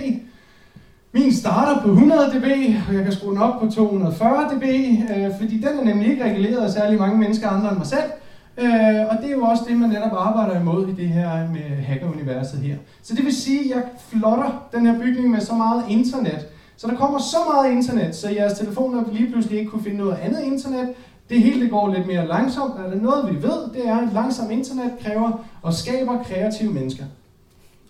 min 1.14 1.32
starter 1.32 1.82
på 1.82 1.88
100 1.88 2.20
dB, 2.20 2.44
og 2.88 2.94
jeg 2.94 3.04
kan 3.04 3.12
skrue 3.12 3.30
den 3.30 3.42
op 3.42 3.60
på 3.60 3.70
240 3.70 4.48
dB, 4.54 4.62
øh, 4.62 5.30
fordi 5.40 5.56
den 5.56 5.78
er 5.80 5.84
nemlig 5.84 6.10
ikke 6.10 6.24
reguleret 6.24 6.64
af 6.64 6.70
særlig 6.70 6.98
mange 6.98 7.18
mennesker 7.18 7.48
andre 7.48 7.68
end 7.68 7.78
mig 7.78 7.86
selv. 7.86 8.10
Øh, 8.58 9.06
og 9.10 9.16
det 9.22 9.26
er 9.26 9.32
jo 9.32 9.42
også 9.42 9.62
det, 9.68 9.76
man 9.76 9.88
netop 9.88 10.12
arbejder 10.12 10.60
imod 10.60 10.88
i 10.88 10.92
det 10.92 11.08
her 11.08 11.48
med 11.48 11.76
hackeruniverset 11.82 12.58
her. 12.58 12.76
Så 13.02 13.14
det 13.14 13.24
vil 13.24 13.36
sige, 13.36 13.60
at 13.60 13.76
jeg 13.76 13.82
flotter 14.08 14.68
den 14.72 14.86
her 14.86 14.98
bygning 14.98 15.30
med 15.30 15.40
så 15.40 15.54
meget 15.54 15.84
internet. 15.88 16.46
Så 16.76 16.86
der 16.86 16.94
kommer 16.94 17.18
så 17.18 17.36
meget 17.52 17.72
internet, 17.72 18.16
så 18.16 18.30
jeres 18.30 18.58
telefoner 18.58 19.02
lige 19.12 19.30
pludselig 19.30 19.58
ikke 19.58 19.70
kunne 19.70 19.82
finde 19.82 19.98
noget 19.98 20.16
andet 20.22 20.42
internet. 20.42 20.88
Det 21.28 21.42
hele 21.42 21.60
det 21.60 21.70
går 21.70 21.94
lidt 21.94 22.06
mere 22.06 22.26
langsomt. 22.28 22.74
Er 22.78 22.90
der 22.90 23.00
noget, 23.00 23.30
vi 23.30 23.42
ved, 23.42 23.72
det 23.74 23.88
er, 23.88 23.96
at 23.96 24.12
langsom 24.12 24.50
internet 24.50 24.92
kræver 25.04 25.44
og 25.62 25.74
skaber 25.74 26.22
kreative 26.22 26.72
mennesker. 26.72 27.04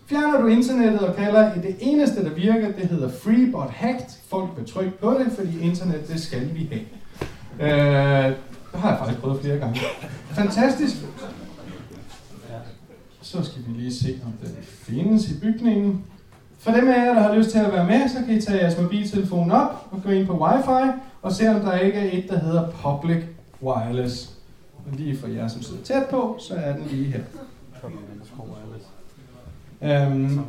Fjerner 0.05 0.41
du 0.41 0.47
internettet 0.47 0.99
og 0.99 1.15
kalder 1.15 1.53
det 1.53 1.75
eneste, 1.79 2.23
der 2.23 2.29
virker, 2.29 2.71
det 2.71 2.87
hedder 2.87 3.09
free 3.09 3.51
but 3.51 3.69
hacked. 3.69 4.09
Folk 4.27 4.49
vil 4.57 4.67
trykke 4.73 4.91
på 4.91 5.11
det, 5.11 5.31
fordi 5.31 5.59
internet, 5.59 6.07
det 6.07 6.21
skal 6.21 6.55
vi 6.55 6.69
have. 6.71 6.81
Øh, 7.59 8.35
det 8.71 8.79
har 8.79 8.89
jeg 8.89 8.99
faktisk 8.99 9.19
prøvet 9.19 9.41
flere 9.41 9.57
gange. 9.57 9.79
Fantastisk. 10.31 10.95
Så 13.21 13.43
skal 13.43 13.61
vi 13.67 13.81
lige 13.81 13.93
se, 13.93 14.19
om 14.25 14.31
den 14.31 14.55
findes 14.61 15.31
i 15.31 15.39
bygningen. 15.39 16.05
For 16.59 16.71
dem 16.71 16.87
af 16.87 17.05
jer, 17.05 17.13
der 17.13 17.21
har 17.21 17.35
lyst 17.35 17.49
til 17.49 17.59
at 17.59 17.71
være 17.71 17.85
med, 17.85 18.09
så 18.09 18.17
kan 18.25 18.37
I 18.37 18.41
tage 18.41 18.59
jeres 18.59 18.81
mobiltelefon 18.81 19.51
op 19.51 19.87
og 19.91 20.03
gå 20.03 20.09
ind 20.09 20.27
på 20.27 20.45
wifi 20.45 20.91
og 21.21 21.31
se, 21.31 21.47
om 21.49 21.61
der 21.61 21.77
ikke 21.77 21.99
er 21.99 22.17
et, 22.17 22.29
der 22.29 22.39
hedder 22.39 22.69
Public 22.69 23.23
Wireless. 23.61 24.29
Og 24.85 24.91
lige 24.97 25.17
for 25.17 25.27
jer, 25.27 25.47
som 25.47 25.61
sidder 25.61 25.83
tæt 25.83 26.03
på, 26.09 26.35
så 26.39 26.53
er 26.55 26.73
den 26.75 26.85
lige 26.91 27.05
her. 27.05 27.19
Øhm, 29.83 30.39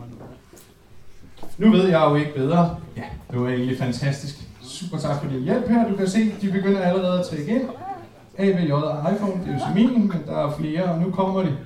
nu 1.59 1.70
ved 1.70 1.89
jeg 1.89 2.07
jo 2.11 2.14
ikke 2.14 2.35
bedre. 2.35 2.76
Ja, 2.97 3.03
det 3.30 3.41
var 3.41 3.49
egentlig 3.49 3.78
fantastisk. 3.78 4.49
Super 4.62 4.99
tak 4.99 5.22
for 5.22 5.30
din 5.30 5.43
hjælp 5.43 5.68
her. 5.68 5.89
Du 5.89 5.97
kan 5.97 6.09
se, 6.09 6.35
de 6.41 6.53
begynder 6.53 6.80
allerede 6.80 7.20
at 7.20 7.26
trække 7.26 7.47
ind. 7.47 7.62
AVJ 8.39 8.72
og 8.72 9.12
iPhone, 9.12 9.41
det 9.41 9.49
er 9.49 9.53
jo 9.53 9.59
så 9.59 9.66
min, 9.74 10.09
men 10.09 10.22
der 10.26 10.47
er 10.47 10.57
flere, 10.59 10.85
og 10.85 11.01
nu 11.01 11.11
kommer 11.11 11.43
de. 11.43 11.57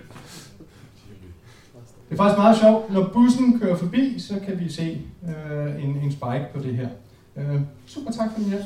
Det 2.08 2.14
er 2.14 2.16
faktisk 2.16 2.38
meget 2.38 2.58
sjovt. 2.58 2.92
Når 2.92 3.10
bussen 3.12 3.60
kører 3.60 3.76
forbi, 3.76 4.18
så 4.18 4.40
kan 4.46 4.60
vi 4.60 4.72
se 4.72 5.02
øh, 5.28 5.84
en, 5.84 5.90
en 5.90 6.12
spike 6.12 6.46
på 6.54 6.60
det 6.62 6.76
her. 6.76 6.88
Øh, 7.36 7.60
super 7.86 8.12
tak 8.12 8.30
for 8.32 8.38
din 8.38 8.48
hjælp. 8.48 8.64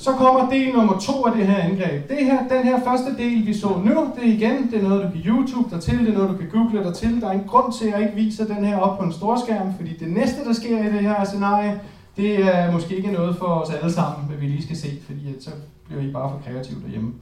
Så 0.00 0.12
kommer 0.12 0.50
del 0.50 0.74
nummer 0.74 0.98
to 0.98 1.26
af 1.26 1.36
det 1.36 1.46
her 1.46 1.56
angreb. 1.56 2.08
Det 2.08 2.16
her, 2.26 2.48
den 2.48 2.64
her 2.64 2.84
første 2.84 3.16
del, 3.16 3.46
vi 3.46 3.54
så 3.54 3.68
nu, 3.68 4.12
det 4.16 4.28
er 4.28 4.32
igen, 4.32 4.70
det 4.70 4.78
er 4.78 4.88
noget, 4.88 5.04
du 5.04 5.10
kan 5.10 5.20
YouTube 5.20 5.74
dig 5.74 5.82
til, 5.82 5.98
det 5.98 6.08
er 6.08 6.12
noget, 6.12 6.30
du 6.30 6.36
kan 6.36 6.48
google 6.48 6.84
dig 6.84 6.94
til. 6.94 7.20
Der 7.20 7.28
er 7.28 7.32
en 7.32 7.44
grund 7.46 7.72
til, 7.72 7.86
at 7.86 7.92
jeg 7.92 8.00
ikke 8.00 8.14
viser 8.14 8.44
den 8.46 8.64
her 8.64 8.78
op 8.78 8.98
på 8.98 9.04
en 9.04 9.12
storskærm, 9.12 9.74
fordi 9.76 9.96
det 9.96 10.10
næste, 10.10 10.44
der 10.44 10.52
sker 10.52 10.78
i 10.78 10.92
det 10.92 11.00
her 11.00 11.24
scenarie, 11.24 11.80
det 12.16 12.44
er 12.56 12.72
måske 12.72 12.96
ikke 12.96 13.12
noget 13.12 13.36
for 13.36 13.46
os 13.46 13.70
alle 13.70 13.92
sammen, 13.92 14.28
hvad 14.28 14.36
vi 14.36 14.46
lige 14.46 14.62
skal 14.62 14.76
se, 14.76 14.88
fordi 15.06 15.28
at 15.28 15.42
så 15.42 15.50
bliver 15.86 16.02
I 16.02 16.12
bare 16.12 16.30
for 16.30 16.40
kreative 16.44 16.80
derhjemme. 16.82 17.12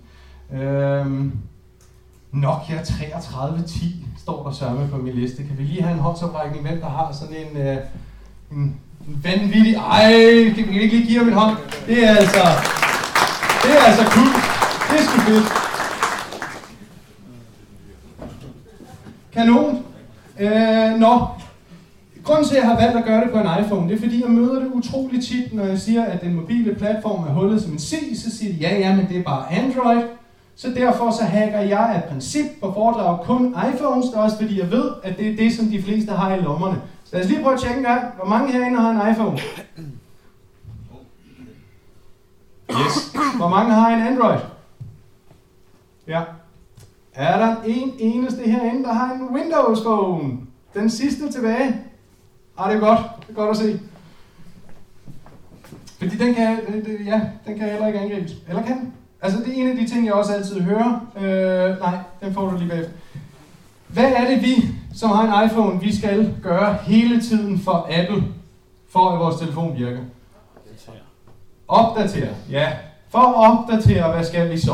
Øhm, 0.52 1.32
Nokia 2.32 2.82
3310 2.84 4.06
står 4.18 4.44
der 4.44 4.52
sørme 4.52 4.88
på 4.88 4.96
min 4.96 5.14
liste. 5.14 5.36
Kan 5.44 5.58
vi 5.58 5.62
lige 5.62 5.82
have 5.82 5.94
en 5.94 6.00
håndsoprækning, 6.00 6.68
hvem 6.68 6.80
der 6.80 6.88
har 6.88 7.12
sådan 7.12 7.36
en, 7.36 7.56
øh, 7.56 7.76
en 8.52 8.80
vanvittig... 9.06 9.74
Ej, 9.74 10.12
kan 10.56 10.68
vi 10.68 10.80
ikke 10.80 10.96
lige 10.96 11.06
give 11.06 11.18
ham 11.18 11.28
en 11.28 11.34
hånd? 11.34 11.56
Det 11.86 12.04
er 12.04 12.16
altså... 12.16 12.42
Det 13.62 13.70
er 13.78 13.82
altså 13.82 14.04
cool. 14.04 14.28
Det 14.90 15.00
er 15.00 15.04
sgu 15.04 15.20
fedt. 15.20 15.44
Kanon. 19.32 19.84
Øh, 20.38 21.00
nå. 21.00 21.26
Grunden 22.24 22.48
til, 22.48 22.56
at 22.56 22.62
jeg 22.62 22.70
har 22.70 22.80
valgt 22.80 22.96
at 22.96 23.04
gøre 23.04 23.20
det 23.20 23.30
på 23.30 23.38
en 23.38 23.64
iPhone, 23.64 23.88
det 23.88 23.96
er 23.96 24.00
fordi, 24.00 24.22
jeg 24.22 24.30
møder 24.30 24.60
det 24.60 24.70
utrolig 24.72 25.24
tit, 25.24 25.54
når 25.54 25.64
jeg 25.64 25.78
siger, 25.78 26.04
at 26.04 26.20
den 26.20 26.34
mobile 26.34 26.74
platform 26.74 27.24
er 27.24 27.32
hullet 27.32 27.62
som 27.62 27.72
en 27.72 27.78
C, 27.78 27.94
så 28.24 28.38
siger 28.38 28.52
de, 28.52 28.58
ja, 28.58 28.78
ja, 28.78 28.96
men 28.96 29.08
det 29.08 29.16
er 29.18 29.22
bare 29.22 29.52
Android. 29.52 30.02
Så 30.56 30.68
derfor 30.76 31.10
så 31.10 31.24
hacker 31.24 31.60
jeg 31.60 31.92
af 31.94 32.04
princip 32.10 32.44
på 32.60 32.72
foredrag 32.72 33.24
kun 33.24 33.54
iPhones, 33.74 34.06
det 34.06 34.14
er 34.14 34.20
også 34.20 34.36
fordi 34.36 34.60
jeg 34.60 34.70
ved, 34.70 34.90
at 35.04 35.18
det 35.18 35.28
er 35.32 35.36
det, 35.36 35.52
som 35.54 35.66
de 35.66 35.82
fleste 35.82 36.12
har 36.12 36.34
i 36.34 36.40
lommerne. 36.40 36.80
Så 37.08 37.16
lad 37.16 37.24
os 37.24 37.30
lige 37.30 37.42
prøve 37.42 37.54
at 37.54 37.60
tjekke 37.60 37.76
en 37.76 37.84
gang. 37.84 38.14
Hvor 38.16 38.24
mange 38.24 38.52
herinde 38.52 38.80
har 38.80 38.90
en 38.90 39.12
iPhone? 39.12 39.38
Yes. 42.70 43.16
Hvor 43.36 43.48
mange 43.48 43.72
har 43.74 43.88
en 43.88 44.02
Android? 44.02 44.40
Ja. 46.06 46.22
Er 47.14 47.38
der 47.38 47.56
en 47.66 47.92
eneste 47.98 48.42
herinde, 48.42 48.84
der 48.84 48.92
har 48.92 49.12
en 49.12 49.22
Windows 49.34 49.80
Phone? 49.80 50.38
Den 50.74 50.90
sidste 50.90 51.32
tilbage? 51.32 51.76
Ah, 52.58 52.70
det 52.70 52.76
er 52.76 52.80
godt. 52.80 53.00
Det 53.20 53.30
er 53.30 53.34
godt 53.34 53.50
at 53.50 53.56
se. 53.56 53.80
Fordi 55.98 56.16
den 56.16 56.34
kan, 56.34 56.58
ja, 57.06 57.20
den 57.46 57.58
kan 57.58 57.70
heller 57.70 57.86
ikke 57.86 57.98
angribes. 57.98 58.32
Eller 58.48 58.62
kan 58.62 58.92
Altså, 59.22 59.38
det 59.38 59.48
er 59.48 59.62
en 59.62 59.68
af 59.68 59.76
de 59.76 59.88
ting, 59.88 60.06
jeg 60.06 60.14
også 60.14 60.32
altid 60.32 60.60
hører. 60.60 61.06
Øh, 61.16 61.80
nej, 61.80 61.98
den 62.22 62.34
får 62.34 62.50
du 62.50 62.56
lige 62.58 62.68
bagefter. 62.68 62.92
Hvad 63.88 64.12
er 64.12 64.30
det, 64.30 64.42
vi, 64.42 64.74
som 64.98 65.10
har 65.10 65.42
en 65.42 65.50
iPhone, 65.50 65.80
vi 65.80 65.96
skal 65.96 66.34
gøre 66.42 66.74
hele 66.74 67.20
tiden 67.20 67.58
for 67.58 67.88
Apple, 67.90 68.24
for 68.92 69.10
at 69.10 69.18
vores 69.18 69.36
telefon 69.36 69.78
virker? 69.78 70.00
Opdatere. 71.68 72.34
Ja. 72.50 72.72
For 73.08 73.18
at 73.18 73.34
opdatere, 73.34 74.12
hvad 74.12 74.24
skal 74.24 74.50
vi 74.50 74.58
så? 74.58 74.72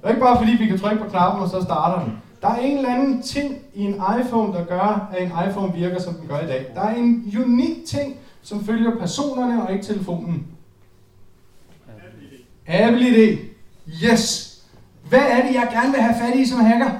Det 0.00 0.04
er 0.04 0.08
ikke 0.08 0.20
bare 0.20 0.38
fordi, 0.38 0.52
vi 0.52 0.66
kan 0.66 0.78
trykke 0.78 1.02
på 1.04 1.10
knappen, 1.10 1.42
og 1.42 1.48
så 1.48 1.62
starter 1.62 2.04
den. 2.04 2.18
Der 2.42 2.48
er 2.48 2.56
en 2.56 2.76
eller 2.76 2.94
anden 2.94 3.22
ting 3.22 3.58
i 3.74 3.84
en 3.84 3.94
iPhone, 4.20 4.52
der 4.52 4.64
gør, 4.64 5.10
at 5.12 5.22
en 5.22 5.32
iPhone 5.48 5.72
virker, 5.74 6.00
som 6.00 6.14
den 6.14 6.28
gør 6.28 6.40
i 6.40 6.46
dag. 6.46 6.66
Der 6.74 6.80
er 6.80 6.94
en 6.94 7.34
unik 7.44 7.86
ting, 7.86 8.16
som 8.42 8.64
følger 8.64 8.98
personerne 8.98 9.62
og 9.62 9.72
ikke 9.72 9.84
telefonen. 9.84 10.46
Apple 12.66 13.08
ID. 13.08 13.38
Yes! 14.04 14.48
Hvad 15.08 15.22
er 15.30 15.46
det, 15.46 15.54
jeg 15.54 15.68
gerne 15.72 15.92
vil 15.92 16.00
have 16.00 16.14
fat 16.20 16.38
i 16.38 16.46
som 16.46 16.60
hacker? 16.64 16.90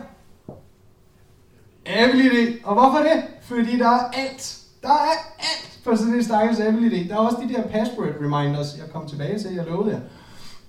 Apple 1.86 2.24
ID. 2.24 2.58
Og 2.64 2.74
hvorfor 2.74 2.98
det? 2.98 3.22
Fordi 3.42 3.78
der 3.78 3.88
er 3.88 4.10
alt. 4.12 4.58
Der 4.82 4.88
er 4.88 5.16
alt. 5.38 5.80
på 5.84 5.96
sådan 5.96 6.14
en 6.14 6.24
stakkels 6.24 6.60
Apple 6.60 6.86
ID. 6.86 7.08
Der 7.08 7.14
er 7.14 7.18
også 7.18 7.36
de 7.48 7.54
der 7.54 7.62
password 7.62 8.08
reminders, 8.20 8.76
jeg 8.76 8.92
kom 8.92 9.08
tilbage 9.08 9.38
til, 9.38 9.54
jeg 9.54 9.64
lovede 9.64 9.90
jer. 9.94 10.00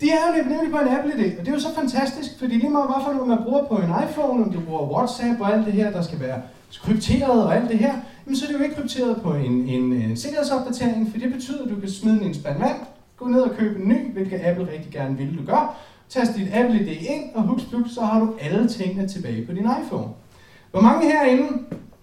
De 0.01 0.09
er 0.09 0.27
jo 0.27 0.49
nemlig 0.49 0.71
på 0.71 0.77
en 0.77 0.87
Apple 0.87 1.13
ID, 1.13 1.39
og 1.39 1.45
det 1.45 1.47
er 1.47 1.55
jo 1.55 1.59
så 1.59 1.75
fantastisk, 1.75 2.29
fordi 2.39 2.55
lige 2.55 2.69
meget 2.69 2.87
hvad 2.87 3.03
for 3.05 3.13
noget 3.13 3.27
man 3.27 3.43
bruger 3.43 3.63
på 3.63 3.75
en 3.75 3.91
iPhone, 4.09 4.43
om 4.43 4.53
du 4.53 4.59
bruger 4.59 4.91
WhatsApp 4.93 5.41
og 5.41 5.53
alt 5.53 5.65
det 5.65 5.73
her, 5.73 5.91
der 5.91 6.01
skal 6.01 6.19
være 6.19 6.41
krypteret 6.83 7.43
og 7.43 7.55
alt 7.55 7.69
det 7.69 7.79
her, 7.79 7.93
jamen 8.25 8.35
så 8.35 8.45
er 8.45 8.51
det 8.51 8.59
jo 8.59 8.63
ikke 8.63 8.75
krypteret 8.75 9.21
på 9.21 9.33
en, 9.33 9.51
en, 9.69 9.93
en 9.93 10.17
sikkerhedsopdatering, 10.17 11.11
for 11.11 11.17
det 11.17 11.33
betyder, 11.33 11.63
at 11.63 11.69
du 11.69 11.79
kan 11.79 11.89
smide 11.89 12.15
den 12.15 12.23
i 12.23 12.27
en 12.27 12.33
spand 12.33 12.59
vand, 12.59 12.79
gå 13.17 13.27
ned 13.27 13.41
og 13.41 13.51
købe 13.57 13.79
en 13.79 13.87
ny, 13.87 14.13
hvilket 14.13 14.41
Apple 14.43 14.67
rigtig 14.71 14.91
gerne 14.91 15.17
vil, 15.17 15.37
du 15.37 15.45
gør, 15.45 15.75
tast 16.09 16.35
dit 16.35 16.47
Apple 16.53 16.81
ID 16.81 16.87
ind, 16.87 17.23
og 17.35 17.43
husk 17.43 17.65
så 17.93 18.01
har 18.01 18.19
du 18.19 18.33
alle 18.41 18.67
tingene 18.67 19.07
tilbage 19.07 19.45
på 19.45 19.51
din 19.51 19.67
iPhone. 19.83 20.09
Hvor 20.73 20.81
mange 20.81 21.11
herinde 21.11 21.47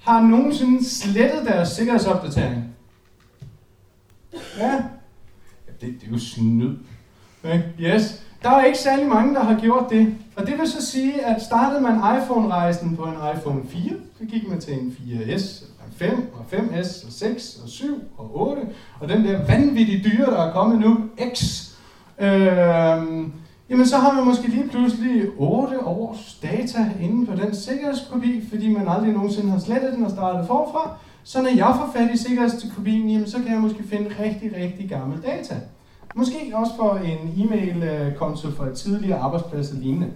har 0.00 0.20
nogensinde 0.20 0.84
slettet 0.90 1.46
deres 1.46 1.68
sikkerhedsopdatering? 1.68 2.64
Ja, 4.58 4.82
det, 5.80 5.80
det 5.80 6.06
er 6.06 6.12
jo 6.12 6.18
snyd. 6.18 6.76
Okay? 7.44 7.62
Yes. 7.80 8.22
Der 8.42 8.50
er 8.50 8.64
ikke 8.64 8.78
særlig 8.78 9.08
mange, 9.08 9.34
der 9.34 9.44
har 9.44 9.60
gjort 9.60 9.90
det. 9.90 10.14
Og 10.36 10.46
det 10.46 10.58
vil 10.58 10.68
så 10.68 10.86
sige, 10.86 11.26
at 11.26 11.42
startede 11.42 11.80
man 11.80 11.96
iPhone-rejsen 11.96 12.96
på 12.96 13.04
en 13.04 13.16
iPhone 13.36 13.62
4, 13.68 13.92
så 14.18 14.24
gik 14.24 14.48
man 14.48 14.60
til 14.60 14.74
en 14.74 14.96
4S, 14.98 15.64
5 15.96 16.34
og 16.34 16.44
5S 16.52 17.06
og 17.06 17.12
6 17.12 17.60
og 17.64 17.68
7 17.68 18.02
og 18.16 18.40
8, 18.40 18.62
og 19.00 19.08
den 19.08 19.24
der 19.24 19.46
vanvittige 19.46 20.10
dyre, 20.10 20.30
der 20.30 20.42
er 20.42 20.52
kommet 20.52 20.80
nu, 20.80 21.00
X, 21.34 21.68
øh, 22.20 23.28
jamen 23.70 23.86
så 23.86 23.96
har 23.96 24.12
man 24.12 24.24
måske 24.24 24.48
lige 24.48 24.68
pludselig 24.68 25.26
8 25.38 25.86
års 25.86 26.38
data 26.42 26.90
inde 27.00 27.26
på 27.26 27.36
den 27.36 27.54
sikkerhedskopi, 27.54 28.44
fordi 28.48 28.72
man 28.72 28.88
aldrig 28.88 29.12
nogensinde 29.12 29.50
har 29.50 29.58
slettet 29.58 29.92
den 29.92 30.04
og 30.04 30.10
startet 30.10 30.46
forfra. 30.46 30.96
Så 31.24 31.42
når 31.42 31.50
jeg 31.56 31.74
får 31.76 31.90
fat 31.96 32.14
i 32.14 32.16
sikkerhedskopien, 32.16 33.10
jamen 33.10 33.26
så 33.26 33.38
kan 33.38 33.52
jeg 33.52 33.60
måske 33.60 33.82
finde 33.82 34.10
rigtig, 34.20 34.52
rigtig 34.56 34.88
gammel 34.88 35.22
data. 35.22 35.54
Måske 36.14 36.52
også 36.54 36.72
for 36.76 36.94
en 36.94 37.44
e-mail-konto 37.44 38.50
fra 38.50 38.66
et 38.66 38.76
tidligere 38.76 39.18
arbejdsplads 39.18 39.70
og 39.70 39.76
lignende. 39.76 40.10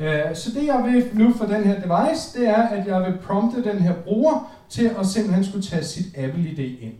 Øh, 0.00 0.34
så 0.34 0.50
det 0.54 0.66
jeg 0.66 0.84
vil 0.84 1.24
nu 1.24 1.32
for 1.32 1.44
den 1.44 1.64
her 1.64 1.74
device, 1.74 2.38
det 2.38 2.48
er, 2.48 2.62
at 2.62 2.86
jeg 2.86 3.00
vil 3.00 3.18
prompte 3.22 3.64
den 3.64 3.78
her 3.78 3.94
bruger 3.94 4.52
til 4.68 4.90
at 4.98 5.06
simpelthen 5.06 5.44
skulle 5.44 5.64
tage 5.64 5.84
sit 5.84 6.06
Apple 6.16 6.50
ID 6.50 6.58
ind. 6.58 6.92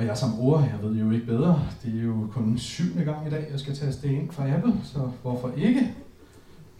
Og 0.00 0.06
jeg 0.06 0.16
som 0.18 0.36
bruger, 0.36 0.60
jeg 0.60 0.78
ved 0.82 0.96
jo 0.96 1.10
ikke 1.10 1.26
bedre. 1.26 1.62
Det 1.84 2.00
er 2.00 2.04
jo 2.04 2.28
kun 2.32 2.58
syvende 2.58 3.04
gang 3.04 3.26
i 3.26 3.30
dag, 3.30 3.46
jeg 3.50 3.60
skal 3.60 3.74
taste 3.74 4.08
det 4.08 4.14
ind 4.14 4.30
fra 4.30 4.54
Apple, 4.54 4.74
så 4.84 4.98
hvorfor 5.22 5.50
ikke? 5.56 5.94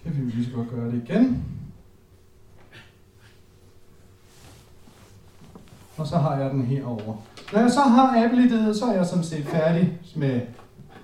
Kan 0.02 0.16
vi 0.16 0.22
jo 0.22 0.30
lige 0.34 0.44
så 0.44 0.50
godt 0.50 0.70
gøre 0.70 0.86
det 0.86 1.02
igen. 1.08 1.44
og 5.96 6.06
så 6.06 6.16
har 6.16 6.36
jeg 6.36 6.50
den 6.50 6.62
herover. 6.62 7.14
Når 7.52 7.60
jeg 7.60 7.70
så 7.70 7.80
har 7.80 8.24
Apple 8.24 8.44
ID'et, 8.44 8.78
så 8.78 8.84
er 8.84 8.92
jeg 8.92 9.06
som 9.06 9.22
set 9.22 9.46
færdig 9.46 9.98
med, 10.16 10.40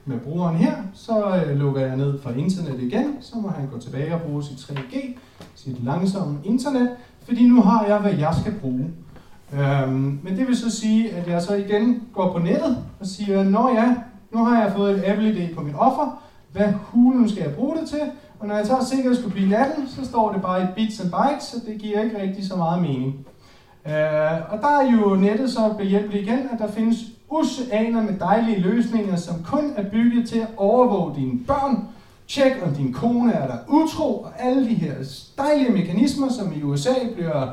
med 0.05 0.21
brugeren 0.21 0.57
her. 0.57 0.77
Så 0.95 1.43
øh, 1.47 1.57
lukker 1.57 1.81
jeg 1.81 1.97
ned 1.97 2.21
fra 2.21 2.33
internet 2.33 2.83
igen, 2.83 3.17
så 3.21 3.37
må 3.37 3.49
han 3.49 3.69
gå 3.69 3.79
tilbage 3.79 4.14
og 4.14 4.21
bruge 4.21 4.45
sit 4.45 4.59
3G, 4.59 5.19
sit 5.55 5.85
langsomme 5.85 6.39
internet, 6.45 6.91
fordi 7.23 7.49
nu 7.49 7.62
har 7.62 7.87
jeg, 7.87 7.99
hvad 7.99 8.14
jeg 8.14 8.35
skal 8.41 8.55
bruge. 8.61 8.91
Øhm, 9.53 10.19
men 10.23 10.37
det 10.37 10.47
vil 10.47 10.57
så 10.57 10.71
sige, 10.71 11.13
at 11.13 11.29
jeg 11.29 11.43
så 11.43 11.55
igen 11.55 12.03
går 12.15 12.33
på 12.33 12.39
nettet 12.39 12.85
og 13.01 13.07
siger, 13.07 13.43
Nå 13.43 13.71
ja, 13.75 13.95
nu 14.33 14.45
har 14.45 14.63
jeg 14.63 14.73
fået 14.73 14.99
et 14.99 15.05
Apple 15.05 15.29
ID 15.29 15.55
på 15.55 15.63
mit 15.63 15.75
offer, 15.79 16.23
hvad 16.53 16.73
hulen 16.73 17.29
skal 17.29 17.43
jeg 17.43 17.55
bruge 17.55 17.77
det 17.77 17.89
til? 17.89 18.01
Og 18.41 18.47
når 18.47 18.57
jeg 18.57 18.67
tager 18.67 18.85
sikkerhedskopien 18.85 19.53
af 19.53 19.67
den, 19.77 19.89
så 19.89 20.05
står 20.05 20.33
det 20.33 20.43
bare 20.43 20.63
i 20.63 20.67
bits 20.77 21.01
and 21.01 21.11
bytes, 21.11 21.45
så 21.45 21.57
det 21.67 21.81
giver 21.81 22.03
ikke 22.03 22.23
rigtig 22.23 22.49
så 22.49 22.57
meget 22.57 22.83
mening. 22.83 23.27
Øh, 23.87 24.53
og 24.53 24.59
der 24.63 24.81
er 24.81 24.91
jo 24.93 25.17
nettet 25.17 25.51
så 25.51 25.75
behjælpelig 25.79 26.23
igen, 26.23 26.39
at 26.53 26.59
der 26.59 26.69
findes 26.69 26.97
oceaner 27.31 28.03
med 28.03 28.19
dejlige 28.19 28.61
løsninger, 28.61 29.17
som 29.17 29.35
kun 29.45 29.73
er 29.77 29.91
bygget 29.91 30.29
til 30.29 30.39
at 30.39 30.49
overvåge 30.57 31.15
dine 31.17 31.41
børn, 31.47 31.89
tjek 32.29 32.53
om 32.67 32.75
din 32.75 32.93
kone 32.93 33.33
er 33.33 33.47
der 33.47 33.59
utro, 33.69 34.21
og 34.23 34.33
alle 34.39 34.69
de 34.69 34.75
her 34.75 34.95
dejlige 35.39 35.73
mekanismer, 35.73 36.29
som 36.29 36.53
i 36.57 36.63
USA 36.63 36.95
bliver 37.15 37.49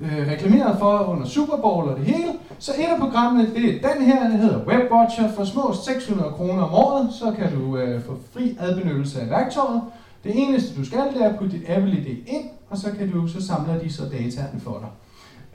øh, 0.00 0.28
reklameret 0.32 0.78
for 0.78 0.98
under 0.98 1.26
Super 1.26 1.56
Bowl 1.56 1.88
og 1.88 1.96
det 1.96 2.04
hele. 2.04 2.32
Så 2.58 2.72
et 2.78 2.84
af 2.84 2.98
programmene, 2.98 3.54
det 3.54 3.84
er 3.84 3.94
den 3.94 4.02
her, 4.02 4.28
den 4.28 4.38
hedder 4.38 4.64
WebWatcher. 4.66 5.32
For 5.32 5.44
små 5.44 5.74
600 5.84 6.30
kroner 6.30 6.62
om 6.62 6.74
året, 6.74 7.08
så 7.12 7.32
kan 7.38 7.58
du 7.58 7.76
øh, 7.76 8.04
få 8.04 8.18
fri 8.32 8.56
adbenyttelse 8.60 9.20
af 9.20 9.30
værktøjet. 9.30 9.82
Det 10.24 10.32
eneste 10.34 10.76
du 10.76 10.84
skal, 10.84 11.00
det 11.14 11.22
er 11.22 11.28
at 11.28 11.38
putte 11.38 11.58
dit 11.58 11.68
Apple 11.68 11.92
ID 11.92 12.06
ind, 12.26 12.44
og 12.70 12.78
så 12.78 12.92
kan 12.98 13.10
du 13.10 13.26
så 13.26 13.46
samle 13.46 13.80
de 13.84 13.92
så 13.92 14.02
dataen 14.02 14.60
for 14.60 14.78
dig. 14.78 14.88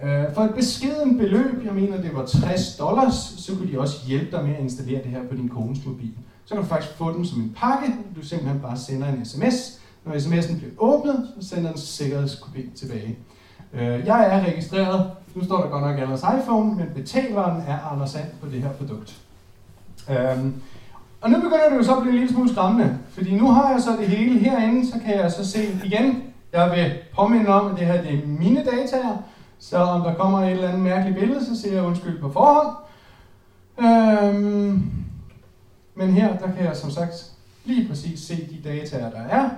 Øh, 0.03 0.33
for 0.33 0.41
et 0.41 0.53
beskeden 0.55 1.17
beløb, 1.17 1.65
jeg 1.65 1.73
mener 1.73 2.01
det 2.01 2.15
var 2.15 2.25
60 2.25 2.75
dollars, 2.75 3.15
så 3.37 3.55
kunne 3.55 3.71
de 3.71 3.79
også 3.79 4.07
hjælpe 4.07 4.31
dig 4.37 4.45
med 4.45 4.55
at 4.55 4.61
installere 4.61 5.03
det 5.03 5.11
her 5.11 5.23
på 5.29 5.35
din 5.35 5.49
kones 5.49 5.85
mobil. 5.85 6.11
Så 6.45 6.53
kan 6.53 6.63
du 6.63 6.69
faktisk 6.69 6.93
få 6.97 7.13
den 7.13 7.25
som 7.25 7.41
en 7.41 7.55
pakke, 7.57 7.93
du 8.15 8.25
simpelthen 8.25 8.61
bare 8.61 8.77
sender 8.77 9.07
en 9.07 9.25
sms. 9.25 9.81
Når 10.05 10.13
sms'en 10.13 10.57
bliver 10.57 10.71
åbnet, 10.77 11.27
så 11.39 11.49
sender 11.49 11.69
den 11.69 11.79
sikkerhedskopi 11.79 12.69
tilbage. 12.75 13.17
Øh, 13.75 14.05
jeg 14.05 14.27
er 14.31 14.45
registreret, 14.45 15.11
nu 15.35 15.43
står 15.43 15.61
der 15.61 15.69
godt 15.69 15.83
nok 15.83 15.99
Anders 15.99 16.23
iPhone, 16.39 16.75
men 16.75 16.85
betaleren 16.95 17.63
er 17.67 17.91
Anders 17.91 18.09
Sand 18.09 18.27
på 18.41 18.47
det 18.49 18.61
her 18.61 18.69
produkt. 18.69 19.21
Øhm, 20.09 20.61
og 21.21 21.29
nu 21.29 21.35
begynder 21.35 21.69
det 21.69 21.77
jo 21.77 21.83
så 21.83 21.95
at 21.95 22.01
blive 22.01 22.13
en 22.13 22.19
lille 22.19 22.33
smule 22.33 22.49
skræmmende, 22.49 22.97
fordi 23.09 23.35
nu 23.35 23.51
har 23.51 23.71
jeg 23.71 23.81
så 23.81 23.91
det 23.99 24.07
hele 24.07 24.39
herinde, 24.39 24.87
så 24.87 24.99
kan 25.05 25.15
jeg 25.15 25.31
så 25.31 25.51
se 25.51 25.59
igen, 25.83 26.23
jeg 26.53 26.71
vil 26.71 26.93
påminde 27.15 27.47
om, 27.47 27.71
at 27.71 27.79
det 27.79 27.87
her 27.87 28.01
det 28.01 28.13
er 28.13 28.27
mine 28.27 28.63
dataer, 28.65 29.17
så 29.59 29.77
om 29.77 30.01
der 30.01 30.13
kommer 30.13 30.39
et 30.39 30.51
eller 30.51 30.67
andet 30.67 30.81
mærkeligt 30.81 31.19
billede, 31.19 31.45
så 31.45 31.61
siger 31.61 31.73
jeg 31.73 31.83
undskyld 31.83 32.21
på 32.21 32.31
forhånd. 32.31 32.75
Øhm, 33.79 34.91
men 35.95 36.13
her, 36.13 36.37
der 36.37 36.51
kan 36.51 36.65
jeg 36.65 36.75
som 36.75 36.89
sagt 36.89 37.31
lige 37.65 37.87
præcis 37.87 38.19
se 38.19 38.35
de 38.35 38.69
data, 38.69 38.97
der 38.97 39.21
er. 39.29 39.49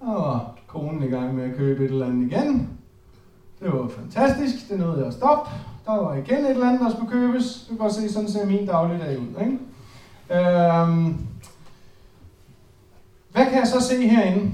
Og 0.00 0.40
konen 0.66 1.02
i 1.02 1.06
gang 1.06 1.34
med 1.34 1.44
at 1.44 1.56
købe 1.56 1.84
et 1.84 1.90
eller 1.90 2.06
andet 2.06 2.32
igen. 2.32 2.77
Det 3.60 3.72
var 3.72 3.88
fantastisk, 3.88 4.68
det 4.70 4.78
nåede 4.78 4.98
jeg 4.98 5.06
at 5.06 5.14
stoppe. 5.14 5.50
Der 5.86 5.92
var 5.92 6.14
igen 6.14 6.44
et 6.44 6.50
eller 6.50 6.68
andet, 6.68 6.80
der 6.80 6.90
skulle 6.90 7.10
købes. 7.10 7.64
Du 7.64 7.68
kan 7.68 7.78
godt 7.78 7.94
se, 7.94 8.12
sådan 8.12 8.28
ser 8.28 8.46
min 8.46 8.66
dagligdag 8.66 9.18
ud. 9.18 9.26
Ikke? 9.40 9.58
Øhm, 10.30 11.16
hvad 13.32 13.44
kan 13.44 13.54
jeg 13.54 13.66
så 13.66 13.80
se 13.80 14.08
herinde? 14.08 14.50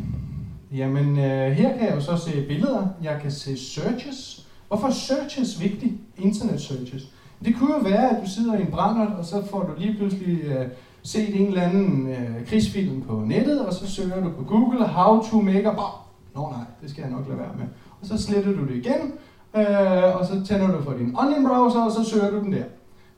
Jamen, 0.72 1.18
øh, 1.18 1.52
her 1.52 1.78
kan 1.78 1.86
jeg 1.86 1.94
jo 1.94 2.00
så 2.00 2.16
se 2.16 2.46
billeder. 2.48 2.86
Jeg 3.02 3.18
kan 3.22 3.30
se 3.30 3.56
searches. 3.58 4.46
Hvorfor 4.68 4.90
searches 4.90 5.60
vigtigt? 5.60 5.92
Internet 6.18 6.60
searches. 6.60 7.08
Det 7.44 7.56
kunne 7.56 7.74
jo 7.74 7.80
være, 7.80 8.10
at 8.10 8.22
du 8.24 8.30
sidder 8.30 8.54
i 8.58 8.60
en 8.60 8.70
brændert, 8.70 9.12
og 9.18 9.24
så 9.24 9.46
får 9.50 9.62
du 9.62 9.80
lige 9.80 9.96
pludselig 9.96 10.44
øh, 10.44 10.66
set 11.02 11.40
en 11.40 11.46
eller 11.46 11.62
anden 11.62 12.08
øh, 12.08 12.46
krigsfilm 12.46 13.02
på 13.02 13.22
nettet, 13.26 13.66
og 13.66 13.74
så 13.74 13.90
søger 13.90 14.20
du 14.20 14.30
på 14.30 14.44
Google, 14.44 14.86
how 14.86 15.22
to 15.22 15.40
make 15.40 15.68
a 15.68 15.74
bomb. 15.74 15.94
Nå 16.34 16.48
nej, 16.50 16.64
det 16.82 16.90
skal 16.90 17.02
jeg 17.02 17.10
nok 17.10 17.28
lade 17.28 17.38
være 17.38 17.54
med. 17.56 17.66
Og 18.04 18.18
så 18.18 18.26
sletter 18.26 18.52
du 18.52 18.66
det 18.66 18.74
igen, 18.74 19.12
øh, 19.56 20.16
og 20.16 20.26
så 20.26 20.44
tænder 20.46 20.66
du 20.66 20.82
for 20.82 20.92
din 20.92 21.16
onion 21.18 21.46
browser, 21.46 21.80
og 21.80 21.92
så 21.92 22.04
søger 22.10 22.30
du 22.30 22.38
den 22.38 22.52
der. 22.52 22.64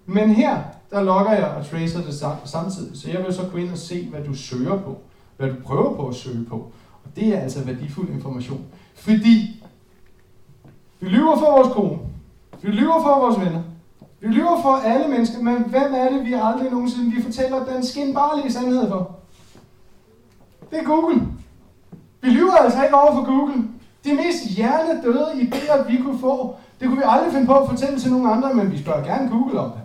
Men 0.07 0.31
her, 0.31 0.63
der 0.91 1.03
logger 1.03 1.33
jeg 1.33 1.45
og 1.45 1.67
tracer 1.67 2.03
det 2.03 2.25
samtidig, 2.45 3.01
så 3.01 3.11
jeg 3.11 3.25
vil 3.25 3.35
så 3.35 3.43
gå 3.53 3.59
ind 3.59 3.71
og 3.71 3.79
se, 3.79 4.09
hvad 4.11 4.25
du 4.25 4.35
søger 4.35 4.79
på, 4.79 4.99
hvad 5.37 5.49
du 5.49 5.55
prøver 5.65 5.97
på 5.97 6.09
at 6.09 6.15
søge 6.15 6.45
på. 6.45 6.57
Og 7.05 7.17
det 7.17 7.29
er 7.29 7.41
altså 7.41 7.65
værdifuld 7.65 8.09
information. 8.09 8.65
Fordi 8.95 9.65
vi 11.01 11.09
lyver 11.09 11.39
for 11.39 11.51
vores 11.51 11.75
kone. 11.75 11.99
Vi 12.63 12.71
lyver 12.71 13.03
for 13.03 13.21
vores 13.21 13.41
venner. 13.41 13.63
Vi 14.21 14.29
lyver 14.29 14.63
for 14.63 14.75
alle 14.75 15.09
mennesker, 15.09 15.43
men 15.43 15.55
hvem 15.55 15.95
er 15.95 16.11
det, 16.11 16.25
vi 16.25 16.35
aldrig 16.43 16.71
nogensinde 16.71 17.17
vi 17.17 17.23
fortæller 17.23 17.65
den 17.65 17.87
skinbarlige 17.87 18.53
sandhed 18.53 18.89
for? 18.89 19.17
Det 20.71 20.79
er 20.79 20.85
Google. 20.85 21.23
Vi 22.21 22.29
lyver 22.29 22.53
altså 22.53 22.83
ikke 22.83 22.95
over 22.95 23.13
for 23.15 23.25
Google. 23.25 23.65
Det 24.07 24.17
mest 24.17 24.57
hjernedøde 24.57 25.33
idéer, 25.33 25.91
vi 25.91 25.97
kunne 26.03 26.19
få, 26.19 26.57
det 26.81 26.89
kunne 26.89 26.99
vi 26.99 27.03
aldrig 27.07 27.33
finde 27.33 27.47
på 27.47 27.55
at 27.55 27.69
fortælle 27.69 28.01
til 28.01 28.11
nogen 28.11 28.27
andre, 28.27 28.55
men 28.55 28.73
vi 28.73 28.79
spørger 28.79 29.05
gerne 29.05 29.31
Google 29.31 29.61
om 29.61 29.71
det. 29.71 29.81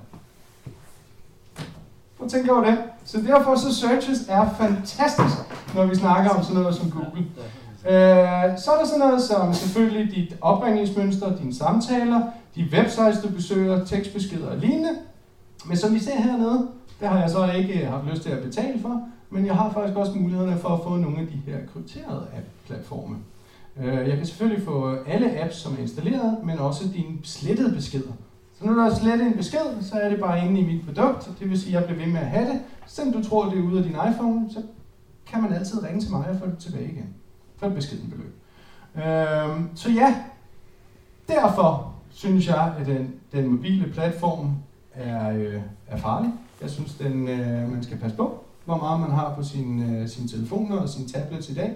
Prøv 2.18 2.26
at 2.26 2.32
tænke 2.32 2.52
over 2.52 2.64
det. 2.66 2.78
Så 3.06 3.22
derfor 3.22 3.56
så 3.56 3.76
searches 3.76 4.20
er 4.30 4.50
fantastisk, 4.58 5.36
når 5.76 5.86
vi 5.86 5.96
snakker 5.96 6.30
om 6.32 6.44
sådan 6.44 6.62
noget 6.62 6.76
som 6.76 6.92
Google. 6.92 7.26
Øh, 7.86 8.60
så 8.60 8.72
er 8.72 8.78
der 8.80 8.86
sådan 8.86 9.00
noget 9.00 9.22
som 9.22 9.54
selvfølgelig 9.54 10.16
dit 10.16 10.38
opringningsmønster, 10.42 11.38
dine 11.38 11.56
samtaler, 11.56 12.22
de 12.56 12.68
websites, 12.74 13.20
du 13.24 13.30
besøger, 13.30 13.86
tekstbeskeder 13.86 14.50
og 14.50 14.58
lignende. 14.58 14.90
Men 15.66 15.78
som 15.78 15.94
vi 15.94 16.00
ser 16.00 16.22
hernede, 16.22 16.68
det 17.00 17.08
har 17.08 17.20
jeg 17.20 17.30
så 17.30 17.52
ikke 17.52 17.86
haft 17.86 18.06
lyst 18.12 18.22
til 18.22 18.30
at 18.30 18.44
betale 18.44 18.82
for, 18.82 19.02
men 19.30 19.46
jeg 19.46 19.56
har 19.56 19.72
faktisk 19.72 19.98
også 19.98 20.12
mulighederne 20.16 20.58
for 20.58 20.70
at 20.70 20.80
få 20.84 20.90
nogle 20.90 21.20
af 21.20 21.28
de 21.28 21.52
her 21.52 21.58
krypterede 21.74 22.28
app-platforme. 22.38 23.16
Øh, 23.82 24.08
jeg 24.10 24.18
kan 24.18 24.26
selvfølgelig 24.26 24.64
få 24.64 24.96
alle 25.08 25.44
apps, 25.44 25.56
som 25.56 25.74
er 25.74 25.78
installeret, 25.78 26.38
men 26.44 26.58
også 26.60 26.84
dine 26.94 27.18
slettede 27.24 27.76
beskeder. 27.76 28.12
Så 28.60 28.66
når 28.66 28.74
du 28.74 28.80
har 28.80 28.94
slettet 28.94 29.28
en 29.28 29.34
besked, 29.34 29.82
så 29.82 29.96
er 29.96 30.10
det 30.10 30.20
bare 30.20 30.46
inde 30.46 30.60
i 30.60 30.66
mit 30.66 30.86
produkt, 30.86 31.30
det 31.40 31.50
vil 31.50 31.62
sige, 31.62 31.78
at 31.78 31.82
jeg 31.82 31.90
bliver 31.90 32.06
ved 32.06 32.14
med 32.14 32.22
at 32.22 32.28
have 32.28 32.48
det. 32.48 32.62
Selvom 32.88 33.14
du 33.14 33.30
tror, 33.30 33.50
det 33.50 33.60
er 33.60 33.64
ude 33.64 33.78
af 33.78 33.84
din 33.84 33.96
iPhone, 34.12 34.50
så 34.54 34.62
kan 35.26 35.42
man 35.42 35.54
altid 35.54 35.84
ringe 35.84 36.02
til 36.02 36.12
mig 36.12 36.30
og 36.30 36.36
få 36.40 36.46
det 36.46 36.58
tilbage 36.58 36.92
igen 36.92 37.06
for 37.58 37.68
et 37.68 37.76
beskeden 37.76 38.10
beløb. 38.10 38.36
Øhm, 38.96 39.70
så 39.76 39.92
ja, 39.92 40.16
derfor 41.28 41.96
synes 42.10 42.48
jeg, 42.48 42.74
at 42.80 42.86
den, 42.86 43.14
den 43.32 43.48
mobile 43.48 43.92
platform 43.94 44.56
er, 44.94 45.32
øh, 45.32 45.62
er 45.88 45.98
farlig. 45.98 46.32
Jeg 46.62 46.70
synes, 46.70 46.94
den, 46.94 47.28
øh, 47.28 47.72
man 47.72 47.84
skal 47.84 47.98
passe 47.98 48.18
på, 48.18 48.44
hvor 48.66 48.78
meget 48.78 49.00
man 49.00 49.12
har 49.12 49.34
på 49.36 49.44
sin, 49.44 49.96
øh, 49.96 50.08
sin 50.10 50.28
telefoner 50.28 50.78
og 50.78 50.90
sine 50.90 51.08
tablets 51.08 51.50
i 51.50 51.54
dag. 51.54 51.76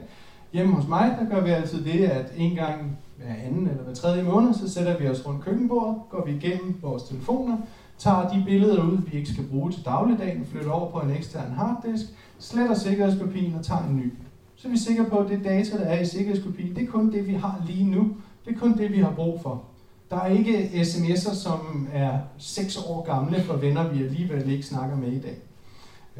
Hjemme 0.55 0.73
hos 0.73 0.87
mig, 0.87 1.17
der 1.19 1.35
gør 1.35 1.43
vi 1.43 1.49
altid 1.49 1.83
det, 1.83 2.05
at 2.05 2.33
en 2.37 2.55
gang 2.55 2.97
hver 3.17 3.33
anden 3.45 3.67
eller 3.67 3.83
hver 3.83 3.93
tredje 3.93 4.23
måned, 4.23 4.53
så 4.53 4.69
sætter 4.69 4.97
vi 4.97 5.07
os 5.07 5.27
rundt 5.27 5.43
køkkenbordet, 5.43 5.95
går 6.09 6.25
vi 6.25 6.31
igennem 6.31 6.75
vores 6.81 7.03
telefoner, 7.03 7.57
tager 7.97 8.29
de 8.29 8.43
billeder 8.45 8.83
ud, 8.83 8.97
vi 9.11 9.17
ikke 9.17 9.29
skal 9.33 9.43
bruge 9.43 9.71
til 9.71 9.85
dagligdagen, 9.85 10.45
flytter 10.45 10.71
over 10.71 10.91
på 10.91 10.99
en 10.99 11.15
ekstern 11.15 11.51
harddisk, 11.51 12.05
sletter 12.39 12.75
sikkerhedskopien 12.75 13.55
og 13.55 13.63
tager 13.65 13.83
en 13.83 13.95
ny. 13.95 14.13
Så 14.55 14.67
er 14.67 14.71
vi 14.71 14.77
sikre 14.77 15.05
på, 15.05 15.17
at 15.17 15.29
det 15.29 15.43
data, 15.43 15.77
der 15.77 15.85
er 15.85 15.99
i 15.99 16.05
sikkerhedskopien, 16.05 16.75
det 16.75 16.83
er 16.83 16.91
kun 16.91 17.11
det, 17.11 17.27
vi 17.27 17.33
har 17.33 17.63
lige 17.65 17.91
nu. 17.91 18.09
Det 18.45 18.55
er 18.55 18.59
kun 18.59 18.77
det, 18.77 18.91
vi 18.91 18.99
har 18.99 19.11
brug 19.11 19.41
for. 19.41 19.63
Der 20.09 20.17
er 20.17 20.27
ikke 20.27 20.69
sms'er, 20.69 21.35
som 21.35 21.87
er 21.93 22.17
6 22.37 22.77
år 22.77 23.05
gamle 23.05 23.43
for 23.43 23.55
venner, 23.55 23.93
vi 23.93 24.03
alligevel 24.03 24.49
ikke 24.51 24.65
snakker 24.65 24.95
med 24.95 25.11
i 25.11 25.19
dag. 25.19 25.37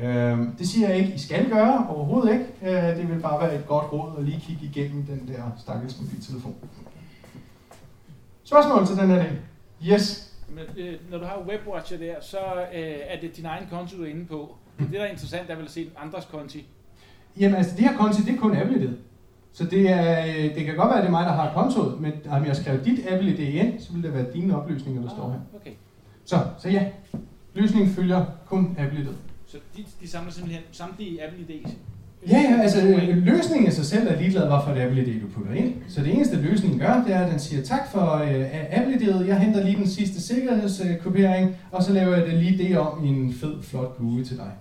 Øh, 0.02 0.40
det 0.60 0.68
siger 0.68 0.90
jeg 0.90 0.98
ikke, 0.98 1.14
I 1.14 1.18
skal 1.18 1.50
gøre, 1.50 1.88
overhovedet 1.90 2.34
ikke. 2.34 2.46
Øh, 2.78 2.98
det 2.98 3.10
vil 3.10 3.20
bare 3.22 3.42
være 3.42 3.56
et 3.56 3.68
godt 3.68 3.94
råd 3.94 4.12
at 4.18 4.24
lige 4.24 4.40
kigge 4.48 4.66
igennem 4.66 5.04
den 5.04 5.28
der 5.28 5.42
stakkels 5.58 6.02
mobiltelefon. 6.02 6.56
Spørgsmål 8.44 8.88
til 8.88 8.96
den 8.98 9.10
her 9.10 9.16
del? 9.24 9.38
Yes. 9.92 10.32
Men, 10.50 10.86
øh, 10.86 10.94
når 11.12 11.18
du 11.18 11.26
har 11.26 11.44
WebWatcher 11.48 11.98
der, 11.98 12.16
så 12.22 12.38
øh, 12.74 12.96
er 13.08 13.20
det 13.22 13.38
din 13.38 13.46
egen 13.46 13.68
konto, 13.72 13.98
du 13.98 14.04
er 14.04 14.08
inde 14.08 14.26
på. 14.26 14.56
Det, 14.80 14.88
der 14.94 15.02
er 15.02 15.06
interessant, 15.12 15.50
er 15.50 15.56
vel 15.56 15.66
at 15.66 15.72
se 15.72 15.90
andres 16.04 16.26
konti. 16.32 16.66
Jamen 17.40 17.56
altså, 17.56 17.72
det 17.78 17.90
her 17.90 17.98
konti, 17.98 18.22
det 18.22 18.36
er 18.36 18.40
kun 18.40 18.56
Apple-ID. 18.56 18.90
Så 19.54 19.64
det, 19.66 19.90
er, 19.90 20.26
øh, 20.26 20.56
det 20.56 20.66
kan 20.66 20.76
godt 20.76 20.90
være, 20.90 20.98
at 20.98 21.02
det 21.04 21.08
er 21.08 21.12
mig, 21.12 21.26
der 21.26 21.32
har 21.32 21.54
kontoet, 21.54 22.02
men 22.02 22.14
om 22.30 22.46
jeg 22.46 22.56
skrev 22.56 22.86
dit 22.86 23.08
Apple-ID 23.08 23.40
ind, 23.40 23.80
så 23.80 23.94
vil 23.94 24.04
det 24.04 24.14
være 24.14 24.26
dine 24.34 24.58
oplysninger, 24.62 25.02
der 25.02 25.10
står 25.10 25.30
her. 25.30 25.36
Ah, 25.36 25.62
Okay. 25.62 25.72
Så, 26.26 26.40
så 26.58 26.70
ja, 26.70 26.86
løsningen 27.54 27.90
følger 27.90 28.26
kun 28.46 28.76
Apple-ID. 28.80 29.08
Så 29.56 29.62
de, 29.78 29.86
de 30.02 30.08
samler 30.08 30.32
simpelthen 30.32 30.64
samtlige 30.72 31.24
Apple 31.26 31.46
ID's? 31.50 31.72
Ja, 32.30 32.38
ja, 32.38 32.62
altså 32.62 32.82
løsningen 33.14 33.68
i 33.68 33.72
sig 33.72 33.86
selv 33.86 34.08
er 34.08 34.20
ligeglad, 34.20 34.48
hvorfor 34.48 34.72
det 34.74 34.82
Apple 34.82 35.08
ID 35.08 35.22
du 35.22 35.28
putter 35.28 35.54
ind. 35.54 35.74
Så 35.88 36.02
det 36.02 36.14
eneste 36.14 36.42
løsningen 36.42 36.80
gør, 36.80 37.04
det 37.04 37.16
er, 37.16 37.20
at 37.20 37.32
den 37.32 37.40
siger 37.40 37.64
tak 37.64 37.92
for 37.92 38.14
øh, 38.14 38.46
Apple 38.72 38.96
ID'et, 38.96 39.28
jeg 39.28 39.40
henter 39.40 39.64
lige 39.64 39.78
den 39.78 39.88
sidste 39.88 40.22
sikkerhedskopiering, 40.22 41.56
og 41.72 41.84
så 41.84 41.94
laver 41.94 42.16
jeg 42.16 42.26
det 42.26 42.34
lige 42.34 42.58
det 42.58 42.78
om 42.78 43.06
i 43.06 43.08
en 43.08 43.34
fed, 43.34 43.64
flot 43.64 43.98
GUI 43.98 44.24
til 44.24 44.38
dig. 44.38 44.52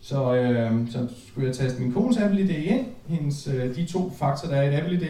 Så, 0.00 0.34
øh, 0.34 0.90
så 0.90 1.08
skulle 1.28 1.46
jeg 1.46 1.56
taste 1.56 1.82
min 1.82 1.92
kones 1.92 2.16
Apple 2.16 2.40
ID 2.40 2.50
ind, 2.50 2.86
hendes, 3.06 3.48
øh, 3.48 3.76
de 3.76 3.84
to 3.84 4.10
faktorer, 4.10 4.52
der 4.52 4.60
er 4.60 4.62
i 4.62 4.74
et 4.74 4.80
Apple 4.80 4.94
ID, 4.94 5.06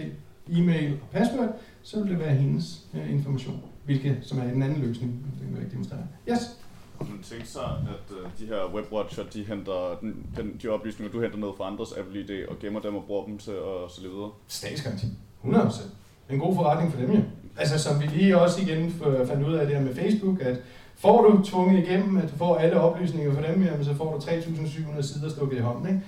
e-mail 0.59 0.93
og 0.93 1.09
password, 1.13 1.57
så 1.83 2.01
vil 2.03 2.11
det 2.11 2.19
være 2.19 2.35
hendes 2.35 2.87
øh, 2.95 3.13
information, 3.13 3.61
hvilket 3.85 4.17
som 4.23 4.39
er 4.39 4.45
den 4.45 4.63
anden 4.63 4.83
løsning, 4.83 5.13
den 5.13 5.49
vil 5.49 5.55
jeg 5.55 5.61
ikke 5.61 5.73
demonstrere. 5.73 6.01
Yes? 6.31 6.64
Kunne 7.05 7.15
man 7.15 7.23
tænke 7.23 7.47
sig, 7.47 7.63
at 7.95 8.17
øh, 8.17 8.31
de 8.39 8.47
her 8.47 8.75
WebWatcher, 8.75 9.25
de 9.35 9.45
henter 9.45 9.99
den, 10.01 10.27
den, 10.37 10.57
de 10.63 10.69
oplysninger, 10.69 11.13
du 11.13 11.21
henter 11.21 11.39
ned 11.39 11.49
fra 11.57 11.67
andres 11.71 11.93
Apple 11.93 12.21
ID, 12.21 12.47
og 12.49 12.59
gemmer 12.61 12.81
dem 12.81 12.97
og 12.97 13.05
bruger 13.07 13.25
dem 13.27 13.39
til 13.39 13.51
at 13.51 13.91
så 13.91 14.01
videre? 14.01 14.31
Statsgaranti. 14.49 15.07
100%. 15.45 15.83
En 16.31 16.39
god 16.39 16.55
forretning 16.55 16.93
for 16.93 17.01
dem 17.01 17.13
jo. 17.13 17.21
Altså 17.57 17.79
som 17.79 18.01
vi 18.01 18.07
lige 18.07 18.41
også 18.41 18.63
igen 18.63 18.91
fandt 19.27 19.47
ud 19.47 19.55
af 19.55 19.67
det 19.67 19.77
her 19.77 19.83
med 19.83 19.95
Facebook, 19.95 20.41
at 20.41 20.61
får 20.97 21.23
du 21.23 21.43
tvunget 21.45 21.79
igennem, 21.79 22.17
at 22.17 22.31
du 22.33 22.37
får 22.37 22.57
alle 22.57 22.81
oplysninger 22.81 23.35
fra 23.35 23.53
dem, 23.53 23.63
jamen, 23.63 23.85
så 23.85 23.95
får 23.95 24.13
du 24.13 24.19
3.700 24.19 25.03
sider 25.03 25.31
stukket 25.31 25.57
i 25.57 25.61
hånden. 25.61 25.89
Ikke? 25.89 26.01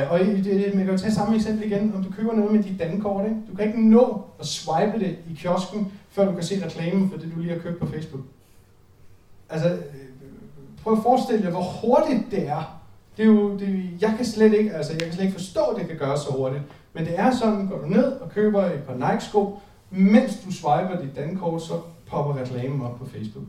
Øh, 0.00 0.12
og 0.12 0.18
det, 0.18 0.44
det, 0.44 0.74
man 0.74 0.84
kan 0.84 0.94
jo 0.94 1.00
tage 1.00 1.12
samme 1.12 1.36
eksempel 1.36 1.72
igen, 1.72 1.92
om 1.96 2.04
du 2.04 2.12
køber 2.12 2.32
noget 2.32 2.52
med 2.52 2.62
dit 2.62 2.78
dankort. 2.78 3.24
Ikke? 3.24 3.36
Du 3.50 3.56
kan 3.56 3.66
ikke 3.66 3.88
nå 3.90 4.24
at 4.40 4.46
swipe 4.46 4.98
det 4.98 5.18
i 5.30 5.34
kiosken, 5.34 5.92
før 6.10 6.24
du 6.24 6.32
kan 6.32 6.42
se 6.42 6.64
reklamen 6.64 7.10
for 7.10 7.18
det, 7.18 7.32
du 7.34 7.40
lige 7.40 7.52
har 7.52 7.60
købt 7.60 7.80
på 7.80 7.86
Facebook. 7.86 8.22
Altså, 9.48 9.78
prøv 10.86 10.96
at 10.96 11.02
forestille 11.02 11.44
jer, 11.44 11.50
hvor 11.50 11.62
hurtigt 11.62 12.30
det 12.30 12.48
er. 12.48 12.80
Det 13.16 13.22
er 13.22 13.26
jo, 13.26 13.58
det, 13.58 13.90
jeg 14.00 14.14
kan 14.16 14.24
slet 14.24 14.52
ikke, 14.52 14.72
altså 14.72 14.92
jeg 14.92 15.02
kan 15.02 15.12
slet 15.12 15.24
ikke 15.24 15.38
forstå, 15.38 15.60
at 15.60 15.80
det 15.80 15.88
kan 15.88 15.98
gøres 15.98 16.20
så 16.20 16.32
hurtigt. 16.32 16.62
Men 16.92 17.04
det 17.04 17.18
er 17.18 17.30
sådan, 17.30 17.66
går 17.66 17.78
du 17.78 17.86
ned 17.86 18.12
og 18.12 18.30
køber 18.30 18.64
et 18.64 18.82
par 18.88 18.94
Nike-sko, 18.94 19.58
mens 19.90 20.32
du 20.44 20.52
swiper 20.52 21.00
dit 21.02 21.16
dankort, 21.16 21.62
så 21.62 21.72
popper 22.10 22.40
reklamen 22.40 22.82
op 22.82 22.98
på 22.98 23.06
Facebook. 23.06 23.44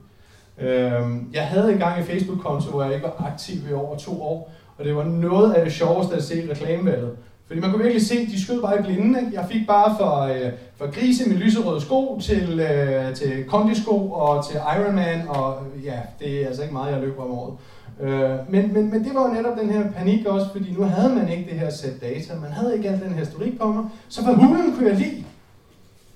Øhm, 0.58 1.30
jeg 1.34 1.48
havde 1.48 1.74
engang 1.74 2.00
en 2.00 2.06
Facebook-konto, 2.06 2.70
hvor 2.72 2.84
jeg 2.84 2.94
ikke 2.94 3.08
var 3.08 3.26
aktiv 3.32 3.70
i 3.70 3.74
over 3.74 3.98
to 3.98 4.24
år, 4.24 4.52
og 4.78 4.86
det 4.86 4.96
var 4.96 5.04
noget 5.04 5.54
af 5.54 5.66
det 5.66 5.74
sjoveste 5.74 6.16
at 6.16 6.24
se 6.24 6.52
reklamevalget. 6.52 7.18
Fordi 7.48 7.60
man 7.60 7.72
kunne 7.72 7.84
virkelig 7.84 8.08
se, 8.08 8.20
at 8.20 8.28
de 8.28 8.44
skød 8.44 8.62
bare 8.62 8.80
i 8.80 8.82
blinde. 8.82 9.20
Ikke? 9.20 9.32
Jeg 9.34 9.46
fik 9.52 9.68
bare 9.68 9.96
for, 10.00 10.22
øh, 10.22 10.52
for 10.76 10.92
grise 10.92 11.30
med 11.30 11.38
lyserøde 11.38 11.82
sko 11.82 12.20
til, 12.24 12.60
øh, 12.60 13.16
til 13.16 13.46
kondisko 13.48 14.12
og 14.12 14.48
til 14.50 14.60
Ironman, 14.78 15.28
og 15.28 15.58
ja, 15.84 16.00
det 16.20 16.42
er 16.42 16.48
altså 16.48 16.62
ikke 16.62 16.74
meget, 16.74 16.92
jeg 16.92 17.02
løber 17.02 17.24
om 17.24 17.32
året. 17.32 17.54
Øh, 18.02 18.52
men, 18.52 18.74
men, 18.74 18.92
men 18.92 19.04
det 19.04 19.16
var 19.16 19.28
jo 19.28 19.34
netop 19.34 19.60
den 19.60 19.70
her 19.70 19.92
panik 19.92 20.26
også, 20.26 20.48
fordi 20.52 20.74
nu 20.74 20.84
havde 20.84 21.16
man 21.16 21.30
ikke 21.30 21.52
det 21.52 21.60
her 21.60 21.70
sæt 21.70 22.02
data, 22.02 22.36
man 22.36 22.52
havde 22.52 22.76
ikke 22.76 22.90
al 22.90 23.00
den 23.00 23.10
her 23.14 23.20
historik 23.20 23.60
på 23.60 23.68
mig, 23.68 23.86
så 24.10 24.24
for 24.24 24.34
hulen 24.34 24.74
kunne 24.76 24.88
jeg 24.88 24.96
lide. 24.96 25.24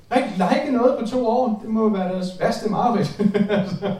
Jeg 0.09 0.17
ikke 0.17 0.31
like 0.37 0.77
noget 0.77 0.99
på 0.99 1.05
to 1.05 1.27
år, 1.27 1.59
det 1.61 1.69
må 1.69 1.81
jo 1.81 1.87
være 1.87 2.13
deres 2.13 2.39
værste 2.39 2.69
mareridt. 2.69 3.21
Altså, 3.49 3.95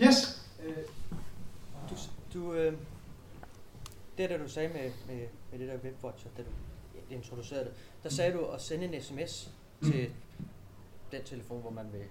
yes. 0.00 0.42
Øh, 0.66 0.74
du, 1.90 1.94
du, 2.34 2.52
øh, 2.52 2.72
det 4.18 4.30
der 4.30 4.38
du 4.38 4.48
sagde 4.48 4.68
med, 4.68 4.90
med, 5.08 5.26
med 5.50 5.58
det 5.58 5.68
der 5.68 5.76
webwatcher, 5.84 6.30
da 6.36 6.42
du 6.42 6.48
introducerede 7.14 7.64
det, 7.64 7.72
der 8.02 8.08
sagde 8.08 8.32
du 8.32 8.44
at 8.44 8.60
sende 8.60 8.84
en 8.84 9.02
sms 9.02 9.50
til 9.82 10.10
den 11.12 11.22
telefon, 11.24 11.60
hvor 11.60 11.70
man 11.70 11.84
vil 11.92 12.02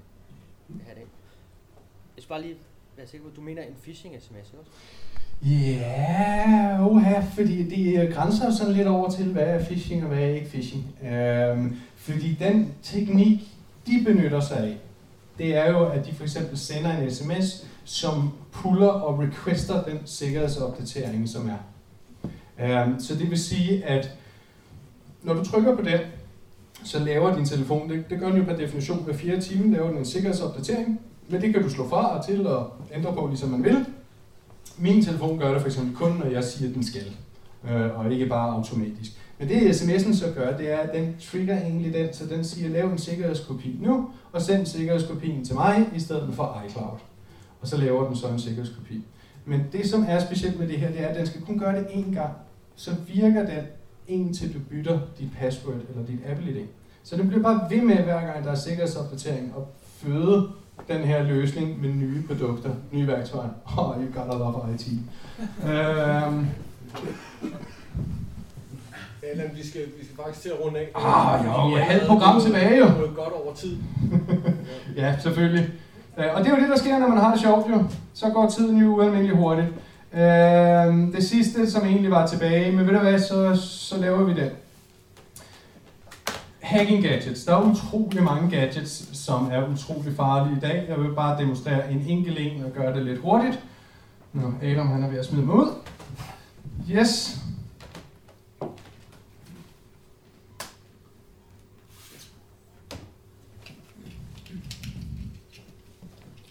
have 0.85 0.95
det 0.95 1.01
ind. 1.01 1.09
Jeg 2.15 2.23
skal 2.23 2.29
bare 2.29 2.41
lige 2.41 2.55
være 2.97 3.07
sikker 3.07 3.23
på, 3.23 3.29
at 3.29 3.35
du 3.35 3.41
mener 3.41 3.61
en 3.63 3.75
phishing-sms, 3.83 4.47
ikke 4.47 4.59
også? 4.59 4.71
Ja, 5.45 6.77
oha, 6.81 7.19
fordi 7.19 7.69
det 7.69 8.03
øh, 8.03 8.13
grænser 8.13 8.51
sådan 8.51 8.73
lidt 8.73 8.87
over 8.87 9.09
til, 9.09 9.31
hvad 9.31 9.43
er 9.43 9.65
phishing 9.65 10.03
og 10.03 10.07
hvad 10.07 10.19
er 10.19 10.33
ikke 10.33 10.47
phishing. 10.47 10.95
Øhm, 11.03 11.77
fordi 11.95 12.33
den 12.33 12.75
teknik, 12.83 13.39
de 13.87 14.03
benytter 14.05 14.39
sig 14.39 14.57
af, 14.57 14.77
det 15.37 15.55
er 15.55 15.69
jo, 15.69 15.89
at 15.89 16.05
de 16.05 16.13
for 16.13 16.23
eksempel 16.23 16.57
sender 16.57 16.97
en 16.97 17.11
sms, 17.11 17.67
som 17.83 18.33
puller 18.51 18.87
og 18.87 19.19
requester 19.19 19.83
den 19.83 19.99
sikkerhedsopdatering, 20.05 21.29
som 21.29 21.49
er. 21.49 21.57
Øhm, 22.59 22.99
så 22.99 23.15
det 23.15 23.29
vil 23.29 23.39
sige, 23.39 23.85
at 23.85 24.11
når 25.23 25.33
du 25.33 25.43
trykker 25.43 25.75
på 25.75 25.81
den, 25.81 25.99
så 26.83 26.99
laver 26.99 27.35
din 27.35 27.45
telefon, 27.45 27.89
det, 27.89 28.09
det 28.09 28.19
gør 28.19 28.27
den 28.27 28.37
jo 28.37 28.43
per 28.43 28.55
definition 28.55 29.03
hver 29.03 29.13
fire 29.13 29.39
timer, 29.39 29.75
laver 29.75 29.89
den 29.89 29.97
en 29.97 30.05
sikkerhedsopdatering, 30.05 30.99
men 31.29 31.41
det 31.41 31.53
kan 31.53 31.63
du 31.63 31.69
slå 31.69 31.89
fra 31.89 32.17
og 32.17 32.25
til 32.25 32.47
og 32.47 32.73
ændre 32.93 33.13
på, 33.13 33.27
ligesom 33.27 33.49
man 33.49 33.63
vil. 33.63 33.85
Min 34.77 35.03
telefon 35.03 35.39
gør 35.39 35.51
det 35.51 35.61
for 35.61 35.67
eksempel 35.67 35.95
kun, 35.95 36.11
når 36.11 36.25
jeg 36.25 36.43
siger, 36.43 36.69
at 36.69 36.75
den 36.75 36.83
skal, 36.83 37.15
øh, 37.69 37.99
og 37.99 38.11
ikke 38.11 38.25
bare 38.25 38.51
automatisk. 38.51 39.11
Men 39.39 39.49
det 39.49 39.81
sms'en 39.81 40.15
så 40.15 40.31
gør, 40.35 40.57
det 40.57 40.71
er, 40.71 40.77
at 40.77 40.89
den 40.93 41.15
trigger 41.31 41.61
egentlig 41.61 41.93
den, 41.93 42.13
så 42.13 42.25
den 42.25 42.43
siger, 42.43 42.69
lav 42.69 42.91
en 42.91 42.97
sikkerhedskopi 42.97 43.77
nu, 43.81 44.09
og 44.31 44.41
send 44.41 44.65
sikkerhedskopien 44.65 45.45
til 45.45 45.55
mig, 45.55 45.89
i 45.95 45.99
stedet 45.99 46.33
for 46.33 46.63
iCloud. 46.67 46.99
Og 47.61 47.67
så 47.67 47.77
laver 47.77 48.07
den 48.07 48.15
så 48.15 48.27
en 48.27 48.39
sikkerhedskopi. 48.39 49.03
Men 49.45 49.61
det, 49.71 49.89
som 49.89 50.05
er 50.07 50.19
specielt 50.19 50.59
med 50.59 50.67
det 50.67 50.77
her, 50.77 50.91
det 50.91 51.01
er, 51.03 51.07
at 51.07 51.15
den 51.15 51.25
skal 51.25 51.41
kun 51.41 51.59
gøre 51.59 51.75
det 51.79 51.85
én 51.85 52.13
gang. 52.13 52.33
Så 52.75 52.91
virker 53.13 53.45
den, 53.45 53.63
indtil 54.07 54.53
du 54.53 54.59
bytter 54.69 54.99
dit 55.19 55.29
password 55.39 55.75
eller 55.89 56.05
dit 56.07 56.19
Apple-ID. 56.29 56.65
Så 57.03 57.17
det 57.17 57.27
bliver 57.27 57.43
bare 57.43 57.61
ved 57.69 57.81
med, 57.81 57.95
hver 57.95 58.21
gang 58.25 58.45
der 58.45 58.51
er 58.51 58.55
sikkerhedsopdatering, 58.55 59.53
at 59.57 59.63
føde 59.97 60.47
den 60.87 61.01
her 61.01 61.23
løsning 61.23 61.81
med 61.81 61.89
nye 61.89 62.23
produkter, 62.27 62.69
nye 62.91 63.07
værktøjer. 63.07 63.49
Oh, 63.77 63.95
you 64.03 64.13
got 64.13 64.35
a 64.35 64.37
lot 64.37 64.55
of 64.55 64.69
IT. 64.75 64.87
øhm, 65.63 66.47
Allan, 69.31 69.49
vi 69.55 69.67
skal, 69.67 69.81
vi 69.99 70.05
skal 70.05 70.17
faktisk 70.23 70.41
til 70.41 70.49
at 70.49 70.65
runde 70.65 70.79
af. 70.79 70.89
Ah, 70.95 71.45
jo, 71.45 71.67
Vi 71.67 71.73
et 71.73 71.79
er 71.79 71.83
halvt 71.83 72.07
program 72.07 72.41
tilbage, 72.41 72.77
jo. 72.77 72.85
godt 73.15 73.33
over 73.43 73.53
tid. 73.55 73.77
ja, 74.97 75.15
selvfølgelig. 75.19 75.69
Øh, 76.17 76.25
Og 76.35 76.39
det 76.43 76.47
er 76.51 76.55
jo 76.55 76.61
det, 76.61 76.69
der 76.69 76.77
sker, 76.77 76.99
når 76.99 77.07
man 77.07 77.17
har 77.17 77.31
det 77.31 77.41
sjovt 77.41 77.69
jo. 77.69 77.83
Så 78.13 78.29
går 78.29 78.49
tiden 78.49 78.77
jo 78.77 78.95
ualmindelig 78.95 79.35
hurtigt. 79.35 79.67
Øh, 80.13 81.13
det 81.13 81.23
sidste, 81.23 81.71
som 81.71 81.85
egentlig 81.85 82.11
var 82.11 82.27
tilbage, 82.27 82.71
men 82.71 82.87
ved 82.87 82.93
du 82.93 82.99
hvad, 82.99 83.19
så, 83.19 83.55
så 83.55 83.97
laver 83.99 84.23
vi 84.23 84.33
det. 84.33 84.51
Hacking 86.59 87.03
gadgets. 87.03 87.43
Der 87.45 87.55
er 87.55 87.71
utrolig 87.71 88.23
mange 88.23 88.49
gadgets, 88.49 89.17
som 89.17 89.49
er 89.51 89.67
utrolig 89.67 90.15
farlige 90.15 90.57
i 90.57 90.59
dag. 90.59 90.85
Jeg 90.89 90.99
vil 91.01 91.13
bare 91.15 91.41
demonstrere 91.41 91.91
en 91.91 92.05
enkelt 92.07 92.37
en 92.39 92.63
og 92.63 92.71
gøre 92.71 92.95
det 92.95 93.05
lidt 93.05 93.19
hurtigt. 93.19 93.59
Nu, 94.33 94.53
Adam 94.63 94.87
han 94.87 95.03
er 95.03 95.09
ved 95.09 95.19
at 95.19 95.25
smide 95.25 95.45
mig 95.45 95.55
ud. 95.55 95.67
Yes. 96.91 97.37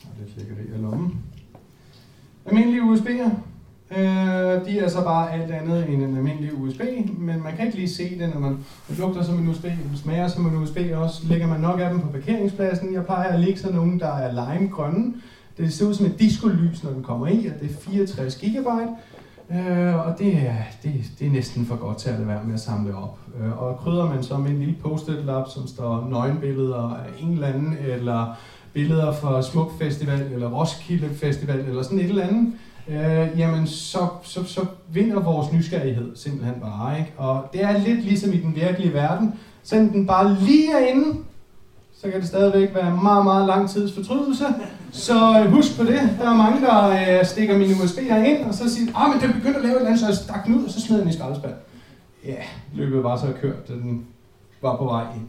Og 0.03 0.11
det 0.19 0.33
ligger 0.37 0.55
det 0.55 0.65
i 0.65 0.83
lommen. 0.83 1.23
Almindelige 2.63 2.93
USB'er. 2.93 3.31
Øh, 3.99 4.67
de 4.67 4.79
er 4.79 4.89
så 4.89 5.05
bare 5.05 5.33
alt 5.33 5.51
andet 5.51 5.89
end 5.89 6.03
en 6.03 6.17
almindelig 6.17 6.55
USB, 6.55 6.81
men 7.19 7.43
man 7.43 7.57
kan 7.57 7.67
ikke 7.67 7.79
lige 7.79 7.89
se 7.89 8.19
det, 8.19 8.31
når 8.35 8.41
man 8.41 8.59
det 8.89 8.99
lugter 8.99 9.23
som 9.23 9.39
en 9.39 9.49
USB, 9.49 9.65
smager 9.97 10.29
som 10.29 10.47
en 10.47 10.57
USB 10.57 10.79
også. 10.95 11.27
Lægger 11.27 11.47
man 11.47 11.61
nok 11.61 11.81
af 11.81 11.91
dem 11.91 12.01
på 12.01 12.09
parkeringspladsen. 12.09 12.95
Jeg 12.95 13.05
plejer 13.05 13.29
at 13.33 13.41
lægge 13.41 13.59
sådan 13.59 13.77
nogle, 13.77 14.01
der 14.01 14.09
er 14.09 14.33
lime 14.33 14.69
grønne. 14.69 15.15
Det 15.59 15.73
ser 15.73 15.87
ud 15.87 15.95
som 15.95 16.07
et 16.07 16.19
diskolys, 16.19 16.85
når 16.85 16.91
den 16.91 17.03
kommer 17.03 17.27
i, 17.27 17.47
og 17.47 17.61
det 17.61 17.71
er 17.71 17.75
64 17.91 18.37
GB. 18.37 18.67
Øh, 19.57 20.07
og 20.07 20.19
det 20.19 20.35
er, 20.35 20.55
det, 20.83 20.93
det 21.19 21.27
er 21.27 21.31
næsten 21.31 21.67
for 21.67 21.77
godt 21.77 21.99
til 21.99 22.09
at 22.09 22.15
lade 22.15 22.29
være 22.29 22.45
med 22.45 22.55
at 22.55 22.61
samle 22.61 22.97
op. 22.97 23.19
Øh, 23.41 23.63
og 23.63 23.77
krydder 23.77 24.09
man 24.09 24.23
så 24.23 24.37
med 24.37 24.51
en 24.51 24.59
lille 24.59 24.77
post-it-lap, 24.83 25.49
som 25.55 25.67
står 25.67 26.09
nøgenbilleder 26.11 26.91
af 26.91 27.09
en 27.21 27.33
eller 27.33 27.47
anden, 27.47 27.77
eller 27.81 28.37
billeder 28.73 29.13
fra 29.13 29.43
Smuk 29.43 29.79
Festival, 29.79 30.29
eller 30.35 30.51
Roskilde 30.51 31.09
Festival, 31.15 31.59
eller 31.59 31.83
sådan 31.83 31.99
et 31.99 32.05
eller 32.05 32.27
andet, 32.27 32.53
øh, 32.89 33.39
jamen 33.39 33.67
så, 33.67 34.07
så, 34.23 34.45
så 34.45 34.67
vinder 34.93 35.21
vores 35.21 35.53
nysgerrighed 35.53 36.17
simpelthen 36.17 36.55
bare. 36.61 36.99
Ikke? 36.99 37.13
Og 37.17 37.45
det 37.53 37.65
er 37.65 37.79
lidt 37.79 38.05
ligesom 38.05 38.33
i 38.33 38.37
den 38.37 38.55
virkelige 38.55 38.95
verden. 38.95 39.35
Selvom 39.63 39.89
den 39.89 40.07
bare 40.07 40.37
lige 40.41 40.73
er 40.73 40.87
inde, 40.87 41.19
så 42.03 42.11
kan 42.11 42.21
det 42.21 42.29
stadigvæk 42.29 42.75
være 42.75 42.97
meget, 43.03 43.25
meget 43.25 43.47
lang 43.47 43.71
tids 43.71 43.93
fortrydelse. 43.93 44.45
Så 44.93 45.43
øh, 45.45 45.53
husk 45.53 45.79
på 45.79 45.85
det. 45.85 46.17
Der 46.21 46.31
er 46.31 46.37
mange, 46.37 46.61
der 46.67 46.89
øh, 46.89 47.27
stikker 47.27 47.59
mine 47.59 47.75
USB'er 47.75 48.17
ind, 48.17 48.45
og 48.45 48.55
så 48.55 48.75
siger, 48.75 48.93
ah, 48.95 49.11
men 49.11 49.21
den 49.23 49.33
begyndte 49.33 49.59
at 49.59 49.65
lave 49.65 49.75
et 49.75 49.77
eller 49.77 49.87
andet, 49.87 50.01
så 50.01 50.07
jeg 50.07 50.17
stak 50.17 50.47
den 50.47 50.55
ud, 50.55 50.65
og 50.65 50.71
så 50.71 50.81
smed 50.81 51.01
den 51.01 51.09
i 51.09 51.13
skraldespand. 51.13 51.55
Ja, 52.27 52.43
løbet 52.75 53.03
var 53.03 53.17
så 53.17 53.27
kørt, 53.41 53.69
den 53.69 54.07
var 54.63 54.77
på 54.77 54.85
vej 54.85 55.03
ind. 55.03 55.29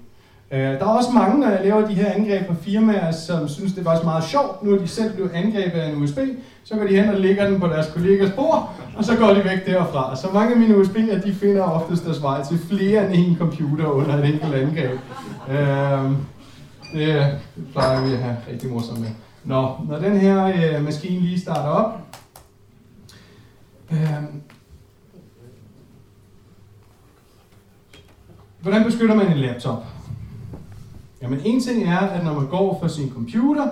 Øh, 0.53 0.59
der 0.59 0.79
er 0.79 0.97
også 0.97 1.11
mange, 1.11 1.39
når 1.39 1.49
jeg 1.49 1.59
laver 1.63 1.87
de 1.87 1.93
her 1.93 2.11
angreb 2.13 2.47
på 2.47 2.53
firmaer, 2.53 3.11
som 3.11 3.47
synes, 3.47 3.73
det 3.73 3.85
var 3.85 3.97
så 3.97 4.03
meget 4.03 4.23
sjovt. 4.23 4.63
Nu 4.63 4.73
er 4.73 4.79
de 4.79 4.87
selv 4.87 5.13
blevet 5.13 5.31
angrebet 5.31 5.79
af 5.79 5.89
en 5.89 6.03
USB, 6.03 6.17
så 6.63 6.75
går 6.75 6.83
de 6.83 7.01
hen 7.01 7.09
og 7.09 7.19
lægger 7.19 7.49
den 7.49 7.59
på 7.59 7.67
deres 7.67 7.87
kollegas 7.93 8.31
bord, 8.31 8.73
og 8.97 9.03
så 9.03 9.15
går 9.15 9.27
de 9.27 9.43
væk 9.43 9.65
derfra. 9.65 10.15
Så 10.15 10.27
mange 10.33 10.53
af 10.53 10.59
mine 10.59 10.75
USB'er, 10.75 11.25
de 11.25 11.33
finder 11.33 11.63
oftest 11.63 12.05
deres 12.05 12.21
vej 12.21 12.43
til 12.43 12.59
flere 12.69 13.13
end 13.13 13.25
en 13.25 13.37
computer 13.37 13.85
under 13.85 14.17
et 14.17 14.25
enkelt 14.25 14.53
angreb. 14.53 14.99
Øh, 15.49 16.11
det, 16.93 17.39
plejer 17.71 18.05
vi 18.05 18.13
at 18.13 18.19
have 18.19 18.37
rigtig 18.51 18.69
morsomt 18.69 18.99
med. 18.99 19.09
Nå, 19.43 19.71
når 19.89 19.99
den 19.99 20.17
her 20.17 20.45
øh, 20.45 20.85
maskine 20.85 21.21
lige 21.21 21.39
starter 21.39 21.69
op, 21.69 21.99
hvordan 28.61 28.83
beskytter 28.83 29.15
man 29.15 29.31
en 29.31 29.37
laptop? 29.37 29.92
Jamen 31.23 31.39
en 31.45 31.61
ting 31.61 31.83
er, 31.83 31.97
at 31.97 32.23
når 32.23 32.33
man 32.33 32.47
går 32.47 32.79
fra 32.79 32.89
sin 32.89 33.09
computer, 33.09 33.67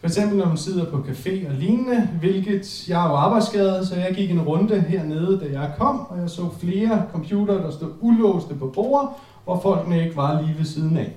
for 0.00 0.06
eksempel 0.06 0.38
når 0.38 0.46
man 0.46 0.56
sidder 0.56 0.84
på 0.84 0.96
café 0.96 1.48
og 1.48 1.54
lignende, 1.54 2.08
hvilket 2.20 2.88
jeg 2.88 3.04
er 3.04 3.08
jo 3.08 3.14
arbejdsskadet, 3.14 3.88
så 3.88 3.96
jeg 3.96 4.14
gik 4.14 4.30
en 4.30 4.40
runde 4.40 4.80
hernede, 4.80 5.40
da 5.40 5.60
jeg 5.60 5.72
kom, 5.78 6.00
og 6.00 6.18
jeg 6.20 6.30
så 6.30 6.48
flere 6.60 7.04
computere, 7.12 7.56
der 7.56 7.70
stod 7.70 7.92
ulåste 8.00 8.54
på 8.54 8.66
bordet, 8.66 9.08
hvor 9.44 9.60
folkene 9.60 10.04
ikke 10.04 10.16
var 10.16 10.42
lige 10.42 10.58
ved 10.58 10.64
siden 10.64 10.96
af. 10.96 11.16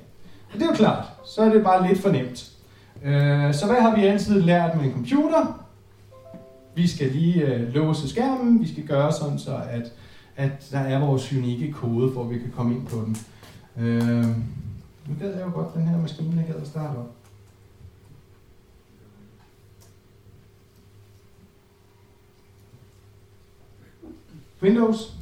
Og 0.53 0.59
det 0.59 0.61
er 0.61 0.67
jo 0.67 0.75
klart, 0.75 1.05
så 1.25 1.41
er 1.41 1.49
det 1.49 1.63
bare 1.63 1.87
lidt 1.87 1.99
for 1.99 2.09
nemt. 2.09 2.51
Øh, 3.03 3.53
så 3.53 3.65
hvad 3.65 3.81
har 3.81 3.95
vi 3.95 4.05
altid 4.05 4.41
lært 4.41 4.77
med 4.77 4.85
en 4.85 4.91
computer? 4.91 5.59
Vi 6.75 6.87
skal 6.87 7.11
lige 7.11 7.45
øh, 7.45 7.73
låse 7.73 8.09
skærmen, 8.09 8.61
vi 8.61 8.67
skal 8.67 8.87
gøre 8.87 9.11
sådan 9.11 9.39
så, 9.39 9.55
at, 9.71 9.91
at 10.35 10.67
der 10.71 10.79
er 10.79 10.99
vores 10.99 11.33
unikke 11.33 11.71
kode, 11.71 12.09
hvor 12.09 12.23
vi 12.23 12.37
kan 12.37 12.51
komme 12.55 12.75
ind 12.75 12.85
på 12.85 13.05
den. 13.05 13.17
Øh, 13.77 14.27
nu 15.07 15.15
gad 15.19 15.33
jeg 15.35 15.45
jo 15.45 15.51
godt 15.53 15.73
den 15.73 15.87
her 15.87 15.97
maskine, 15.97 16.37
jeg 16.37 16.53
gad 16.53 16.61
at 16.61 16.67
starte 16.67 16.97
op. 16.97 17.15
Windows. 24.61 25.13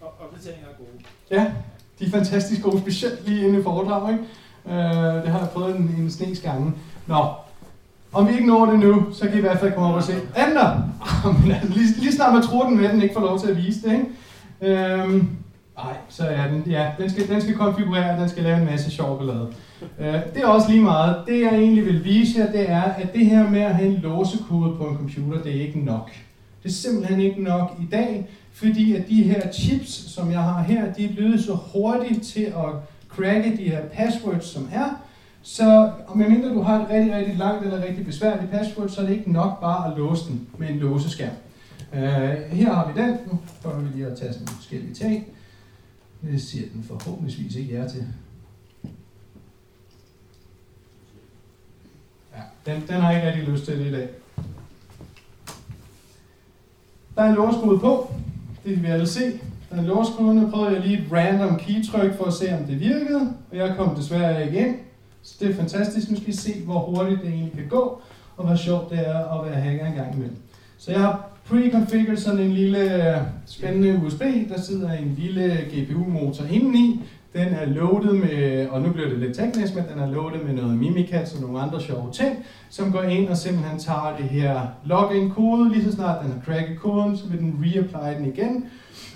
Og 0.00 0.12
opdateringer 0.20 0.66
er 0.66 0.76
gode. 0.78 1.04
Ja, 1.30 1.52
de 1.98 2.06
er 2.06 2.10
fantastisk 2.10 2.62
gode, 2.62 2.80
specielt 2.80 3.28
lige 3.28 3.46
inde 3.46 3.60
i 3.60 3.62
foredrag, 3.62 4.12
ikke? 4.12 4.24
Øh, 4.66 5.22
det 5.22 5.28
har 5.28 5.38
jeg 5.38 5.48
prøvet 5.52 5.76
en, 5.76 5.94
en 5.98 6.10
snes 6.10 6.40
gange. 6.40 6.72
Nå, 7.06 7.26
om 8.12 8.28
vi 8.28 8.32
ikke 8.32 8.46
når 8.46 8.66
det 8.66 8.78
nu, 8.78 9.12
så 9.12 9.24
kan 9.24 9.34
I 9.34 9.38
i 9.38 9.40
hvert 9.40 9.60
fald 9.60 9.72
komme 9.72 9.88
op 9.88 9.94
og 9.94 10.02
se. 10.02 10.14
Andre! 10.36 10.92
Men 11.42 11.50
altså, 11.50 11.72
lige, 11.72 12.00
lige 12.00 12.12
snart 12.12 12.34
man 12.34 12.42
tror 12.42 12.68
den 12.68 12.78
den 12.78 13.02
ikke 13.02 13.14
får 13.14 13.20
lov 13.20 13.40
til 13.40 13.50
at 13.50 13.56
vise 13.56 13.82
det, 13.82 13.92
ikke? 13.92 14.06
Øhm, 14.60 15.28
nej, 15.84 15.96
så 16.08 16.22
er 16.24 16.48
den, 16.48 16.62
ja, 16.66 16.90
den 16.98 17.10
skal, 17.10 17.28
den 17.28 17.40
skal 17.40 17.54
konfigurere, 17.54 18.20
den 18.20 18.28
skal 18.28 18.42
lave 18.42 18.58
en 18.58 18.64
masse 18.64 18.90
sjov 18.90 19.18
ballade. 19.18 19.52
Øh, 19.98 20.14
det 20.34 20.42
er 20.42 20.46
også 20.46 20.70
lige 20.70 20.82
meget. 20.82 21.16
Det 21.26 21.40
jeg 21.40 21.54
egentlig 21.54 21.86
vil 21.86 22.04
vise 22.04 22.40
jer, 22.40 22.52
det 22.52 22.70
er, 22.70 22.82
at 22.82 23.12
det 23.12 23.26
her 23.26 23.50
med 23.50 23.60
at 23.60 23.74
have 23.74 23.88
en 23.88 24.00
låsekode 24.02 24.76
på 24.76 24.84
en 24.84 24.96
computer, 24.96 25.42
det 25.42 25.56
er 25.56 25.60
ikke 25.60 25.84
nok. 25.84 26.10
Det 26.62 26.68
er 26.68 26.72
simpelthen 26.72 27.20
ikke 27.20 27.42
nok 27.42 27.76
i 27.82 27.86
dag, 27.92 28.28
fordi 28.52 28.96
at 28.96 29.08
de 29.08 29.22
her 29.22 29.52
chips, 29.52 30.12
som 30.14 30.30
jeg 30.30 30.42
har 30.42 30.62
her, 30.62 30.92
de 30.92 31.04
er 31.04 31.14
blevet 31.14 31.44
så 31.44 31.54
hurtigt 31.54 32.22
til 32.22 32.42
at 32.42 32.70
cracke 33.08 33.56
de 33.56 33.70
her 33.70 33.80
passwords, 33.92 34.44
som 34.44 34.68
er. 34.72 35.00
Så 35.42 35.90
medmindre 36.14 36.48
du 36.48 36.62
har 36.62 36.82
et 36.82 36.90
rigtig, 36.90 37.16
rigtig 37.16 37.36
langt 37.36 37.64
eller 37.64 37.84
rigtig 37.84 38.06
besværligt 38.06 38.50
password, 38.50 38.88
så 38.88 39.00
er 39.00 39.06
det 39.06 39.12
ikke 39.12 39.32
nok 39.32 39.60
bare 39.60 39.90
at 39.90 39.98
låse 39.98 40.28
den 40.28 40.48
med 40.58 40.68
en 40.68 40.78
låseskærm. 40.78 41.30
Uh, 41.92 41.98
her 42.52 42.72
har 42.72 42.92
vi 42.94 43.00
den. 43.00 43.10
Nu 43.32 43.38
prøver 43.62 43.78
vi 43.78 43.88
lige 43.94 44.06
at 44.06 44.18
tage 44.18 44.32
sådan 44.32 44.46
forskellige 44.46 44.94
ting. 44.94 45.26
Det 46.22 46.42
siger 46.42 46.68
den 46.74 46.82
forhåbentligvis 46.82 47.56
ikke 47.56 47.74
jer 47.74 47.88
til. 47.88 48.06
Ja, 52.36 52.72
den, 52.72 52.82
den 52.88 52.94
har 52.94 53.12
jeg 53.12 53.20
ikke 53.20 53.28
rigtig 53.28 53.54
lyst 53.54 53.64
til 53.64 53.86
i 53.86 53.92
dag. 53.92 54.08
Der 57.14 57.22
er 57.22 57.28
en 57.28 57.34
låskode 57.34 57.78
på. 57.78 58.14
Det 58.64 58.74
kan 58.74 58.82
vi 58.82 58.88
alle 58.88 59.06
se. 59.06 59.20
Der 59.70 59.76
er 59.76 59.78
en 59.80 59.86
låskode. 59.86 60.50
Prøvede 60.50 60.74
jeg 60.74 60.86
lige 60.86 60.98
et 60.98 61.12
random 61.12 61.58
keytryk 61.58 62.16
for 62.16 62.24
at 62.24 62.32
se, 62.32 62.54
om 62.58 62.64
det 62.64 62.80
virkede. 62.80 63.34
Og 63.50 63.56
jeg 63.56 63.76
kom 63.76 63.96
desværre 63.96 64.46
ikke 64.46 64.58
ind. 64.58 64.76
Så 65.22 65.36
det 65.40 65.50
er 65.50 65.54
fantastisk. 65.54 66.10
Nu 66.10 66.16
skal 66.16 66.28
I 66.28 66.32
se, 66.32 66.64
hvor 66.64 66.78
hurtigt 66.78 67.20
det 67.20 67.28
egentlig 67.28 67.54
kan 67.54 67.68
gå, 67.68 68.02
og 68.36 68.46
hvor 68.46 68.56
sjovt 68.56 68.90
det 68.90 69.08
er 69.08 69.40
at 69.40 69.46
være 69.46 69.60
hacker 69.60 69.86
en 69.86 69.94
gang 69.94 70.14
imellem. 70.14 70.36
Så 70.78 70.90
jeg 70.90 71.00
har 71.00 71.29
pre 71.50 72.16
sådan 72.16 72.38
en 72.38 72.52
lille 72.52 73.10
øh, 73.10 73.22
spændende 73.46 74.00
USB. 74.06 74.20
Der 74.20 74.60
sidder 74.60 74.92
en 74.92 75.14
lille 75.18 75.58
GPU-motor 75.70 76.44
indeni. 76.44 77.00
Den 77.32 77.48
er 77.48 77.66
loaded 77.66 78.12
med, 78.12 78.68
og 78.68 78.82
nu 78.82 78.92
bliver 78.92 79.08
det 79.08 79.18
lidt 79.18 79.36
teknisk, 79.36 79.74
men 79.74 79.84
den 79.92 79.98
er 80.02 80.10
loaded 80.10 80.44
med 80.44 80.54
noget 80.54 80.78
Mimikatz 80.78 81.34
og 81.34 81.40
nogle 81.40 81.60
andre 81.60 81.80
sjove 81.80 82.12
ting, 82.12 82.36
som 82.70 82.92
går 82.92 83.02
ind 83.02 83.28
og 83.28 83.36
simpelthen 83.36 83.78
tager 83.78 84.16
det 84.18 84.28
her 84.28 84.60
login-kode. 84.84 85.72
Lige 85.72 85.84
så 85.84 85.92
snart 85.92 86.24
den 86.24 86.32
har 86.32 86.40
cracket 86.44 86.80
koden, 86.80 87.16
så 87.16 87.26
vil 87.26 87.38
den 87.38 87.64
reapply 87.64 88.18
den 88.18 88.32
igen. 88.34 88.64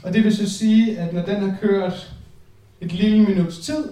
Og 0.02 0.14
det 0.14 0.24
vil 0.24 0.36
så 0.36 0.50
sige, 0.50 0.98
at 0.98 1.14
når 1.14 1.22
den 1.22 1.36
har 1.36 1.56
kørt 1.60 2.14
et 2.80 2.92
lille 2.92 3.24
minuts 3.24 3.58
tid, 3.58 3.84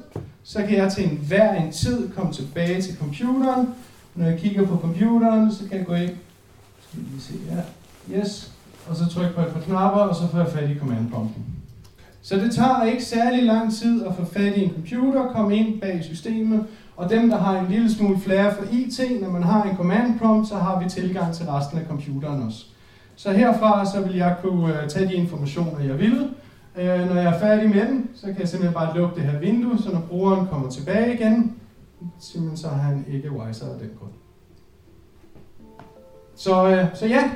så 0.43 0.59
kan 0.59 0.77
jeg 0.77 0.93
til 0.93 1.05
enhver 1.05 1.63
en 1.63 1.73
tid 1.73 2.11
komme 2.11 2.33
tilbage 2.33 2.83
til 2.83 2.97
computeren. 2.97 3.69
Når 4.15 4.27
jeg 4.27 4.39
kigger 4.39 4.67
på 4.67 4.77
computeren, 4.77 5.53
så 5.53 5.69
kan 5.69 5.79
jeg 5.79 5.87
gå 5.87 5.95
ind, 5.95 6.11
skal 6.89 7.01
vi 7.01 7.07
lige 7.11 7.21
se 7.21 7.33
her, 7.51 7.63
yes, 8.11 8.53
og 8.89 8.97
så 8.97 9.09
trykke 9.09 9.35
på 9.35 9.41
et 9.41 9.47
par 9.47 9.61
knapper, 9.61 10.01
og 10.01 10.17
så 10.17 10.29
får 10.29 10.39
jeg 10.39 10.49
fat 10.49 10.71
i 10.71 10.79
command 10.79 11.11
prompten. 11.11 11.45
Så 12.23 12.37
det 12.37 12.55
tager 12.55 12.85
ikke 12.85 13.05
særlig 13.05 13.43
lang 13.43 13.73
tid 13.75 14.07
at 14.07 14.15
få 14.15 14.25
fat 14.25 14.57
i 14.57 14.65
en 14.65 14.73
computer, 14.75 15.33
komme 15.33 15.57
ind 15.57 15.81
bag 15.81 16.05
systemet, 16.05 16.67
og 16.97 17.11
dem, 17.11 17.31
der 17.31 17.39
har 17.39 17.59
en 17.59 17.71
lille 17.71 17.93
smule 17.93 18.21
flere 18.21 18.55
for 18.55 18.65
IT, 18.71 19.21
når 19.21 19.31
man 19.31 19.43
har 19.43 19.63
en 19.63 19.77
command 19.77 20.19
prompt, 20.19 20.49
så 20.49 20.57
har 20.57 20.83
vi 20.83 20.89
tilgang 20.89 21.35
til 21.35 21.47
resten 21.47 21.79
af 21.79 21.87
computeren 21.89 22.43
også. 22.43 22.65
Så 23.17 23.33
herfra 23.33 23.87
så 23.87 24.01
vil 24.01 24.17
jeg 24.17 24.37
kunne 24.43 24.83
øh, 24.83 24.89
tage 24.89 25.09
de 25.09 25.15
informationer, 25.15 25.81
jeg 25.81 25.99
vil, 25.99 26.29
Øh, 26.77 27.09
når 27.09 27.15
jeg 27.15 27.35
er 27.35 27.39
færdig 27.39 27.71
med 27.71 27.87
den, 27.87 28.11
så 28.15 28.27
kan 28.27 28.39
jeg 28.39 28.49
simpelthen 28.49 28.75
bare 28.75 28.97
lukke 28.97 29.15
det 29.15 29.25
her 29.25 29.39
vindue, 29.39 29.79
så 29.79 29.93
når 29.93 30.01
brugeren 30.01 30.47
kommer 30.47 30.71
tilbage 30.71 31.15
igen, 31.15 31.57
simpelthen 32.19 32.57
så 32.57 32.69
er 32.69 32.73
han 32.73 33.05
ikke 33.09 33.33
wiser 33.33 33.67
af 33.67 33.79
den 33.79 33.91
grund. 33.99 34.13
Så, 36.37 36.69
øh, 36.69 36.87
så 36.95 37.07
ja, 37.07 37.31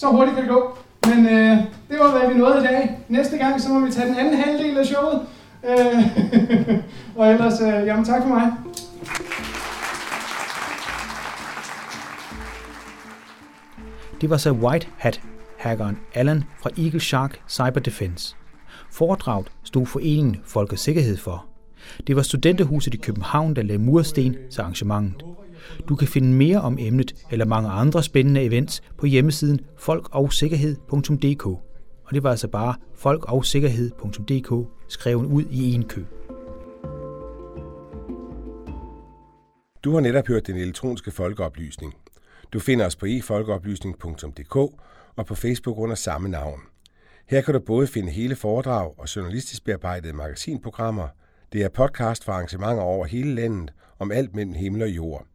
så 0.00 0.06
hurtigt 0.06 0.36
kan 0.36 0.44
det 0.44 0.52
gå. 0.52 0.78
Men 1.04 1.26
øh, 1.26 1.56
det 1.88 1.98
var, 1.98 2.18
hvad 2.18 2.32
vi 2.32 2.38
nåede 2.38 2.58
i 2.60 2.66
dag. 2.66 2.98
Næste 3.08 3.36
gang, 3.38 3.60
så 3.60 3.68
må 3.68 3.86
vi 3.86 3.92
tage 3.92 4.08
den 4.08 4.16
anden 4.18 4.34
halvdel 4.34 4.78
af 4.78 4.86
showet. 4.86 5.26
Øh, 5.64 6.76
og 7.16 7.32
ellers, 7.32 7.60
øh, 7.60 7.86
jamen 7.86 8.04
tak 8.04 8.22
for 8.22 8.28
mig. 8.28 8.52
Det 14.20 14.30
var 14.30 14.36
så 14.36 14.50
White 14.52 14.86
Hat 14.96 15.20
hackeren 15.58 15.98
Allen 16.14 16.44
fra 16.62 16.70
Eagle 16.78 17.00
Shark 17.00 17.40
Cyber 17.48 17.80
Defense. 17.80 18.36
Foredraget 18.90 19.52
stod 19.64 19.86
foreningen 19.86 20.40
Folkets 20.44 20.82
Sikkerhed 20.82 21.16
for. 21.16 21.46
Det 22.06 22.16
var 22.16 22.22
studenterhuset 22.22 22.94
i 22.94 22.96
København, 22.96 23.56
der 23.56 23.62
lagde 23.62 23.82
mursten 23.82 24.36
til 24.50 24.60
arrangementet. 24.60 25.24
Du 25.88 25.96
kan 25.96 26.08
finde 26.08 26.32
mere 26.32 26.60
om 26.60 26.76
emnet 26.80 27.14
eller 27.30 27.44
mange 27.44 27.68
andre 27.68 28.02
spændende 28.02 28.42
events 28.42 28.82
på 28.98 29.06
hjemmesiden 29.06 29.60
folkogsikkerhed.dk. 29.78 31.46
Og 31.46 32.14
det 32.14 32.22
var 32.22 32.30
altså 32.30 32.48
bare 32.48 32.74
folkogsikkerhed.dk 32.94 34.68
skrevet 34.88 35.26
ud 35.26 35.44
i 35.50 35.74
en 35.74 35.84
kø. 35.84 36.04
Du 39.84 39.92
har 39.92 40.00
netop 40.00 40.26
hørt 40.26 40.46
den 40.46 40.56
elektroniske 40.56 41.10
folkeoplysning. 41.10 41.94
Du 42.52 42.58
finder 42.58 42.86
os 42.86 42.96
på 42.96 43.06
efolkeoplysning.dk 43.06 44.56
og 45.16 45.26
på 45.26 45.34
Facebook 45.34 45.78
under 45.78 45.94
samme 45.94 46.28
navn. 46.28 46.60
Her 47.26 47.40
kan 47.40 47.54
du 47.54 47.60
både 47.60 47.86
finde 47.86 48.12
hele 48.12 48.36
foredrag 48.36 48.94
og 48.98 49.16
journalistisk 49.16 49.64
bearbejdede 49.64 50.12
magasinprogrammer. 50.12 51.08
Det 51.52 51.62
er 51.62 51.68
podcast 51.68 52.24
for 52.24 52.32
arrangementer 52.32 52.82
over 52.82 53.06
hele 53.06 53.34
landet 53.34 53.72
om 53.98 54.12
alt 54.12 54.34
mellem 54.34 54.54
himmel 54.54 54.82
og 54.82 54.88
jord. 54.88 55.26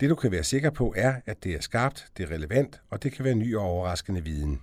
Det 0.00 0.10
du 0.10 0.14
kan 0.14 0.30
være 0.30 0.44
sikker 0.44 0.70
på 0.70 0.94
er, 0.96 1.14
at 1.26 1.44
det 1.44 1.54
er 1.54 1.60
skarpt, 1.60 2.06
det 2.16 2.22
er 2.22 2.34
relevant, 2.34 2.80
og 2.90 3.02
det 3.02 3.12
kan 3.12 3.24
være 3.24 3.34
ny 3.34 3.56
og 3.56 3.62
overraskende 3.62 4.24
viden. 4.24 4.60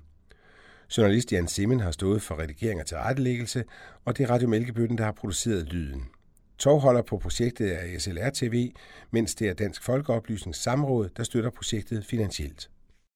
Journalist 0.97 1.32
Jan 1.32 1.47
Simmen 1.47 1.79
har 1.79 1.91
stået 1.91 2.21
for 2.21 2.39
redigering 2.39 2.79
og 2.79 2.86
tilrettelæggelse, 2.86 3.63
og 4.05 4.17
det 4.17 4.23
er 4.23 4.29
Radio 4.29 4.47
Mælkebøtten, 4.47 4.97
der 4.97 5.03
har 5.03 5.11
produceret 5.11 5.73
lyden. 5.73 6.09
Tovholder 6.57 7.01
på 7.01 7.17
projektet 7.17 7.84
er 7.84 7.99
SLR 7.99 8.29
TV, 8.34 8.71
mens 9.11 9.36
det 9.36 9.49
er 9.49 9.53
Dansk 9.53 9.84
Folkeoplysnings 9.84 10.59
Samråd, 10.59 11.09
der 11.17 11.23
støtter 11.23 11.49
projektet 11.49 12.05
finansielt. 12.05 12.70